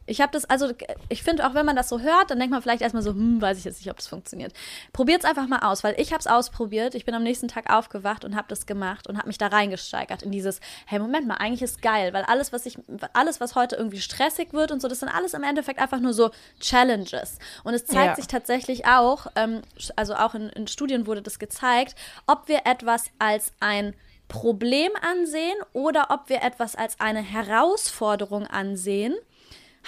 Ich 0.08 0.20
habe 0.20 0.32
das, 0.32 0.46
also 0.46 0.72
ich 1.08 1.22
finde 1.22 1.46
auch, 1.46 1.54
wenn 1.54 1.66
man 1.66 1.76
das 1.76 1.88
so 1.88 2.00
hört, 2.00 2.30
dann 2.30 2.38
denkt 2.38 2.50
man 2.50 2.62
vielleicht 2.62 2.82
erstmal 2.82 3.02
so, 3.02 3.10
hm, 3.10 3.40
weiß 3.40 3.58
ich 3.58 3.64
jetzt 3.64 3.78
nicht, 3.78 3.90
ob 3.90 3.96
das 3.96 4.06
funktioniert. 4.06 4.52
Probiert 4.92 5.22
es 5.22 5.28
einfach 5.28 5.46
mal 5.46 5.60
aus, 5.60 5.84
weil 5.84 5.94
ich 5.98 6.12
habe 6.12 6.20
es 6.20 6.26
ausprobiert. 6.26 6.94
Ich 6.94 7.04
bin 7.04 7.14
am 7.14 7.22
nächsten 7.22 7.48
Tag 7.48 7.70
aufgewacht 7.70 8.24
und 8.24 8.34
habe 8.34 8.48
das 8.48 8.66
gemacht 8.66 9.06
und 9.06 9.18
habe 9.18 9.28
mich 9.28 9.38
da 9.38 9.48
reingesteigert 9.48 10.22
in 10.22 10.30
dieses, 10.30 10.60
hey, 10.86 10.98
Moment 10.98 11.26
mal, 11.26 11.34
eigentlich 11.34 11.62
ist 11.62 11.82
geil, 11.82 12.12
weil 12.14 12.24
alles, 12.24 12.52
was 12.52 12.64
ich, 12.66 12.78
alles, 13.12 13.40
was 13.40 13.54
heute 13.54 13.76
irgendwie 13.76 14.00
stressig 14.00 14.52
wird 14.52 14.72
und 14.72 14.80
so, 14.80 14.88
das 14.88 15.00
sind 15.00 15.08
alles 15.08 15.34
im 15.34 15.42
Endeffekt 15.42 15.78
einfach 15.78 16.00
nur 16.00 16.14
so 16.14 16.30
Challenges. 16.58 17.38
Und 17.64 17.74
es 17.74 17.84
zeigt 17.84 18.06
ja. 18.06 18.16
sich 18.16 18.26
tatsächlich 18.26 18.86
auch, 18.86 19.26
ähm, 19.36 19.62
also 19.94 20.14
auch 20.14 20.34
in, 20.34 20.48
in 20.50 20.66
Studien 20.68 21.06
wurde 21.06 21.22
das 21.22 21.38
gezeigt, 21.38 21.94
ob 22.26 22.48
wir 22.48 22.62
etwas 22.64 23.04
als 23.18 23.52
ein 23.60 23.94
Problem 24.28 24.92
ansehen 25.00 25.56
oder 25.72 26.08
ob 26.10 26.28
wir 26.28 26.42
etwas 26.42 26.76
als 26.76 27.00
eine 27.00 27.20
Herausforderung 27.20 28.46
ansehen 28.46 29.14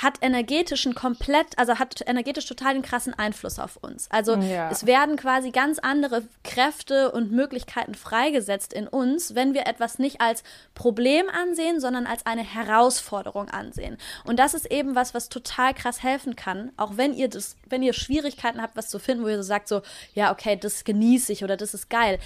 hat 0.02 0.18
energetischen 0.22 0.94
komplett, 0.94 1.58
also 1.58 1.78
hat 1.78 2.02
energetisch 2.06 2.46
total 2.46 2.74
den 2.74 2.82
krassen 2.82 3.12
Einfluss 3.12 3.58
auf 3.58 3.76
uns. 3.76 4.10
Also 4.10 4.36
ja. 4.36 4.70
es 4.70 4.86
werden 4.86 5.16
quasi 5.16 5.50
ganz 5.50 5.78
andere 5.78 6.22
Kräfte 6.42 7.12
und 7.12 7.32
Möglichkeiten 7.32 7.94
freigesetzt 7.94 8.72
in 8.72 8.88
uns, 8.88 9.34
wenn 9.34 9.52
wir 9.52 9.66
etwas 9.66 9.98
nicht 9.98 10.20
als 10.20 10.42
Problem 10.74 11.26
ansehen, 11.28 11.80
sondern 11.80 12.06
als 12.06 12.24
eine 12.24 12.42
Herausforderung 12.42 13.48
ansehen. 13.48 13.98
Und 14.24 14.38
das 14.38 14.54
ist 14.54 14.70
eben 14.70 14.94
was, 14.94 15.12
was 15.12 15.28
total 15.28 15.74
krass 15.74 16.02
helfen 16.02 16.34
kann, 16.34 16.72
auch 16.76 16.96
wenn 16.96 17.12
ihr 17.12 17.28
das, 17.28 17.56
wenn 17.68 17.82
ihr 17.82 17.92
Schwierigkeiten 17.92 18.62
habt, 18.62 18.76
was 18.76 18.88
zu 18.88 18.98
finden, 18.98 19.24
wo 19.24 19.28
ihr 19.28 19.36
so 19.36 19.42
sagt, 19.42 19.68
so, 19.68 19.82
ja, 20.14 20.32
okay, 20.32 20.56
das 20.56 20.84
genieße 20.84 21.32
ich 21.32 21.44
oder 21.44 21.56
das 21.56 21.74
ist 21.74 21.90
geil 21.90 22.18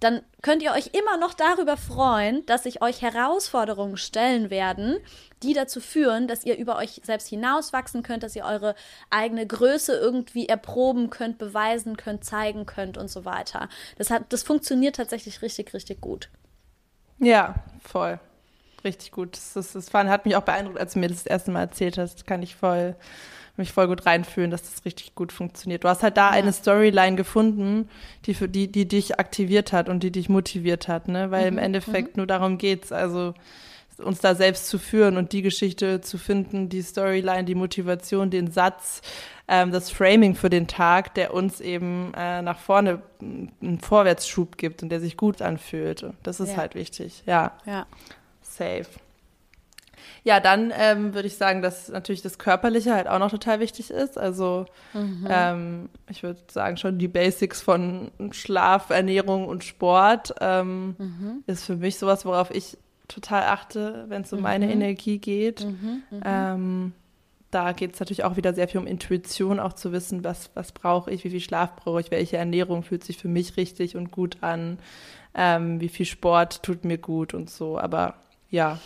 dann 0.00 0.22
könnt 0.42 0.62
ihr 0.62 0.72
euch 0.72 0.90
immer 0.94 1.16
noch 1.16 1.34
darüber 1.34 1.76
freuen, 1.76 2.46
dass 2.46 2.62
sich 2.62 2.82
euch 2.82 3.02
Herausforderungen 3.02 3.96
stellen 3.96 4.50
werden, 4.50 4.98
die 5.42 5.54
dazu 5.54 5.80
führen, 5.80 6.28
dass 6.28 6.44
ihr 6.44 6.56
über 6.56 6.76
euch 6.76 7.00
selbst 7.04 7.28
hinauswachsen 7.28 8.02
könnt, 8.02 8.22
dass 8.22 8.36
ihr 8.36 8.44
eure 8.44 8.74
eigene 9.10 9.46
Größe 9.46 9.96
irgendwie 9.96 10.48
erproben 10.48 11.10
könnt, 11.10 11.38
beweisen 11.38 11.96
könnt, 11.96 12.24
zeigen 12.24 12.66
könnt 12.66 12.96
und 12.96 13.08
so 13.08 13.24
weiter. 13.24 13.68
Das, 13.96 14.10
hat, 14.10 14.32
das 14.32 14.42
funktioniert 14.42 14.96
tatsächlich 14.96 15.42
richtig, 15.42 15.74
richtig 15.74 16.00
gut. 16.00 16.28
Ja, 17.18 17.56
voll. 17.80 18.20
Richtig 18.84 19.10
gut. 19.10 19.36
Das, 19.36 19.54
das, 19.54 19.72
das 19.72 19.92
hat 19.92 20.24
mich 20.24 20.36
auch 20.36 20.42
beeindruckt, 20.42 20.78
als 20.78 20.92
du 20.92 21.00
mir 21.00 21.08
das, 21.08 21.24
das 21.24 21.26
erste 21.26 21.50
Mal 21.50 21.62
erzählt 21.62 21.98
hast. 21.98 22.26
Kann 22.26 22.42
ich 22.42 22.54
voll 22.54 22.94
mich 23.58 23.72
voll 23.72 23.88
gut 23.88 24.06
reinfühlen, 24.06 24.50
dass 24.50 24.62
das 24.62 24.84
richtig 24.84 25.14
gut 25.14 25.32
funktioniert. 25.32 25.84
Du 25.84 25.88
hast 25.88 26.02
halt 26.02 26.16
da 26.16 26.30
ja. 26.30 26.30
eine 26.30 26.52
Storyline 26.52 27.16
gefunden, 27.16 27.88
die 28.26 28.34
für 28.34 28.48
die, 28.48 28.70
die 28.70 28.86
dich 28.86 29.18
aktiviert 29.18 29.72
hat 29.72 29.88
und 29.88 30.02
die 30.02 30.10
dich 30.10 30.28
motiviert 30.28 30.88
hat, 30.88 31.08
ne? 31.08 31.30
Weil 31.30 31.50
mhm. 31.50 31.58
im 31.58 31.64
Endeffekt 31.64 32.16
mhm. 32.16 32.20
nur 32.20 32.26
darum 32.26 32.58
geht's, 32.58 32.92
also 32.92 33.34
uns 33.98 34.20
da 34.20 34.34
selbst 34.34 34.68
zu 34.68 34.78
führen 34.78 35.16
und 35.16 35.32
die 35.32 35.42
Geschichte 35.42 36.00
zu 36.00 36.18
finden, 36.18 36.68
die 36.68 36.82
Storyline, 36.82 37.44
die 37.44 37.54
Motivation, 37.54 38.30
den 38.30 38.50
Satz, 38.50 39.02
ähm, 39.48 39.72
das 39.72 39.90
Framing 39.90 40.34
für 40.34 40.50
den 40.50 40.68
Tag, 40.68 41.14
der 41.14 41.34
uns 41.34 41.60
eben 41.60 42.12
äh, 42.16 42.42
nach 42.42 42.58
vorne 42.58 43.02
einen 43.20 43.80
Vorwärtsschub 43.80 44.56
gibt 44.56 44.82
und 44.82 44.90
der 44.90 45.00
sich 45.00 45.16
gut 45.16 45.42
anfühlt. 45.42 46.06
Das 46.22 46.38
ist 46.40 46.50
ja. 46.50 46.58
halt 46.58 46.74
wichtig. 46.74 47.22
Ja. 47.26 47.52
Ja. 47.66 47.86
Safe. 48.40 48.86
Ja, 50.24 50.40
dann 50.40 50.72
ähm, 50.76 51.14
würde 51.14 51.28
ich 51.28 51.36
sagen, 51.36 51.62
dass 51.62 51.88
natürlich 51.88 52.22
das 52.22 52.38
Körperliche 52.38 52.94
halt 52.94 53.08
auch 53.08 53.18
noch 53.18 53.30
total 53.30 53.60
wichtig 53.60 53.90
ist. 53.90 54.18
Also 54.18 54.66
mhm. 54.92 55.26
ähm, 55.28 55.88
ich 56.10 56.22
würde 56.22 56.40
sagen, 56.48 56.76
schon 56.76 56.98
die 56.98 57.08
Basics 57.08 57.62
von 57.62 58.10
Schlaf, 58.30 58.90
Ernährung 58.90 59.46
und 59.46 59.64
Sport 59.64 60.34
ähm, 60.40 60.96
mhm. 60.98 61.44
ist 61.46 61.64
für 61.64 61.76
mich 61.76 61.98
sowas, 61.98 62.24
worauf 62.24 62.50
ich 62.50 62.76
total 63.08 63.44
achte, 63.44 64.04
wenn 64.08 64.22
es 64.22 64.32
um 64.32 64.40
mhm. 64.40 64.44
meine 64.44 64.72
Energie 64.72 65.18
geht. 65.18 65.64
Mhm, 65.64 66.02
mhm. 66.10 66.22
Ähm, 66.24 66.92
da 67.50 67.72
geht 67.72 67.94
es 67.94 68.00
natürlich 68.00 68.24
auch 68.24 68.36
wieder 68.36 68.52
sehr 68.52 68.68
viel 68.68 68.80
um 68.80 68.86
Intuition, 68.86 69.58
auch 69.58 69.72
zu 69.72 69.92
wissen, 69.92 70.22
was, 70.22 70.50
was 70.54 70.72
brauche 70.72 71.10
ich, 71.10 71.24
wie 71.24 71.30
viel 71.30 71.40
Schlaf 71.40 71.76
brauche 71.76 72.00
ich, 72.00 72.10
welche 72.10 72.36
Ernährung 72.36 72.82
fühlt 72.82 73.04
sich 73.04 73.16
für 73.16 73.28
mich 73.28 73.56
richtig 73.56 73.96
und 73.96 74.10
gut 74.10 74.38
an, 74.42 74.78
ähm, 75.34 75.80
wie 75.80 75.88
viel 75.88 76.04
Sport 76.04 76.62
tut 76.62 76.84
mir 76.84 76.98
gut 76.98 77.32
und 77.32 77.48
so. 77.48 77.78
Aber 77.78 78.14
ja. 78.50 78.78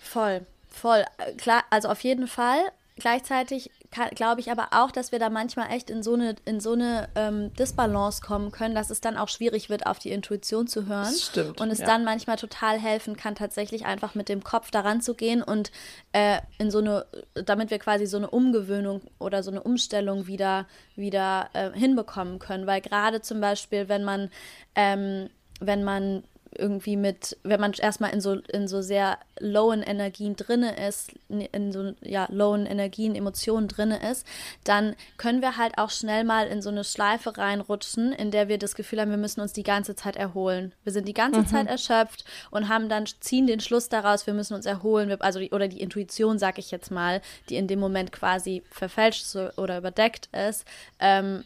Voll. 0.00 0.40
Voll, 0.68 1.04
klar, 1.36 1.64
also 1.70 1.88
auf 1.88 2.02
jeden 2.02 2.26
Fall. 2.26 2.60
Gleichzeitig 2.98 3.70
glaube 4.14 4.40
ich 4.40 4.50
aber 4.50 4.68
auch, 4.72 4.90
dass 4.90 5.12
wir 5.12 5.18
da 5.20 5.30
manchmal 5.30 5.70
echt 5.70 5.88
in 5.88 6.02
so 6.02 6.14
eine, 6.14 6.34
in 6.44 6.58
so 6.60 6.72
eine 6.72 7.08
ähm, 7.14 7.54
Disbalance 7.54 8.20
kommen 8.20 8.50
können, 8.50 8.74
dass 8.74 8.90
es 8.90 9.00
dann 9.00 9.16
auch 9.16 9.28
schwierig 9.28 9.70
wird, 9.70 9.86
auf 9.86 9.98
die 9.98 10.10
Intuition 10.10 10.66
zu 10.66 10.86
hören. 10.86 11.04
Das 11.04 11.22
stimmt. 11.22 11.60
Und 11.60 11.70
es 11.70 11.78
ja. 11.78 11.86
dann 11.86 12.04
manchmal 12.04 12.36
total 12.36 12.78
helfen 12.78 13.16
kann, 13.16 13.36
tatsächlich 13.36 13.86
einfach 13.86 14.14
mit 14.14 14.28
dem 14.28 14.42
Kopf 14.42 14.70
daran 14.70 15.00
zu 15.00 15.14
gehen 15.14 15.42
und 15.42 15.70
äh, 16.12 16.38
in 16.58 16.70
so 16.70 16.78
eine, 16.78 17.06
damit 17.34 17.70
wir 17.70 17.78
quasi 17.78 18.06
so 18.06 18.16
eine 18.16 18.30
Umgewöhnung 18.30 19.00
oder 19.18 19.42
so 19.44 19.50
eine 19.50 19.62
Umstellung 19.62 20.26
wieder, 20.26 20.66
wieder 20.96 21.50
äh, 21.52 21.70
hinbekommen 21.70 22.40
können. 22.40 22.66
Weil 22.66 22.80
gerade 22.80 23.20
zum 23.20 23.40
Beispiel, 23.40 23.88
wenn 23.88 24.02
man, 24.02 24.30
ähm, 24.74 25.30
wenn 25.60 25.84
man 25.84 26.24
irgendwie 26.56 26.96
mit, 26.96 27.36
wenn 27.42 27.60
man 27.60 27.72
erstmal 27.72 28.12
in 28.12 28.20
so, 28.20 28.34
in 28.34 28.68
so 28.68 28.82
sehr 28.82 29.18
lowen 29.38 29.82
Energien 29.82 30.36
drinne 30.36 30.76
ist, 30.88 31.12
in 31.28 31.72
so 31.72 31.92
ja, 32.02 32.26
lowen 32.30 32.66
Energien, 32.66 33.14
Emotionen 33.14 33.68
drinne 33.68 34.10
ist, 34.10 34.26
dann 34.64 34.96
können 35.16 35.42
wir 35.42 35.56
halt 35.56 35.78
auch 35.78 35.90
schnell 35.90 36.24
mal 36.24 36.46
in 36.46 36.62
so 36.62 36.70
eine 36.70 36.84
Schleife 36.84 37.36
reinrutschen, 37.36 38.12
in 38.12 38.30
der 38.30 38.48
wir 38.48 38.58
das 38.58 38.74
Gefühl 38.74 39.00
haben, 39.00 39.10
wir 39.10 39.18
müssen 39.18 39.40
uns 39.40 39.52
die 39.52 39.62
ganze 39.62 39.94
Zeit 39.94 40.16
erholen. 40.16 40.74
Wir 40.84 40.92
sind 40.92 41.06
die 41.08 41.14
ganze 41.14 41.40
mhm. 41.40 41.46
Zeit 41.46 41.66
erschöpft 41.66 42.24
und 42.50 42.68
haben 42.68 42.88
dann, 42.88 43.06
ziehen 43.20 43.46
den 43.46 43.60
Schluss 43.60 43.88
daraus, 43.88 44.26
wir 44.26 44.34
müssen 44.34 44.54
uns 44.54 44.66
erholen, 44.66 45.20
also 45.20 45.38
die, 45.38 45.50
oder 45.50 45.68
die 45.68 45.80
Intuition, 45.80 46.38
sag 46.38 46.58
ich 46.58 46.70
jetzt 46.70 46.90
mal, 46.90 47.20
die 47.48 47.56
in 47.56 47.66
dem 47.66 47.80
Moment 47.80 48.12
quasi 48.12 48.62
verfälscht 48.70 49.26
oder 49.56 49.78
überdeckt 49.78 50.28
ist, 50.32 50.64
ähm, 50.98 51.44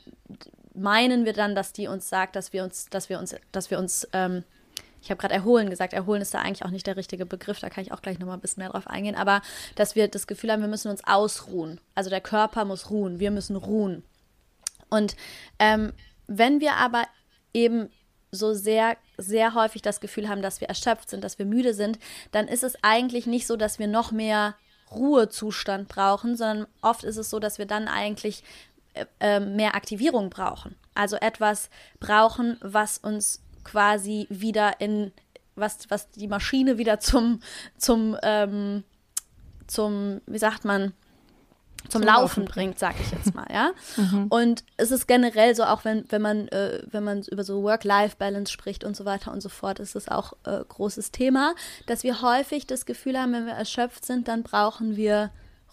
meinen 0.74 1.24
wir 1.24 1.32
dann, 1.32 1.54
dass 1.54 1.72
die 1.72 1.86
uns 1.86 2.08
sagt, 2.08 2.36
dass 2.36 2.52
wir 2.52 2.64
uns, 2.64 2.86
dass 2.88 3.08
wir 3.08 3.18
uns, 3.18 3.34
dass 3.52 3.70
wir 3.70 3.78
uns 3.78 4.08
ähm, 4.12 4.44
ich 5.02 5.10
habe 5.10 5.20
gerade 5.20 5.34
erholen 5.34 5.68
gesagt, 5.68 5.92
erholen 5.92 6.22
ist 6.22 6.32
da 6.32 6.38
eigentlich 6.38 6.64
auch 6.64 6.70
nicht 6.70 6.86
der 6.86 6.96
richtige 6.96 7.26
Begriff, 7.26 7.58
da 7.58 7.68
kann 7.68 7.82
ich 7.82 7.92
auch 7.92 8.02
gleich 8.02 8.18
nochmal 8.18 8.36
ein 8.36 8.40
bisschen 8.40 8.62
mehr 8.62 8.70
drauf 8.70 8.86
eingehen, 8.86 9.16
aber 9.16 9.42
dass 9.74 9.96
wir 9.96 10.08
das 10.08 10.26
Gefühl 10.26 10.52
haben, 10.52 10.62
wir 10.62 10.68
müssen 10.68 10.90
uns 10.90 11.04
ausruhen. 11.04 11.80
Also 11.94 12.08
der 12.08 12.20
Körper 12.20 12.64
muss 12.64 12.88
ruhen, 12.88 13.18
wir 13.18 13.32
müssen 13.32 13.56
ruhen. 13.56 14.04
Und 14.88 15.16
ähm, 15.58 15.92
wenn 16.28 16.60
wir 16.60 16.74
aber 16.74 17.04
eben 17.52 17.90
so 18.30 18.54
sehr, 18.54 18.96
sehr 19.18 19.54
häufig 19.54 19.82
das 19.82 20.00
Gefühl 20.00 20.28
haben, 20.28 20.40
dass 20.40 20.60
wir 20.60 20.68
erschöpft 20.68 21.10
sind, 21.10 21.24
dass 21.24 21.38
wir 21.38 21.46
müde 21.46 21.74
sind, 21.74 21.98
dann 22.30 22.48
ist 22.48 22.62
es 22.62 22.76
eigentlich 22.82 23.26
nicht 23.26 23.46
so, 23.46 23.56
dass 23.56 23.78
wir 23.78 23.88
noch 23.88 24.12
mehr 24.12 24.54
Ruhezustand 24.90 25.88
brauchen, 25.88 26.36
sondern 26.36 26.66
oft 26.80 27.04
ist 27.04 27.16
es 27.16 27.28
so, 27.28 27.38
dass 27.38 27.58
wir 27.58 27.66
dann 27.66 27.88
eigentlich 27.88 28.44
äh, 28.94 29.06
äh 29.20 29.40
mehr 29.40 29.74
Aktivierung 29.74 30.30
brauchen. 30.30 30.76
Also 30.94 31.16
etwas 31.16 31.70
brauchen, 31.98 32.58
was 32.60 32.98
uns 32.98 33.42
quasi 33.64 34.26
wieder 34.30 34.80
in, 34.80 35.12
was, 35.54 35.78
was 35.88 36.10
die 36.10 36.28
Maschine 36.28 36.78
wieder 36.78 37.00
zum, 37.00 37.40
zum, 37.76 38.16
ähm, 38.22 38.84
zum, 39.66 40.20
wie 40.26 40.38
sagt 40.38 40.64
man, 40.64 40.92
zum, 41.88 42.00
zum 42.00 42.02
Laufen, 42.02 42.22
Laufen 42.22 42.44
bringt, 42.44 42.78
sag 42.78 42.94
ich 43.00 43.10
jetzt 43.10 43.34
mal, 43.34 43.46
ja. 43.52 43.72
Mhm. 43.96 44.26
Und 44.28 44.64
es 44.76 44.90
ist 44.90 45.06
generell 45.06 45.54
so, 45.54 45.64
auch 45.64 45.84
wenn, 45.84 46.04
wenn 46.10 46.22
man, 46.22 46.48
äh, 46.48 46.82
wenn 46.90 47.04
man 47.04 47.22
über 47.22 47.44
so 47.44 47.62
Work-Life-Balance 47.62 48.52
spricht 48.52 48.84
und 48.84 48.96
so 48.96 49.04
weiter 49.04 49.32
und 49.32 49.42
so 49.42 49.48
fort, 49.48 49.80
ist 49.80 49.96
es 49.96 50.08
auch 50.08 50.32
äh, 50.44 50.60
großes 50.66 51.10
Thema, 51.10 51.54
dass 51.86 52.04
wir 52.04 52.22
häufig 52.22 52.66
das 52.66 52.86
Gefühl 52.86 53.18
haben, 53.18 53.32
wenn 53.32 53.46
wir 53.46 53.54
erschöpft 53.54 54.06
sind, 54.06 54.28
dann 54.28 54.42
brauchen 54.42 54.96
wir 54.96 55.30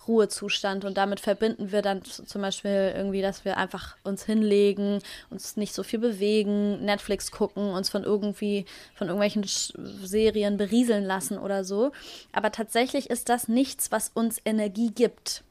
Ruhezustand. 0.07 0.85
Und 0.85 0.97
damit 0.97 1.19
verbinden 1.19 1.71
wir 1.71 1.81
dann 1.81 2.03
zum 2.03 2.41
Beispiel 2.41 2.93
irgendwie, 2.95 3.21
dass 3.21 3.45
wir 3.45 3.57
einfach 3.57 3.97
uns 4.03 4.25
hinlegen, 4.25 4.99
uns 5.29 5.57
nicht 5.57 5.73
so 5.73 5.83
viel 5.83 5.99
bewegen, 5.99 6.83
Netflix 6.83 7.31
gucken, 7.31 7.69
uns 7.69 7.89
von 7.89 8.03
irgendwie, 8.03 8.65
von 8.95 9.07
irgendwelchen 9.07 9.43
Serien 9.45 10.57
berieseln 10.57 11.05
lassen 11.05 11.37
oder 11.37 11.63
so. 11.63 11.91
Aber 12.31 12.51
tatsächlich 12.51 13.09
ist 13.09 13.29
das 13.29 13.47
nichts, 13.47 13.91
was 13.91 14.09
uns 14.09 14.41
Energie 14.45 14.91
gibt. 14.91 15.43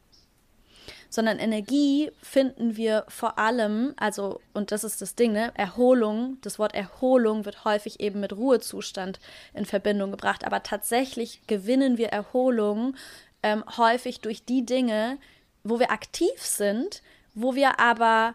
Sondern 1.10 1.38
Energie 1.38 2.10
finden 2.20 2.76
wir 2.76 3.04
vor 3.08 3.38
allem, 3.38 3.94
also, 3.96 4.42
und 4.52 4.72
das 4.72 4.84
ist 4.84 5.00
das 5.00 5.14
Ding, 5.14 5.32
ne, 5.32 5.52
Erholung, 5.54 6.36
das 6.42 6.58
Wort 6.58 6.74
Erholung 6.74 7.46
wird 7.46 7.64
häufig 7.64 8.00
eben 8.00 8.20
mit 8.20 8.34
Ruhezustand 8.34 9.18
in 9.54 9.64
Verbindung 9.64 10.10
gebracht, 10.10 10.44
aber 10.44 10.62
tatsächlich 10.62 11.40
gewinnen 11.46 11.96
wir 11.96 12.08
Erholung 12.08 12.94
ähm, 13.42 13.64
häufig 13.76 14.20
durch 14.20 14.44
die 14.44 14.64
Dinge, 14.64 15.18
wo 15.64 15.78
wir 15.78 15.90
aktiv 15.90 16.38
sind, 16.38 17.02
wo 17.34 17.54
wir 17.54 17.78
aber 17.78 18.34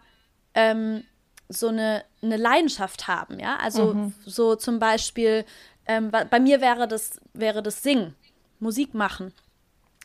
ähm, 0.53 1.03
so 1.49 1.67
eine, 1.67 2.03
eine 2.21 2.37
Leidenschaft 2.37 3.07
haben, 3.07 3.39
ja. 3.39 3.57
Also 3.57 3.93
mhm. 3.93 4.13
so 4.25 4.55
zum 4.55 4.79
Beispiel, 4.79 5.45
ähm, 5.85 6.11
bei 6.11 6.39
mir 6.39 6.61
wäre 6.61 6.87
das, 6.87 7.19
wäre 7.33 7.61
das 7.61 7.83
Singen, 7.83 8.15
Musik 8.59 8.93
machen. 8.93 9.33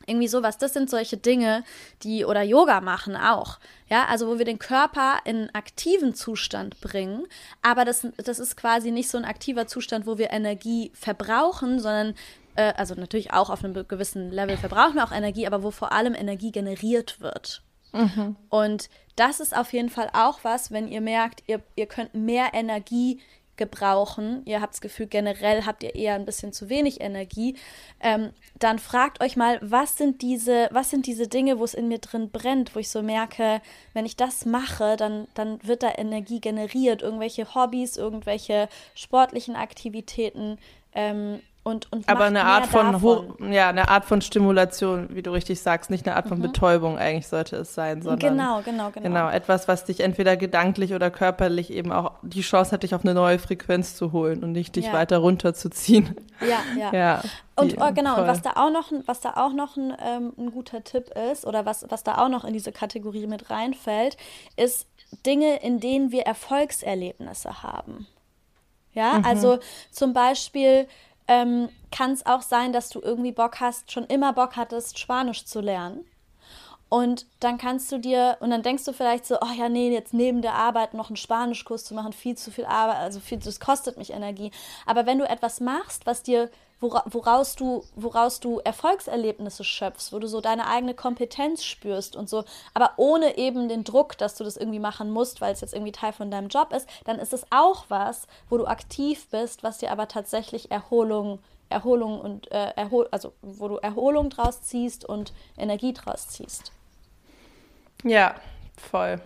Irgendwie 0.06 0.28
sowas. 0.28 0.56
Das 0.56 0.72
sind 0.72 0.88
solche 0.88 1.18
Dinge, 1.18 1.64
die 2.02 2.24
oder 2.24 2.42
Yoga 2.42 2.80
machen 2.80 3.14
auch. 3.14 3.58
Ja, 3.90 4.06
also 4.06 4.26
wo 4.26 4.38
wir 4.38 4.46
den 4.46 4.58
Körper 4.58 5.18
in 5.24 5.54
aktiven 5.54 6.14
Zustand 6.14 6.80
bringen. 6.80 7.26
Aber 7.60 7.84
das, 7.84 8.06
das 8.16 8.38
ist 8.38 8.56
quasi 8.56 8.90
nicht 8.90 9.10
so 9.10 9.18
ein 9.18 9.26
aktiver 9.26 9.66
Zustand, 9.66 10.06
wo 10.06 10.16
wir 10.16 10.30
Energie 10.30 10.90
verbrauchen, 10.94 11.78
sondern 11.78 12.14
äh, 12.58 12.74
also 12.76 12.94
natürlich 12.94 13.32
auch 13.32 13.50
auf 13.50 13.64
einem 13.64 13.86
gewissen 13.86 14.30
Level 14.30 14.56
verbrauchen 14.56 14.96
wir 14.96 15.04
auch 15.04 15.12
Energie, 15.12 15.46
aber 15.46 15.62
wo 15.62 15.70
vor 15.70 15.92
allem 15.92 16.14
Energie 16.14 16.50
generiert 16.50 17.20
wird. 17.20 17.62
Mhm. 17.92 18.36
Und 18.50 18.90
das 19.16 19.40
ist 19.40 19.56
auf 19.56 19.72
jeden 19.72 19.88
Fall 19.88 20.10
auch 20.12 20.40
was, 20.42 20.70
wenn 20.70 20.88
ihr 20.88 21.00
merkt, 21.00 21.44
ihr, 21.46 21.62
ihr 21.76 21.86
könnt 21.86 22.14
mehr 22.14 22.52
Energie 22.52 23.20
gebrauchen, 23.56 24.42
ihr 24.44 24.60
habt 24.60 24.74
das 24.74 24.80
Gefühl, 24.80 25.06
generell 25.06 25.66
habt 25.66 25.82
ihr 25.82 25.94
eher 25.94 26.14
ein 26.14 26.24
bisschen 26.24 26.52
zu 26.52 26.68
wenig 26.68 27.00
Energie, 27.00 27.56
ähm, 28.00 28.30
dann 28.58 28.78
fragt 28.78 29.20
euch 29.20 29.36
mal, 29.36 29.58
was 29.62 29.96
sind 29.96 30.22
diese, 30.22 30.68
was 30.70 30.90
sind 30.90 31.06
diese 31.06 31.26
Dinge, 31.26 31.58
wo 31.58 31.64
es 31.64 31.74
in 31.74 31.88
mir 31.88 31.98
drin 31.98 32.30
brennt, 32.30 32.74
wo 32.74 32.78
ich 32.78 32.88
so 32.88 33.02
merke, 33.02 33.60
wenn 33.94 34.06
ich 34.06 34.16
das 34.16 34.46
mache, 34.46 34.96
dann, 34.96 35.26
dann 35.34 35.58
wird 35.66 35.82
da 35.82 35.92
Energie 35.96 36.40
generiert, 36.40 37.02
irgendwelche 37.02 37.54
Hobbys, 37.54 37.96
irgendwelche 37.96 38.68
sportlichen 38.94 39.56
Aktivitäten, 39.56 40.58
ähm, 40.92 41.40
und, 41.64 41.92
und 41.92 42.08
Aber 42.08 42.24
eine 42.24 42.44
Art 42.44 42.66
von 42.66 42.92
davon. 42.92 43.52
ja, 43.52 43.68
eine 43.68 43.88
Art 43.88 44.04
von 44.04 44.22
Stimulation, 44.22 45.08
wie 45.10 45.22
du 45.22 45.30
richtig 45.32 45.60
sagst, 45.60 45.90
nicht 45.90 46.06
eine 46.06 46.16
Art 46.16 46.26
von 46.28 46.38
mhm. 46.38 46.42
Betäubung 46.42 46.98
eigentlich 46.98 47.28
sollte 47.28 47.56
es 47.56 47.74
sein, 47.74 48.00
sondern 48.00 48.36
genau, 48.36 48.62
genau, 48.62 48.90
genau. 48.90 49.06
Genau, 49.06 49.28
etwas, 49.28 49.68
was 49.68 49.84
dich 49.84 50.00
entweder 50.00 50.36
gedanklich 50.36 50.94
oder 50.94 51.10
körperlich 51.10 51.70
eben 51.70 51.92
auch 51.92 52.12
die 52.22 52.40
Chance 52.40 52.72
hat, 52.72 52.84
dich 52.84 52.94
auf 52.94 53.04
eine 53.04 53.12
neue 53.12 53.38
Frequenz 53.38 53.96
zu 53.96 54.12
holen 54.12 54.42
und 54.42 54.52
nicht 54.52 54.76
dich 54.76 54.86
ja. 54.86 54.92
weiter 54.92 55.18
runterzuziehen. 55.18 56.16
Ja, 56.40 56.60
ja. 56.80 56.92
ja 56.92 57.22
und 57.56 57.76
oh, 57.78 57.92
genau, 57.92 58.14
voll. 58.14 58.22
und 58.22 58.28
was 58.28 58.42
da 58.42 58.52
auch 58.56 58.70
noch, 58.70 58.92
was 59.06 59.20
da 59.20 59.34
auch 59.36 59.52
noch 59.52 59.76
ein, 59.76 59.94
ähm, 60.02 60.32
ein 60.38 60.50
guter 60.52 60.84
Tipp 60.84 61.10
ist, 61.32 61.44
oder 61.44 61.66
was, 61.66 61.84
was 61.88 62.04
da 62.04 62.18
auch 62.18 62.28
noch 62.28 62.44
in 62.44 62.52
diese 62.52 62.72
Kategorie 62.72 63.26
mit 63.26 63.50
reinfällt, 63.50 64.16
ist 64.56 64.86
Dinge, 65.26 65.60
in 65.62 65.80
denen 65.80 66.12
wir 66.12 66.22
Erfolgserlebnisse 66.22 67.62
haben. 67.62 68.06
Ja, 68.94 69.18
mhm. 69.18 69.24
also 69.24 69.58
zum 69.90 70.12
Beispiel 70.12 70.86
ähm, 71.28 71.68
kann 71.90 72.12
es 72.12 72.26
auch 72.26 72.42
sein, 72.42 72.72
dass 72.72 72.88
du 72.88 73.00
irgendwie 73.00 73.32
Bock 73.32 73.60
hast, 73.60 73.92
schon 73.92 74.04
immer 74.04 74.32
Bock 74.32 74.56
hattest, 74.56 74.98
Spanisch 74.98 75.44
zu 75.44 75.60
lernen. 75.60 76.04
Und 76.88 77.26
dann 77.40 77.58
kannst 77.58 77.92
du 77.92 77.98
dir, 77.98 78.38
und 78.40 78.50
dann 78.50 78.62
denkst 78.62 78.84
du 78.84 78.94
vielleicht 78.94 79.26
so, 79.26 79.36
oh 79.42 79.52
ja, 79.54 79.68
nee, 79.68 79.92
jetzt 79.92 80.14
neben 80.14 80.40
der 80.40 80.54
Arbeit 80.54 80.94
noch 80.94 81.10
einen 81.10 81.16
Spanischkurs 81.16 81.84
zu 81.84 81.94
machen, 81.94 82.14
viel 82.14 82.36
zu 82.36 82.50
viel 82.50 82.64
Arbeit, 82.64 82.96
also 82.96 83.20
viel, 83.20 83.38
das 83.38 83.60
kostet 83.60 83.98
mich 83.98 84.10
Energie. 84.10 84.50
Aber 84.86 85.04
wenn 85.04 85.18
du 85.18 85.28
etwas 85.28 85.60
machst, 85.60 86.06
was 86.06 86.22
dir 86.22 86.50
woraus 86.80 87.56
du, 87.56 87.84
woraus 87.96 88.40
du 88.40 88.60
Erfolgserlebnisse 88.60 89.64
schöpfst, 89.64 90.12
wo 90.12 90.18
du 90.18 90.28
so 90.28 90.40
deine 90.40 90.66
eigene 90.68 90.94
Kompetenz 90.94 91.64
spürst 91.64 92.14
und 92.14 92.28
so, 92.28 92.44
aber 92.74 92.92
ohne 92.96 93.36
eben 93.36 93.68
den 93.68 93.84
Druck, 93.84 94.16
dass 94.18 94.36
du 94.36 94.44
das 94.44 94.56
irgendwie 94.56 94.78
machen 94.78 95.10
musst, 95.10 95.40
weil 95.40 95.52
es 95.52 95.60
jetzt 95.60 95.74
irgendwie 95.74 95.92
Teil 95.92 96.12
von 96.12 96.30
deinem 96.30 96.48
Job 96.48 96.72
ist, 96.72 96.88
dann 97.04 97.18
ist 97.18 97.32
es 97.32 97.46
auch 97.50 97.86
was, 97.88 98.26
wo 98.48 98.58
du 98.58 98.66
aktiv 98.66 99.26
bist, 99.30 99.62
was 99.62 99.78
dir 99.78 99.90
aber 99.90 100.08
tatsächlich 100.08 100.70
Erholung, 100.70 101.40
Erholung 101.68 102.20
und 102.20 102.50
äh, 102.52 102.72
Erhol 102.76 103.08
also 103.10 103.32
wo 103.42 103.68
du 103.68 103.76
Erholung 103.76 104.30
draus 104.30 104.62
ziehst 104.62 105.04
und 105.04 105.32
Energie 105.56 105.92
draus 105.92 106.28
ziehst. 106.28 106.72
Ja, 108.04 108.36
voll. 108.76 109.20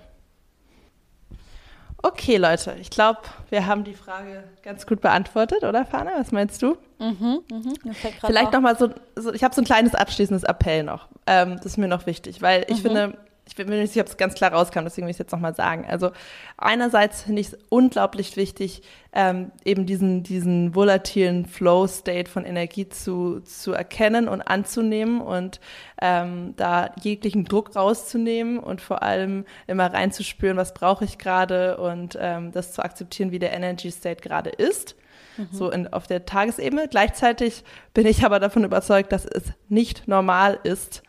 Okay, 2.05 2.37
Leute, 2.37 2.75
ich 2.81 2.91
glaube, 2.91 3.21
wir 3.49 3.67
haben 3.67 3.85
die 3.85 3.95
Frage 3.95 4.43
ganz 4.65 4.87
gut 4.87 5.01
beantwortet, 5.01 5.63
oder 5.63 5.87
Fana? 5.87 6.11
Was 6.17 6.33
meinst 6.33 6.61
du? 6.61 6.77
Mhm, 6.99 7.43
mhm. 7.51 7.75
Vielleicht 8.21 8.53
nochmal 8.53 8.77
so, 8.77 8.91
so, 9.15 9.33
ich 9.33 9.45
habe 9.45 9.55
so 9.55 9.63
ein 9.63 9.65
kleines 9.65 9.95
abschließendes 9.95 10.43
Appell 10.43 10.83
noch. 10.83 11.09
Ähm, 11.29 11.57
das 11.57 11.67
ist 11.67 11.77
mir 11.79 11.87
noch 11.87 12.07
wichtig, 12.07 12.43
weil 12.43 12.65
ich 12.69 12.79
mhm. 12.79 12.83
finde, 12.83 13.19
ich 13.45 13.57
bin 13.57 13.69
mir 13.69 13.81
nicht 13.81 13.93
sicher, 13.93 14.03
ob 14.03 14.09
es 14.09 14.17
ganz 14.17 14.35
klar 14.35 14.53
rauskam, 14.53 14.85
deswegen 14.85 15.07
will 15.07 15.11
ich 15.11 15.17
es 15.17 15.19
jetzt 15.19 15.33
nochmal 15.33 15.55
sagen. 15.55 15.85
Also 15.89 16.13
einerseits 16.57 17.23
finde 17.23 17.41
ich 17.41 17.49
es 17.49 17.59
unglaublich 17.69 18.37
wichtig, 18.37 18.83
ähm, 19.13 19.51
eben 19.65 19.85
diesen, 19.85 20.23
diesen 20.23 20.75
volatilen 20.75 21.47
Flow-State 21.47 22.31
von 22.31 22.45
Energie 22.45 22.89
zu, 22.89 23.41
zu 23.41 23.73
erkennen 23.73 24.29
und 24.29 24.43
anzunehmen 24.43 25.21
und 25.21 25.61
ähm, 26.01 26.55
da 26.57 26.95
jeglichen 27.03 27.45
Druck 27.45 27.75
rauszunehmen 27.75 28.59
und 28.59 28.81
vor 28.81 29.03
allem 29.03 29.45
immer 29.67 29.93
reinzuspüren, 29.93 30.57
was 30.57 30.73
brauche 30.73 31.05
ich 31.05 31.19
gerade 31.19 31.77
und 31.79 32.17
ähm, 32.21 32.53
das 32.53 32.73
zu 32.73 32.83
akzeptieren, 32.83 33.33
wie 33.33 33.41
der 33.41 33.53
Energy 33.53 33.91
State 33.91 34.23
gerade 34.23 34.51
ist. 34.51 34.95
Mhm. 35.37 35.49
So 35.51 35.71
in, 35.71 35.93
auf 35.93 36.07
der 36.07 36.25
Tagesebene. 36.27 36.89
Gleichzeitig 36.89 37.65
bin 37.93 38.07
ich 38.07 38.25
aber 38.25 38.39
davon 38.39 38.65
überzeugt, 38.65 39.13
dass 39.13 39.25
es 39.25 39.45
nicht 39.69 40.07
normal 40.07 40.59
ist, 40.63 41.03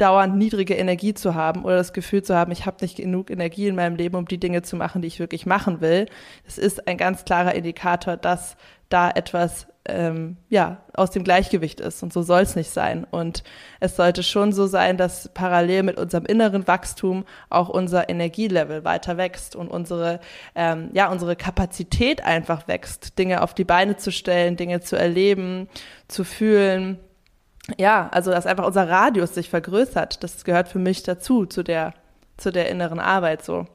dauernd 0.00 0.36
niedrige 0.36 0.74
Energie 0.74 1.14
zu 1.14 1.34
haben 1.34 1.64
oder 1.64 1.76
das 1.76 1.92
Gefühl 1.92 2.22
zu 2.22 2.34
haben, 2.34 2.52
ich 2.52 2.66
habe 2.66 2.78
nicht 2.80 2.96
genug 2.96 3.30
Energie 3.30 3.68
in 3.68 3.76
meinem 3.76 3.96
Leben, 3.96 4.16
um 4.16 4.26
die 4.26 4.38
Dinge 4.38 4.62
zu 4.62 4.76
machen, 4.76 5.02
die 5.02 5.08
ich 5.08 5.20
wirklich 5.20 5.46
machen 5.46 5.80
will. 5.80 6.06
Das 6.44 6.58
ist 6.58 6.86
ein 6.88 6.96
ganz 6.96 7.24
klarer 7.24 7.54
Indikator, 7.54 8.16
dass 8.16 8.56
da 8.88 9.10
etwas 9.10 9.66
ähm, 9.86 10.36
ja 10.48 10.82
aus 10.94 11.10
dem 11.10 11.24
Gleichgewicht 11.24 11.80
ist 11.80 12.02
und 12.02 12.12
so 12.12 12.22
soll 12.22 12.42
es 12.42 12.56
nicht 12.56 12.70
sein. 12.70 13.06
Und 13.10 13.42
es 13.78 13.96
sollte 13.96 14.22
schon 14.22 14.52
so 14.52 14.66
sein, 14.66 14.96
dass 14.96 15.30
parallel 15.32 15.84
mit 15.84 15.98
unserem 15.98 16.26
inneren 16.26 16.66
Wachstum 16.66 17.24
auch 17.48 17.68
unser 17.68 18.08
Energielevel 18.08 18.84
weiter 18.84 19.16
wächst 19.16 19.56
und 19.56 19.68
unsere 19.68 20.20
ähm, 20.54 20.90
ja 20.92 21.10
unsere 21.10 21.36
Kapazität 21.36 22.24
einfach 22.24 22.68
wächst, 22.68 23.18
Dinge 23.18 23.42
auf 23.42 23.54
die 23.54 23.64
Beine 23.64 23.96
zu 23.96 24.12
stellen, 24.12 24.56
Dinge 24.56 24.80
zu 24.80 24.96
erleben, 24.96 25.68
zu 26.08 26.24
fühlen 26.24 26.98
ja, 27.78 28.08
also 28.12 28.30
dass 28.30 28.46
einfach 28.46 28.66
unser 28.66 28.88
Radius 28.88 29.34
sich 29.34 29.50
vergrößert, 29.50 30.22
das 30.22 30.44
gehört 30.44 30.68
für 30.68 30.78
mich 30.78 31.02
dazu, 31.02 31.46
zu 31.46 31.62
der, 31.62 31.94
zu 32.36 32.50
der 32.50 32.68
inneren 32.68 33.00
Arbeit 33.00 33.44
so. 33.44 33.66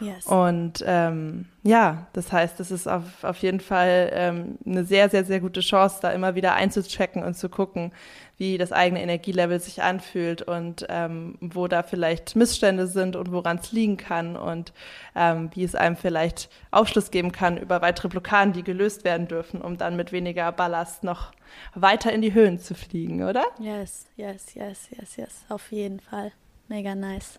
Yes. 0.00 0.26
Und 0.26 0.84
ähm, 0.86 1.46
ja, 1.62 2.06
das 2.12 2.32
heißt, 2.32 2.60
es 2.60 2.70
ist 2.70 2.86
auf, 2.86 3.24
auf 3.24 3.38
jeden 3.38 3.60
Fall 3.60 4.10
ähm, 4.12 4.58
eine 4.66 4.84
sehr, 4.84 5.08
sehr, 5.08 5.24
sehr 5.24 5.40
gute 5.40 5.60
Chance, 5.60 5.98
da 6.02 6.10
immer 6.10 6.34
wieder 6.34 6.54
einzuchecken 6.54 7.22
und 7.22 7.34
zu 7.34 7.48
gucken, 7.48 7.92
wie 8.36 8.58
das 8.58 8.72
eigene 8.72 9.02
Energielevel 9.02 9.58
sich 9.58 9.82
anfühlt 9.82 10.42
und 10.42 10.86
ähm, 10.88 11.38
wo 11.40 11.68
da 11.68 11.82
vielleicht 11.82 12.36
Missstände 12.36 12.86
sind 12.86 13.16
und 13.16 13.32
woran 13.32 13.58
es 13.58 13.72
liegen 13.72 13.96
kann 13.96 14.36
und 14.36 14.72
ähm, 15.14 15.50
wie 15.54 15.64
es 15.64 15.74
einem 15.74 15.96
vielleicht 15.96 16.50
Aufschluss 16.70 17.10
geben 17.10 17.32
kann 17.32 17.56
über 17.56 17.80
weitere 17.80 18.08
Blockaden, 18.08 18.52
die 18.52 18.62
gelöst 18.62 19.04
werden 19.04 19.28
dürfen, 19.28 19.62
um 19.62 19.78
dann 19.78 19.96
mit 19.96 20.12
weniger 20.12 20.52
Ballast 20.52 21.04
noch 21.04 21.32
weiter 21.74 22.12
in 22.12 22.20
die 22.20 22.34
Höhen 22.34 22.58
zu 22.58 22.74
fliegen, 22.74 23.22
oder? 23.22 23.44
Yes, 23.58 24.06
yes, 24.16 24.54
yes, 24.54 24.88
yes, 24.90 25.16
yes, 25.16 25.44
auf 25.48 25.72
jeden 25.72 26.00
Fall. 26.00 26.32
Mega 26.68 26.94
nice. 26.94 27.38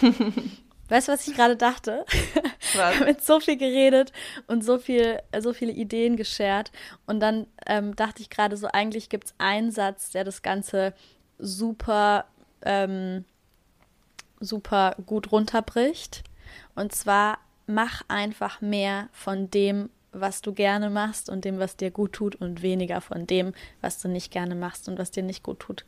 Weißt 0.90 1.06
du, 1.06 1.12
was 1.12 1.26
ich 1.28 1.36
gerade 1.36 1.56
dachte? 1.56 2.04
Was? 2.74 2.74
Wir 2.74 3.00
haben 3.00 3.06
jetzt 3.06 3.26
so 3.26 3.40
viel 3.40 3.56
geredet 3.56 4.12
und 4.48 4.64
so 4.64 4.76
viel, 4.78 5.20
so 5.38 5.52
viele 5.52 5.72
Ideen 5.72 6.16
geshared. 6.16 6.72
Und 7.06 7.20
dann 7.20 7.46
ähm, 7.66 7.94
dachte 7.96 8.22
ich 8.22 8.28
gerade 8.28 8.56
so, 8.56 8.66
eigentlich 8.66 9.08
gibt 9.08 9.26
es 9.26 9.34
einen 9.38 9.70
Satz, 9.70 10.10
der 10.10 10.24
das 10.24 10.42
Ganze 10.42 10.92
super, 11.38 12.26
ähm, 12.62 13.24
super 14.40 14.96
gut 15.06 15.30
runterbricht. 15.30 16.24
Und 16.74 16.92
zwar 16.92 17.38
mach 17.66 18.02
einfach 18.08 18.60
mehr 18.60 19.08
von 19.12 19.48
dem, 19.48 19.90
was 20.12 20.42
du 20.42 20.52
gerne 20.52 20.90
machst 20.90 21.30
und 21.30 21.44
dem, 21.44 21.60
was 21.60 21.76
dir 21.76 21.92
gut 21.92 22.14
tut 22.14 22.34
und 22.34 22.62
weniger 22.62 23.00
von 23.00 23.28
dem, 23.28 23.52
was 23.80 24.00
du 24.00 24.08
nicht 24.08 24.32
gerne 24.32 24.56
machst 24.56 24.88
und 24.88 24.98
was 24.98 25.12
dir 25.12 25.22
nicht 25.22 25.42
gut 25.42 25.60
tut. 25.60 25.84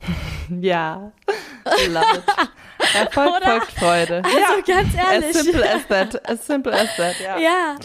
Ja, 0.60 1.10
love 1.88 2.18
it. 2.18 2.24
Erfolg 2.94 3.36
Oder? 3.36 3.46
folgt 3.46 3.72
Freude. 3.72 4.22
Also 4.24 4.38
ja. 4.38 4.60
ganz 4.66 4.94
ehrlich. 4.94 5.36
As 5.36 5.42
simple 5.42 5.70
as 5.70 5.86
that. 5.88 6.28
As 6.28 6.46
simple 6.46 6.72
as 6.72 6.96
that, 6.96 7.20
ja. 7.20 7.38
Ja. 7.38 7.76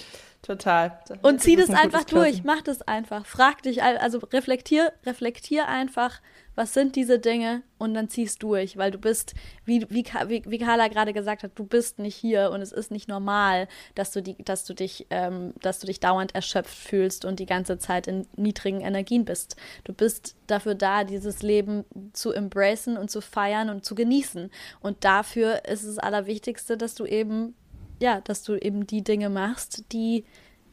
Total. 0.41 0.99
Und 1.21 1.41
zieh 1.41 1.55
das, 1.55 1.67
das 1.67 1.79
einfach 1.79 2.05
durch, 2.05 2.43
mach 2.43 2.61
das 2.61 2.81
einfach. 2.81 3.25
Frag 3.25 3.61
dich, 3.61 3.83
also 3.83 4.17
reflektier, 4.33 4.91
reflektier 5.05 5.67
einfach, 5.67 6.21
was 6.59 6.73
sind 6.73 6.97
diese 6.97 7.19
Dinge 7.19 7.63
und 7.77 7.93
dann 7.93 8.09
ziehst 8.09 8.43
durch, 8.43 8.75
weil 8.75 8.91
du 8.91 8.97
bist, 8.97 9.33
wie, 9.63 9.89
wie, 9.89 10.03
wie 10.45 10.57
Carla 10.57 10.89
gerade 10.89 11.13
gesagt 11.13 11.43
hat, 11.43 11.51
du 11.55 11.63
bist 11.63 11.99
nicht 11.99 12.17
hier 12.17 12.51
und 12.51 12.61
es 12.61 12.73
ist 12.73 12.91
nicht 12.91 13.07
normal, 13.07 13.69
dass 13.95 14.11
du, 14.11 14.21
die, 14.21 14.35
dass 14.43 14.65
du, 14.65 14.73
dich, 14.73 15.07
ähm, 15.09 15.53
dass 15.61 15.79
du 15.79 15.87
dich 15.87 16.01
dauernd 16.01 16.35
erschöpft 16.35 16.77
fühlst 16.77 17.23
und 17.23 17.39
die 17.39 17.45
ganze 17.45 17.77
Zeit 17.77 18.07
in 18.07 18.27
niedrigen 18.35 18.81
Energien 18.81 19.23
bist. 19.23 19.55
Du 19.85 19.93
bist 19.93 20.35
dafür 20.47 20.75
da, 20.75 21.05
dieses 21.05 21.43
Leben 21.43 21.85
zu 22.11 22.33
embracen 22.33 22.97
und 22.97 23.09
zu 23.09 23.21
feiern 23.21 23.69
und 23.69 23.85
zu 23.85 23.95
genießen. 23.95 24.51
Und 24.81 25.05
dafür 25.05 25.63
ist 25.63 25.83
es 25.83 25.97
Allerwichtigste, 25.97 26.75
dass 26.75 26.93
du 26.93 27.05
eben, 27.05 27.55
ja, 28.01 28.19
dass 28.19 28.43
du 28.43 28.55
eben 28.55 28.85
die 28.85 29.01
Dinge 29.01 29.29
machst, 29.29 29.85
die, 29.93 30.25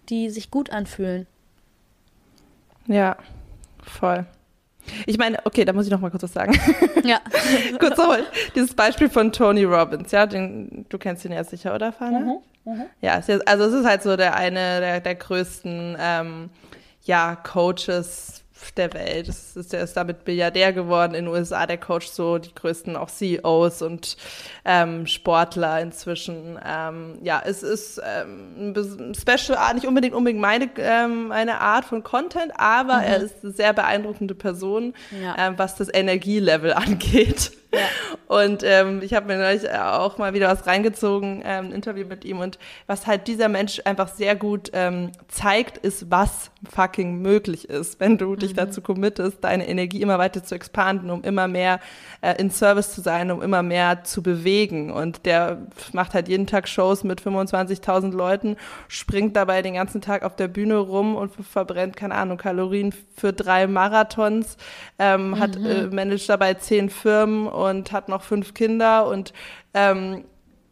die 0.09 0.31
sich 0.31 0.51
gut 0.51 0.71
anfühlen. 0.71 1.29
Ja, 2.89 3.17
voll. 3.79 4.27
Ich 5.07 5.19
meine, 5.19 5.39
okay, 5.45 5.65
da 5.65 5.73
muss 5.73 5.87
ich 5.87 5.93
noch 5.93 6.01
mal 6.01 6.11
kurz 6.11 6.23
was 6.23 6.33
sagen. 6.33 6.59
Ja. 7.05 7.21
kurz 7.79 7.97
nochmal, 7.97 8.25
dieses 8.55 8.75
Beispiel 8.75 9.09
von 9.09 9.33
Tony 9.33 9.65
Robbins, 9.65 10.13
ja, 10.13 10.27
den, 10.27 10.87
du 10.89 10.99
kennst 10.99 11.25
ihn 11.25 11.33
ja 11.33 11.45
sicher, 11.45 11.75
oder, 11.75 11.93
Fana? 11.93 12.21
Mhm, 12.21 12.39
mh. 12.65 12.87
Ja, 13.01 13.15
also 13.15 13.65
es 13.65 13.73
ist 13.73 13.87
halt 13.87 14.03
so 14.03 14.17
der 14.17 14.37
eine 14.37 14.81
der, 14.81 15.01
der 15.01 15.15
größten, 15.15 15.97
ähm, 16.01 16.51
ja, 17.03 17.37
Coaches 17.37 18.43
der 18.77 18.93
Welt. 18.95 19.29
Das 19.29 19.57
ist, 19.57 19.73
der 19.73 19.83
ist 19.83 19.97
damit 19.97 20.27
Milliardär 20.27 20.73
geworden 20.73 21.15
in 21.15 21.27
den 21.27 21.35
USA, 21.35 21.67
der 21.67 21.79
Coach 21.79 22.07
so 22.09 22.39
die 22.39 22.55
größten 22.55 22.97
auch 22.97 23.11
CEOs 23.11 23.83
und 23.83 24.17
ähm, 24.65 25.07
Sportler 25.07 25.81
inzwischen. 25.81 26.59
Ähm, 26.65 27.19
ja, 27.23 27.43
es 27.45 27.63
ist 27.63 28.01
ähm, 28.05 28.75
ein 28.77 29.15
Special 29.15 29.59
Art, 29.59 29.75
nicht 29.75 29.87
unbedingt 29.87 30.15
unbedingt 30.15 30.41
meine, 30.41 30.69
ähm, 30.79 31.33
eine 31.33 31.61
Art 31.61 31.85
von 31.85 32.03
Content, 32.03 32.53
aber 32.57 32.99
mhm. 32.99 33.05
er 33.05 33.17
ist 33.19 33.37
eine 33.43 33.53
sehr 33.53 33.73
beeindruckende 33.73 34.35
Person, 34.35 34.95
ja. 35.23 35.35
ähm, 35.39 35.55
was 35.57 35.77
das 35.77 35.93
Energielevel 35.93 36.73
angeht. 36.75 37.53
Ja. 37.77 38.17
Und 38.29 38.63
ähm, 38.65 39.03
ich 39.03 39.15
habe 39.15 39.27
mir 39.27 39.39
neulich 39.39 39.71
auch 39.71 40.19
mal 40.19 40.35
wieder 40.35 40.49
was 40.49 40.67
reingezogen, 40.67 41.43
ähm, 41.45 41.67
ein 41.67 41.73
Interview 41.73 42.07
mit 42.07 42.25
ihm. 42.25 42.41
Und 42.41 42.59
was 42.87 43.07
halt 43.07 43.29
dieser 43.29 43.49
Mensch 43.49 43.81
einfach 43.85 44.09
sehr 44.09 44.35
gut 44.35 44.71
ähm, 44.73 45.13
zeigt, 45.29 45.79
ist, 45.79 46.11
was 46.11 46.51
fucking 46.69 47.21
möglich 47.23 47.69
ist, 47.69 48.01
wenn 48.01 48.19
du 48.19 48.35
dich 48.35 48.53
mhm. 48.53 48.57
dazu 48.57 48.83
committest, 48.83 49.45
deine 49.45 49.69
Energie 49.69 50.03
immer 50.03 50.19
weiter 50.19 50.43
zu 50.43 50.55
expanden, 50.55 51.11
um 51.11 51.23
immer 51.23 51.47
mehr 51.47 51.79
äh, 52.21 52.35
in 52.41 52.51
Service 52.51 52.93
zu 52.95 53.01
sein, 53.01 53.31
um 53.31 53.43
immer 53.43 53.63
mehr 53.63 54.03
zu 54.03 54.23
bewegen. 54.23 54.91
Und 54.91 55.25
der 55.25 55.67
macht 55.93 56.15
halt 56.15 56.29
jeden 56.29 56.47
Tag 56.47 56.69
Shows 56.69 57.05
mit 57.05 57.21
25.000 57.21 58.13
Leuten, 58.13 58.57
springt 58.89 59.37
dabei 59.37 59.63
den 59.63 59.75
ganzen 59.75 60.01
Tag 60.01 60.25
auf 60.25 60.35
der 60.35 60.49
Bühne 60.49 60.79
rum 60.79 61.15
und 61.15 61.33
verbrennt, 61.45 61.97
keine 61.97 62.15
Ahnung, 62.15 62.39
Kalorien 62.39 62.93
für 63.17 63.33
drei 63.33 63.67
Marathons, 63.67 64.57
ähm, 64.99 65.31
mhm. 65.31 65.39
hat 65.39 65.57
äh, 65.57 65.87
managt 65.87 66.29
dabei 66.29 66.55
zehn 66.55 66.91
Firmen 66.91 67.47
und 67.47 67.66
hat 67.93 68.09
noch 68.09 68.17
noch 68.17 68.23
fünf 68.23 68.55
Kinder 68.55 69.07
und 69.07 69.33
ähm, 69.75 70.25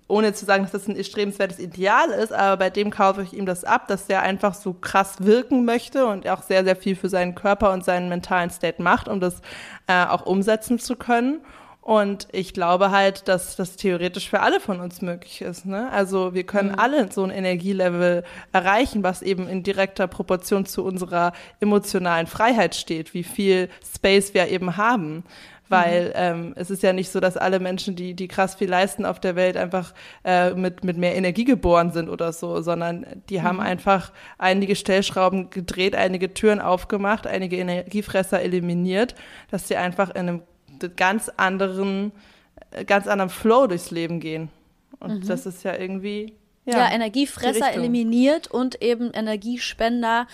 ohne 0.06 0.34
zu 0.34 0.44
sagen, 0.44 0.64
dass 0.64 0.72
das 0.72 0.86
ein 0.86 0.96
erstrebenswertes 0.96 1.58
Ideal 1.58 2.10
ist, 2.10 2.32
aber 2.32 2.58
bei 2.58 2.70
dem 2.70 2.90
kaufe 2.90 3.22
ich 3.22 3.32
ihm 3.32 3.46
das 3.46 3.64
ab, 3.64 3.88
dass 3.88 4.06
der 4.06 4.22
einfach 4.22 4.54
so 4.54 4.74
krass 4.74 5.16
wirken 5.20 5.64
möchte 5.64 6.06
und 6.06 6.28
auch 6.28 6.42
sehr, 6.42 6.62
sehr 6.64 6.76
viel 6.76 6.94
für 6.94 7.08
seinen 7.08 7.34
Körper 7.34 7.72
und 7.72 7.84
seinen 7.84 8.08
mentalen 8.08 8.50
State 8.50 8.82
macht, 8.82 9.08
um 9.08 9.20
das 9.20 9.40
äh, 9.86 10.04
auch 10.04 10.26
umsetzen 10.26 10.78
zu 10.78 10.96
können. 10.96 11.40
Und 11.80 12.28
ich 12.32 12.54
glaube 12.54 12.90
halt, 12.90 13.28
dass 13.28 13.56
das 13.56 13.76
theoretisch 13.76 14.30
für 14.30 14.40
alle 14.40 14.58
von 14.58 14.80
uns 14.80 15.02
möglich 15.02 15.42
ist. 15.42 15.66
Ne? 15.66 15.90
Also 15.90 16.32
wir 16.32 16.44
können 16.44 16.70
mhm. 16.70 16.78
alle 16.78 17.12
so 17.12 17.22
ein 17.24 17.30
Energielevel 17.30 18.24
erreichen, 18.52 19.02
was 19.02 19.20
eben 19.20 19.48
in 19.48 19.62
direkter 19.62 20.06
Proportion 20.06 20.64
zu 20.64 20.82
unserer 20.82 21.32
emotionalen 21.60 22.26
Freiheit 22.26 22.74
steht, 22.74 23.12
wie 23.12 23.24
viel 23.24 23.68
Space 23.94 24.32
wir 24.32 24.48
eben 24.48 24.78
haben 24.78 25.24
weil 25.68 26.08
mhm. 26.08 26.12
ähm, 26.14 26.52
es 26.56 26.70
ist 26.70 26.82
ja 26.82 26.92
nicht 26.92 27.10
so, 27.10 27.20
dass 27.20 27.36
alle 27.36 27.60
Menschen, 27.60 27.96
die, 27.96 28.14
die 28.14 28.28
krass 28.28 28.54
viel 28.54 28.68
leisten 28.68 29.06
auf 29.06 29.18
der 29.20 29.36
Welt, 29.36 29.56
einfach 29.56 29.94
äh, 30.24 30.52
mit, 30.54 30.84
mit 30.84 30.96
mehr 30.96 31.14
Energie 31.14 31.44
geboren 31.44 31.90
sind 31.92 32.08
oder 32.08 32.32
so, 32.32 32.60
sondern 32.60 33.06
die 33.28 33.42
haben 33.42 33.56
mhm. 33.56 33.62
einfach 33.62 34.12
einige 34.38 34.76
Stellschrauben 34.76 35.50
gedreht, 35.50 35.94
einige 35.94 36.34
Türen 36.34 36.60
aufgemacht, 36.60 37.26
einige 37.26 37.56
Energiefresser 37.56 38.40
eliminiert, 38.40 39.14
dass 39.50 39.68
sie 39.68 39.76
einfach 39.76 40.10
in 40.10 40.28
einem 40.28 40.42
ganz 40.96 41.30
anderen, 41.36 42.12
äh, 42.70 42.84
ganz 42.84 43.06
anderen 43.06 43.30
Flow 43.30 43.66
durchs 43.66 43.90
Leben 43.90 44.20
gehen. 44.20 44.50
Und 45.00 45.24
mhm. 45.24 45.28
das 45.28 45.46
ist 45.46 45.64
ja 45.64 45.74
irgendwie 45.76 46.34
ja, 46.64 46.78
ja, 46.78 46.92
Energiefresser 46.92 47.72
eliminiert 47.72 48.46
und 48.48 48.80
eben 48.82 49.12
Energiespender 49.12 50.26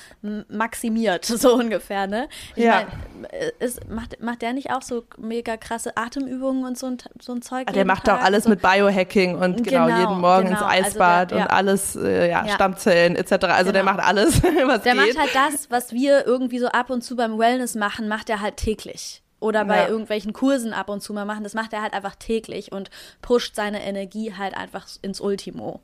maximiert, 0.48 1.24
so 1.26 1.54
ungefähr, 1.54 2.06
ne? 2.06 2.28
Ich 2.54 2.64
ja. 2.64 2.86
Mein, 3.20 3.28
ist, 3.58 3.88
macht, 3.90 4.22
macht 4.22 4.42
der 4.42 4.52
nicht 4.52 4.70
auch 4.70 4.82
so 4.82 5.04
mega 5.18 5.56
krasse 5.56 5.96
Atemübungen 5.96 6.64
und 6.64 6.78
so 6.78 6.86
ein, 6.86 6.98
so 7.20 7.32
ein 7.32 7.42
Zeug? 7.42 7.66
Ah, 7.68 7.72
der 7.72 7.84
macht 7.84 8.04
Tag? 8.04 8.20
auch 8.20 8.24
alles 8.24 8.44
so. 8.44 8.50
mit 8.50 8.62
Biohacking 8.62 9.36
und 9.36 9.64
genau, 9.64 9.86
genau 9.86 9.98
jeden 9.98 10.20
Morgen 10.20 10.46
genau. 10.46 10.60
ins 10.60 10.62
also 10.62 10.86
Eisbad 10.86 11.32
also 11.32 11.34
der, 11.34 11.38
ja. 11.38 11.44
und 11.44 11.50
alles, 11.50 11.96
äh, 11.96 12.30
ja, 12.30 12.48
Stammzellen 12.48 13.16
etc. 13.16 13.32
Also 13.32 13.42
genau. 13.42 13.72
der 13.72 13.82
macht 13.84 14.00
alles, 14.00 14.42
was 14.42 14.82
Der 14.82 14.94
geht. 14.94 15.16
macht 15.16 15.18
halt 15.18 15.34
das, 15.34 15.70
was 15.70 15.92
wir 15.92 16.26
irgendwie 16.26 16.58
so 16.58 16.68
ab 16.68 16.90
und 16.90 17.02
zu 17.02 17.16
beim 17.16 17.38
Wellness 17.38 17.74
machen, 17.74 18.08
macht 18.08 18.30
er 18.30 18.40
halt 18.40 18.56
täglich 18.56 19.22
oder 19.40 19.64
bei 19.64 19.78
ja. 19.78 19.88
irgendwelchen 19.88 20.32
Kursen 20.32 20.72
ab 20.72 20.88
und 20.90 21.00
zu 21.00 21.12
mal 21.12 21.24
machen. 21.24 21.42
Das 21.42 21.54
macht 21.54 21.72
er 21.72 21.82
halt 21.82 21.94
einfach 21.94 22.14
täglich 22.14 22.72
und 22.72 22.90
pusht 23.22 23.56
seine 23.56 23.82
Energie 23.82 24.34
halt 24.34 24.54
einfach 24.54 24.86
ins 25.02 25.20
Ultimo. 25.20 25.80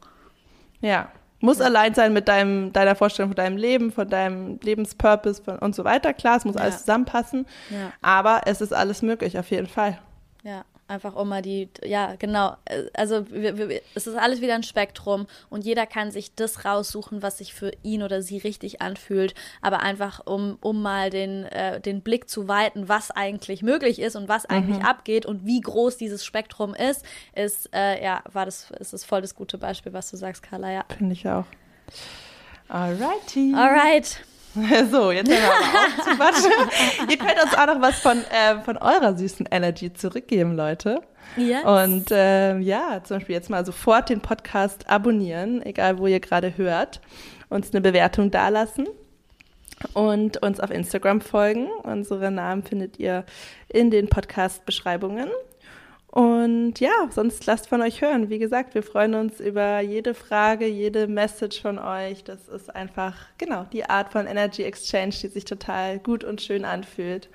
Ja. 0.81 1.11
Muss 1.41 1.59
ja. 1.59 1.67
allein 1.67 1.95
sein 1.95 2.13
mit 2.13 2.29
deinem, 2.29 2.73
deiner 2.73 2.95
Vorstellung 2.95 3.31
von 3.31 3.37
deinem 3.37 3.57
Leben, 3.57 3.93
von 3.93 4.09
deinem 4.09 4.59
Lebenspurpose 4.63 5.43
von, 5.43 5.59
und 5.59 5.75
so 5.75 5.85
weiter. 5.85 6.15
Klar, 6.15 6.39
es 6.39 6.45
muss 6.45 6.55
ja. 6.55 6.63
alles 6.63 6.81
zusammenpassen. 6.81 7.47
Ja. 7.71 7.93
Aber 8.01 8.43
es 8.47 8.61
ist 8.61 8.73
alles 8.73 9.03
möglich, 9.03 9.39
auf 9.39 9.51
jeden 9.51 9.67
Fall. 9.67 9.99
Ja. 10.43 10.65
Einfach 10.89 11.17
um 11.17 11.29
mal 11.29 11.43
die, 11.43 11.69
ja, 11.85 12.15
genau. 12.17 12.57
Also 12.95 13.29
wir, 13.31 13.59
wir, 13.59 13.81
es 13.97 14.07
ist 14.07 14.17
alles 14.17 14.41
wieder 14.41 14.55
ein 14.55 14.63
Spektrum 14.63 15.27
und 15.51 15.65
jeder 15.65 15.85
kann 15.85 16.13
sich 16.13 16.35
das 16.37 16.65
raussuchen, 16.65 17.23
was 17.23 17.39
sich 17.39 17.55
für 17.55 17.73
ihn 17.83 18.05
oder 18.05 18.23
sie 18.23 18.39
richtig 18.39 18.81
anfühlt. 18.81 19.35
Aber 19.63 19.81
einfach, 19.81 20.25
um, 20.27 20.59
um 20.61 20.83
mal 20.83 21.11
den, 21.11 21.45
äh, 21.47 21.81
den 21.81 22.03
Blick 22.03 22.31
zu 22.31 22.47
weiten, 22.47 22.89
was 22.89 23.11
eigentlich 23.11 23.63
möglich 23.63 23.99
ist 23.99 24.15
und 24.15 24.29
was 24.29 24.47
eigentlich 24.47 24.79
mhm. 24.79 24.85
abgeht 24.85 25.27
und 25.27 25.45
wie 25.45 25.61
groß 25.61 25.97
dieses 25.97 26.25
Spektrum 26.25 26.73
ist, 26.73 27.05
ist, 27.35 27.69
äh, 27.75 28.01
ja, 28.05 28.23
war 28.33 28.45
das, 28.45 28.71
ist 28.79 28.93
das 28.93 29.05
voll 29.05 29.23
das 29.23 29.35
gute 29.35 29.59
Beispiel, 29.59 29.93
was 29.93 30.09
du 30.11 30.17
sagst, 30.17 30.45
Carla, 30.45 30.71
ja. 30.71 30.85
Finde 30.97 31.15
ich 31.15 31.29
auch. 31.29 31.47
Alrighty. 32.69 33.55
Alright. 33.57 34.21
So, 34.91 35.11
jetzt 35.11 35.31
hören 35.31 35.43
wir 35.43 35.53
aber 35.53 35.87
auf 35.87 36.05
zu 36.05 36.17
quatschen. 36.17 37.09
Ihr 37.11 37.19
könnt 37.19 37.43
uns 37.43 37.55
auch 37.55 37.67
noch 37.67 37.81
was 37.81 37.99
von, 37.99 38.19
äh, 38.19 38.61
von 38.65 38.77
eurer 38.77 39.17
süßen 39.17 39.47
Energy 39.51 39.93
zurückgeben, 39.93 40.57
Leute. 40.57 41.01
Yes. 41.37 41.65
Und 41.65 42.11
äh, 42.11 42.59
ja, 42.59 43.03
zum 43.05 43.19
Beispiel 43.19 43.35
jetzt 43.35 43.51
mal 43.51 43.67
sofort 43.67 44.09
den 44.09 44.21
Podcast 44.21 44.89
abonnieren, 44.89 45.63
egal 45.63 45.99
wo 45.99 46.07
ihr 46.07 46.21
gerade 46.21 46.57
hört, 46.57 47.01
uns 47.49 47.73
eine 47.73 47.81
Bewertung 47.81 48.31
dalassen 48.31 48.87
und 49.93 50.43
uns 50.43 50.61
auf 50.61 50.71
Instagram 50.71 51.21
folgen. 51.21 51.69
Unsere 51.83 52.31
Namen 52.31 52.63
findet 52.63 52.99
ihr 52.99 53.25
in 53.69 53.91
den 53.91 54.09
Podcast-Beschreibungen. 54.09 55.29
Und 56.17 56.81
ja, 56.81 57.11
sonst 57.11 57.45
lasst 57.45 57.69
von 57.69 57.83
euch 57.83 58.01
hören. 58.01 58.31
Wie 58.31 58.39
gesagt, 58.39 58.75
wir 58.75 58.83
freuen 58.83 59.15
uns 59.15 59.39
über 59.39 59.81
jede 59.81 60.15
Frage, 60.15 60.67
jede 60.67 61.09
Message 61.09 61.61
von 61.61 61.79
euch. 61.79 62.25
Das 62.25 62.49
ist 62.49 62.75
einfach, 62.75 63.15
genau, 63.37 63.65
die 63.65 63.85
Art 63.85 64.13
von 64.13 64.27
Energy 64.27 64.63
Exchange, 64.63 65.15
die 65.21 65.29
sich 65.29 65.45
total 65.45 65.99
gut 65.99 66.25
und 66.25 66.41
schön 66.41 66.65
anfühlt. 66.65 67.29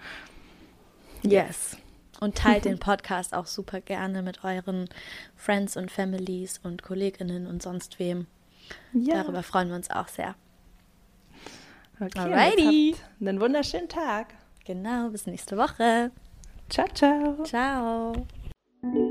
Yes. 1.21 1.77
Und 2.21 2.35
teilt 2.35 2.65
den 2.65 2.79
Podcast 2.79 3.35
auch 3.35 3.45
super 3.45 3.81
gerne 3.81 4.23
mit 4.23 4.43
euren 4.43 4.89
Friends 5.35 5.77
und 5.77 5.91
Families 5.91 6.59
und 6.63 6.81
Kolleginnen 6.81 7.45
und 7.45 7.61
sonst 7.61 7.99
wem. 7.99 8.25
Ja. 8.93 9.21
Darüber 9.21 9.43
freuen 9.43 9.69
wir 9.69 9.75
uns 9.75 9.91
auch 9.91 10.07
sehr. 10.07 10.33
Okay, 11.99 12.17
Alrighty. 12.17 12.95
Einen 13.19 13.39
wunderschönen 13.39 13.89
Tag. 13.89 14.33
Genau, 14.65 15.09
bis 15.09 15.27
nächste 15.27 15.55
Woche. 15.55 16.09
Ciao, 16.67 16.87
ciao. 16.95 17.43
Ciao. 17.43 18.25
Thank 18.81 18.95
you. 18.95 19.01
Thank 19.01 19.10